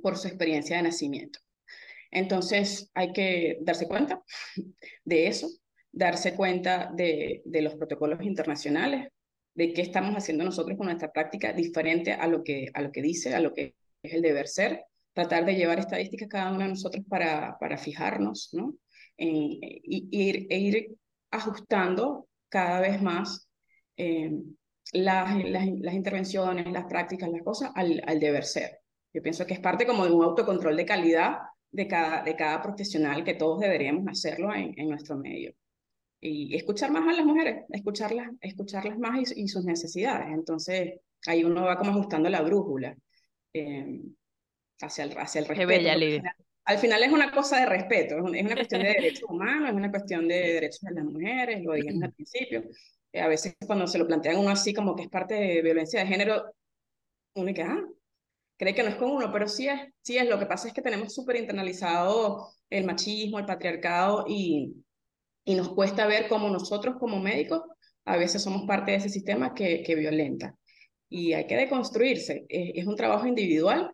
por 0.02 0.16
su 0.16 0.28
experiencia 0.28 0.76
de 0.76 0.82
nacimiento. 0.84 1.40
Entonces 2.10 2.90
hay 2.94 3.12
que 3.12 3.58
darse 3.60 3.86
cuenta 3.86 4.22
de 5.04 5.26
eso, 5.28 5.48
darse 5.92 6.34
cuenta 6.34 6.90
de, 6.94 7.42
de 7.44 7.62
los 7.62 7.74
protocolos 7.76 8.22
internacionales, 8.22 9.08
de 9.54 9.72
qué 9.72 9.82
estamos 9.82 10.14
haciendo 10.14 10.44
nosotros 10.44 10.76
con 10.76 10.86
nuestra 10.86 11.12
práctica 11.12 11.52
diferente 11.52 12.12
a 12.12 12.26
lo 12.26 12.42
que, 12.42 12.68
a 12.74 12.82
lo 12.82 12.92
que 12.92 13.02
dice, 13.02 13.34
a 13.34 13.40
lo 13.40 13.52
que 13.52 13.74
es 14.02 14.12
el 14.14 14.22
deber 14.22 14.48
ser, 14.48 14.84
tratar 15.12 15.44
de 15.44 15.54
llevar 15.54 15.78
estadísticas 15.80 16.28
cada 16.28 16.50
uno 16.50 16.60
de 16.60 16.68
nosotros 16.68 17.04
para, 17.08 17.56
para 17.58 17.76
fijarnos, 17.76 18.50
¿no? 18.52 18.74
En, 19.20 19.58
y, 19.62 20.08
ir, 20.10 20.46
e 20.50 20.58
ir 20.58 20.96
ajustando 21.30 22.26
cada 22.48 22.80
vez 22.80 23.00
más 23.02 23.48
eh, 23.96 24.32
las, 24.92 25.36
las, 25.44 25.66
las, 25.68 25.94
intervenciones, 25.94 26.66
las 26.72 26.86
prácticas, 26.86 27.28
las 27.28 27.42
cosas 27.42 27.70
al, 27.74 28.02
al, 28.06 28.18
deber 28.18 28.44
ser. 28.44 28.80
Yo 29.12 29.22
pienso 29.22 29.46
que 29.46 29.54
es 29.54 29.60
parte 29.60 29.86
como 29.86 30.04
de 30.04 30.12
un 30.12 30.24
autocontrol 30.24 30.76
de 30.76 30.86
calidad 30.86 31.38
de 31.70 31.86
cada, 31.86 32.22
de 32.22 32.34
cada 32.34 32.62
profesional 32.62 33.22
que 33.22 33.34
todos 33.34 33.60
deberíamos 33.60 34.08
hacerlo 34.08 34.54
en, 34.54 34.72
en 34.76 34.88
nuestro 34.88 35.16
medio. 35.16 35.52
Y 36.20 36.56
escuchar 36.56 36.90
más 36.90 37.06
a 37.06 37.12
las 37.12 37.26
mujeres, 37.26 37.64
escucharlas, 37.70 38.28
escucharlas 38.40 38.98
más 38.98 39.30
y, 39.32 39.42
y 39.42 39.48
sus 39.48 39.64
necesidades. 39.64 40.28
Entonces, 40.32 41.00
ahí 41.26 41.44
uno 41.44 41.64
va 41.64 41.76
como 41.76 41.92
ajustando 41.92 42.28
la 42.28 42.42
brújula. 42.42 42.96
Eh, 43.52 44.00
hacia 44.80 45.04
el, 45.04 45.18
hacia 45.18 45.40
el 45.40 45.46
respeto. 45.46 45.68
bella, 45.68 46.36
al, 46.70 46.78
final, 46.78 47.02
al 47.02 47.02
final 47.02 47.02
es 47.02 47.12
una 47.12 47.32
cosa 47.32 47.60
de 47.60 47.66
respeto, 47.66 48.16
es, 48.16 48.22
una 48.22 48.54
cuestión 48.54 48.82
de 48.82 48.88
derechos 48.88 49.28
humanos, 49.28 49.70
es 49.70 49.74
una 49.74 49.90
cuestión 49.90 50.28
de 50.28 50.54
derechos 50.54 50.80
de 50.80 50.94
las 50.94 51.04
mujeres, 51.04 51.62
lo 51.62 51.72
dijimos 51.72 52.02
al 52.04 52.12
principio. 52.12 52.64
Eh, 53.12 53.20
a 53.20 53.28
veces 53.28 53.56
cuando 53.66 53.86
se 53.86 53.98
lo 53.98 54.06
plantean 54.06 54.38
uno 54.38 54.50
así 54.50 54.72
como 54.72 54.94
que 54.94 55.02
es 55.02 55.08
parte 55.08 55.34
de 55.34 55.62
violencia 55.62 56.00
de 56.00 56.06
género, 56.06 56.54
uno 57.34 57.52
que, 57.54 57.62
ah, 57.62 57.84
cree 58.56 58.74
que 58.74 58.82
no 58.82 58.90
es 58.90 58.96
con 58.96 59.10
uno, 59.10 59.32
pero 59.32 59.48
sí 59.48 59.68
es, 59.68 59.80
sí 60.02 60.18
es. 60.18 60.28
Lo 60.28 60.38
que 60.38 60.46
pasa 60.46 60.68
es 60.68 60.74
que 60.74 60.82
tenemos 60.82 61.14
súper 61.14 61.36
internalizado 61.36 62.48
el 62.68 62.84
machismo, 62.84 63.38
el 63.38 63.46
patriarcado 63.46 64.24
y, 64.28 64.84
y 65.44 65.54
nos 65.54 65.70
cuesta 65.70 66.06
ver 66.06 66.28
cómo 66.28 66.48
nosotros 66.50 66.96
como 66.98 67.18
médicos 67.20 67.62
a 68.04 68.16
veces 68.16 68.42
somos 68.42 68.66
parte 68.66 68.92
de 68.92 68.98
ese 68.98 69.08
sistema 69.08 69.54
que, 69.54 69.82
que 69.82 69.94
violenta. 69.94 70.54
Y 71.08 71.32
hay 71.32 71.46
que 71.46 71.56
deconstruirse. 71.56 72.46
Es 72.48 72.86
un 72.86 72.96
trabajo 72.96 73.26
individual, 73.26 73.92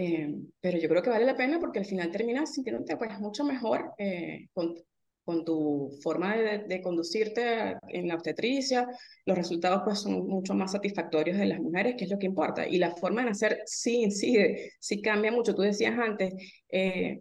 eh, 0.00 0.32
pero 0.60 0.78
yo 0.78 0.88
creo 0.88 1.02
que 1.02 1.10
vale 1.10 1.24
la 1.24 1.36
pena 1.36 1.58
porque 1.58 1.80
al 1.80 1.84
final 1.84 2.12
terminas 2.12 2.54
sintiéndote 2.54 2.96
pues 2.96 3.18
mucho 3.18 3.42
mejor 3.42 3.94
eh, 3.98 4.46
con, 4.52 4.76
con, 5.24 5.44
tu 5.44 5.90
forma 6.04 6.36
de, 6.36 6.58
de, 6.68 6.80
conducirte 6.80 7.76
en 7.88 8.06
la 8.06 8.14
obstetricia. 8.14 8.86
Los 9.26 9.36
resultados 9.36 9.82
pues 9.84 9.98
son 9.98 10.24
mucho 10.28 10.54
más 10.54 10.70
satisfactorios 10.70 11.36
de 11.36 11.46
las 11.46 11.58
mujeres, 11.58 11.96
que 11.98 12.04
es 12.04 12.10
lo 12.10 12.18
que 12.18 12.26
importa. 12.26 12.68
Y 12.68 12.78
la 12.78 12.94
forma 12.94 13.22
de 13.22 13.30
nacer 13.30 13.60
sí 13.66 14.02
incide, 14.02 14.70
sí 14.78 15.02
cambia 15.02 15.32
mucho. 15.32 15.52
Tú 15.52 15.62
decías 15.62 15.98
antes, 15.98 16.32
eh, 16.68 17.18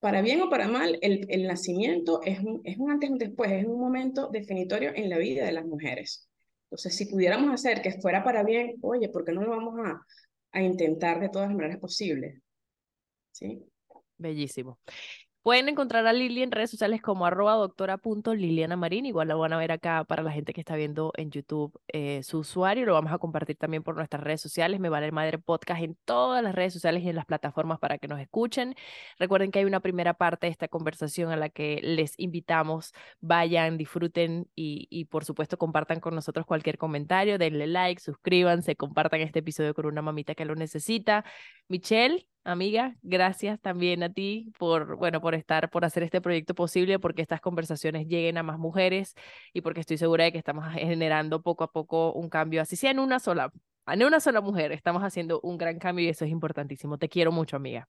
para 0.00 0.22
bien 0.22 0.42
o 0.42 0.50
para 0.50 0.66
mal, 0.66 0.98
el, 1.02 1.24
el 1.28 1.46
nacimiento 1.46 2.20
es 2.24 2.40
un, 2.40 2.62
es 2.64 2.78
un 2.78 2.90
antes 2.90 3.10
y 3.10 3.12
un 3.12 3.18
después, 3.18 3.52
es 3.52 3.64
un 3.64 3.78
momento 3.80 4.28
definitorio 4.32 4.90
en 4.92 5.08
la 5.08 5.18
vida 5.18 5.46
de 5.46 5.52
las 5.52 5.64
mujeres. 5.66 6.28
Entonces, 6.64 6.96
si 6.96 7.06
pudiéramos 7.06 7.54
hacer 7.54 7.80
que 7.80 7.92
fuera 8.00 8.24
para 8.24 8.42
bien, 8.42 8.74
oye, 8.82 9.08
¿por 9.08 9.24
qué 9.24 9.32
no 9.32 9.42
lo 9.42 9.50
vamos 9.50 9.74
a, 9.84 10.04
a 10.56 10.62
intentar 10.62 11.20
de 11.20 11.28
todas 11.28 11.48
las 11.48 11.56
maneras 11.56 11.78
posibles. 11.78 12.40
¿Sí? 13.32 13.62
Bellísimo. 14.16 14.78
Pueden 15.46 15.68
encontrar 15.68 16.04
a 16.08 16.12
Lili 16.12 16.42
en 16.42 16.50
redes 16.50 16.72
sociales 16.72 17.00
como 17.00 17.24
arroba 17.24 17.54
doctora 17.54 18.00
Liliana 18.34 18.74
Marín. 18.74 19.06
Igual 19.06 19.28
la 19.28 19.36
van 19.36 19.52
a 19.52 19.58
ver 19.58 19.70
acá 19.70 20.02
para 20.02 20.24
la 20.24 20.32
gente 20.32 20.52
que 20.52 20.60
está 20.60 20.74
viendo 20.74 21.12
en 21.16 21.30
YouTube 21.30 21.72
eh, 21.86 22.24
su 22.24 22.38
usuario. 22.38 22.84
Lo 22.84 22.94
vamos 22.94 23.12
a 23.12 23.18
compartir 23.18 23.54
también 23.56 23.84
por 23.84 23.94
nuestras 23.94 24.24
redes 24.24 24.40
sociales. 24.40 24.80
Me 24.80 24.88
vale 24.88 25.12
madre 25.12 25.38
podcast 25.38 25.82
en 25.84 25.96
todas 26.04 26.42
las 26.42 26.52
redes 26.52 26.72
sociales 26.72 27.04
y 27.04 27.10
en 27.10 27.14
las 27.14 27.26
plataformas 27.26 27.78
para 27.78 27.96
que 27.98 28.08
nos 28.08 28.18
escuchen. 28.18 28.74
Recuerden 29.20 29.52
que 29.52 29.60
hay 29.60 29.66
una 29.66 29.78
primera 29.78 30.14
parte 30.14 30.48
de 30.48 30.50
esta 30.50 30.66
conversación 30.66 31.30
a 31.30 31.36
la 31.36 31.48
que 31.48 31.78
les 31.80 32.18
invitamos. 32.18 32.92
Vayan, 33.20 33.78
disfruten 33.78 34.48
y, 34.56 34.88
y 34.90 35.04
por 35.04 35.24
supuesto 35.24 35.58
compartan 35.58 36.00
con 36.00 36.16
nosotros 36.16 36.44
cualquier 36.44 36.76
comentario. 36.76 37.38
Denle 37.38 37.68
like, 37.68 38.02
suscríbanse, 38.02 38.74
compartan 38.74 39.20
este 39.20 39.38
episodio 39.38 39.74
con 39.74 39.86
una 39.86 40.02
mamita 40.02 40.34
que 40.34 40.44
lo 40.44 40.56
necesita. 40.56 41.24
Michelle, 41.68 42.26
amiga, 42.46 42.96
gracias 43.02 43.60
también 43.60 44.02
a 44.02 44.12
ti 44.12 44.52
por, 44.58 44.96
bueno, 44.96 45.20
por 45.20 45.34
estar, 45.34 45.70
por 45.70 45.84
hacer 45.84 46.02
este 46.02 46.20
proyecto 46.20 46.54
posible, 46.54 46.98
porque 46.98 47.22
estas 47.22 47.40
conversaciones 47.40 48.06
lleguen 48.06 48.38
a 48.38 48.42
más 48.42 48.58
mujeres 48.58 49.14
y 49.52 49.60
porque 49.60 49.80
estoy 49.80 49.98
segura 49.98 50.24
de 50.24 50.32
que 50.32 50.38
estamos 50.38 50.66
generando 50.72 51.42
poco 51.42 51.64
a 51.64 51.72
poco 51.72 52.12
un 52.12 52.28
cambio, 52.28 52.62
así 52.62 52.76
sea 52.76 52.90
en 52.90 52.98
una 52.98 53.18
sola, 53.18 53.52
en 53.86 54.04
una 54.04 54.20
sola 54.20 54.40
mujer, 54.40 54.72
estamos 54.72 55.02
haciendo 55.02 55.40
un 55.42 55.58
gran 55.58 55.78
cambio 55.78 56.04
y 56.06 56.08
eso 56.08 56.24
es 56.24 56.30
importantísimo. 56.30 56.98
Te 56.98 57.08
quiero 57.08 57.32
mucho, 57.32 57.56
amiga. 57.56 57.88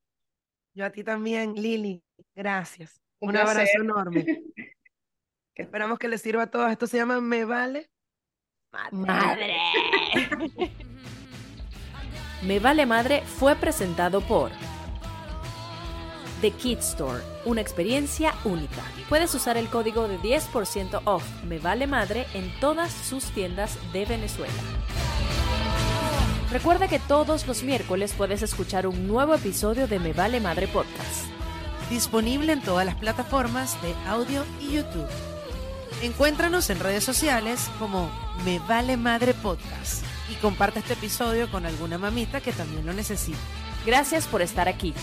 Yo 0.73 0.85
a 0.85 0.91
ti 0.91 1.03
también, 1.03 1.53
Lili, 1.55 2.03
gracias. 2.35 3.01
Un, 3.19 3.29
un 3.29 3.37
abrazo 3.37 3.81
enorme. 3.81 4.25
Esperamos 5.55 5.97
que 5.97 6.07
les 6.07 6.21
sirva 6.21 6.43
a 6.43 6.51
todos. 6.51 6.71
Esto 6.71 6.85
se 6.85 6.97
llama 6.97 7.19
Me 7.19 7.45
Vale 7.45 7.89
Madre. 8.91 8.97
Madre. 8.97 9.57
Me 12.43 12.59
Vale 12.59 12.85
Madre 12.85 13.23
fue 13.25 13.55
presentado 13.55 14.21
por 14.21 14.51
The 16.41 16.51
Kid 16.51 16.77
Store, 16.79 17.23
una 17.45 17.61
experiencia 17.61 18.35
única. 18.43 18.83
Puedes 19.09 19.33
usar 19.33 19.57
el 19.57 19.69
código 19.69 20.07
de 20.07 20.19
10% 20.19 21.01
off 21.05 21.23
Me 21.43 21.57
Vale 21.57 21.87
Madre 21.87 22.27
en 22.35 22.51
todas 22.59 22.91
sus 22.91 23.25
tiendas 23.31 23.79
de 23.91 24.05
Venezuela. 24.05 24.53
Recuerda 26.51 26.87
que 26.87 26.99
todos 26.99 27.47
los 27.47 27.63
miércoles 27.63 28.13
puedes 28.15 28.43
escuchar 28.43 28.85
un 28.85 29.07
nuevo 29.07 29.33
episodio 29.33 29.87
de 29.87 29.97
Me 29.97 30.13
Vale 30.13 30.39
Madre 30.39 30.67
Podcast. 30.67 31.25
Disponible 31.89 32.53
en 32.53 32.61
todas 32.61 32.85
las 32.85 32.95
plataformas 32.95 33.81
de 33.81 33.95
audio 34.07 34.43
y 34.61 34.73
YouTube. 34.73 35.07
Encuéntranos 36.03 36.69
en 36.69 36.79
redes 36.79 37.03
sociales 37.03 37.71
como 37.79 38.11
Me 38.45 38.59
Vale 38.59 38.95
Madre 38.95 39.33
Podcast 39.33 40.06
y 40.29 40.35
comparte 40.35 40.79
este 40.79 40.93
episodio 40.93 41.49
con 41.49 41.65
alguna 41.65 41.97
mamita 41.97 42.41
que 42.41 42.51
también 42.51 42.85
lo 42.85 42.93
necesite. 42.93 43.37
Gracias 43.85 44.27
por 44.27 44.41
estar 44.41 44.67
aquí 44.67 44.93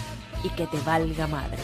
y 0.42 0.50
que 0.50 0.66
te 0.66 0.78
valga 0.80 1.26
madre. 1.26 1.62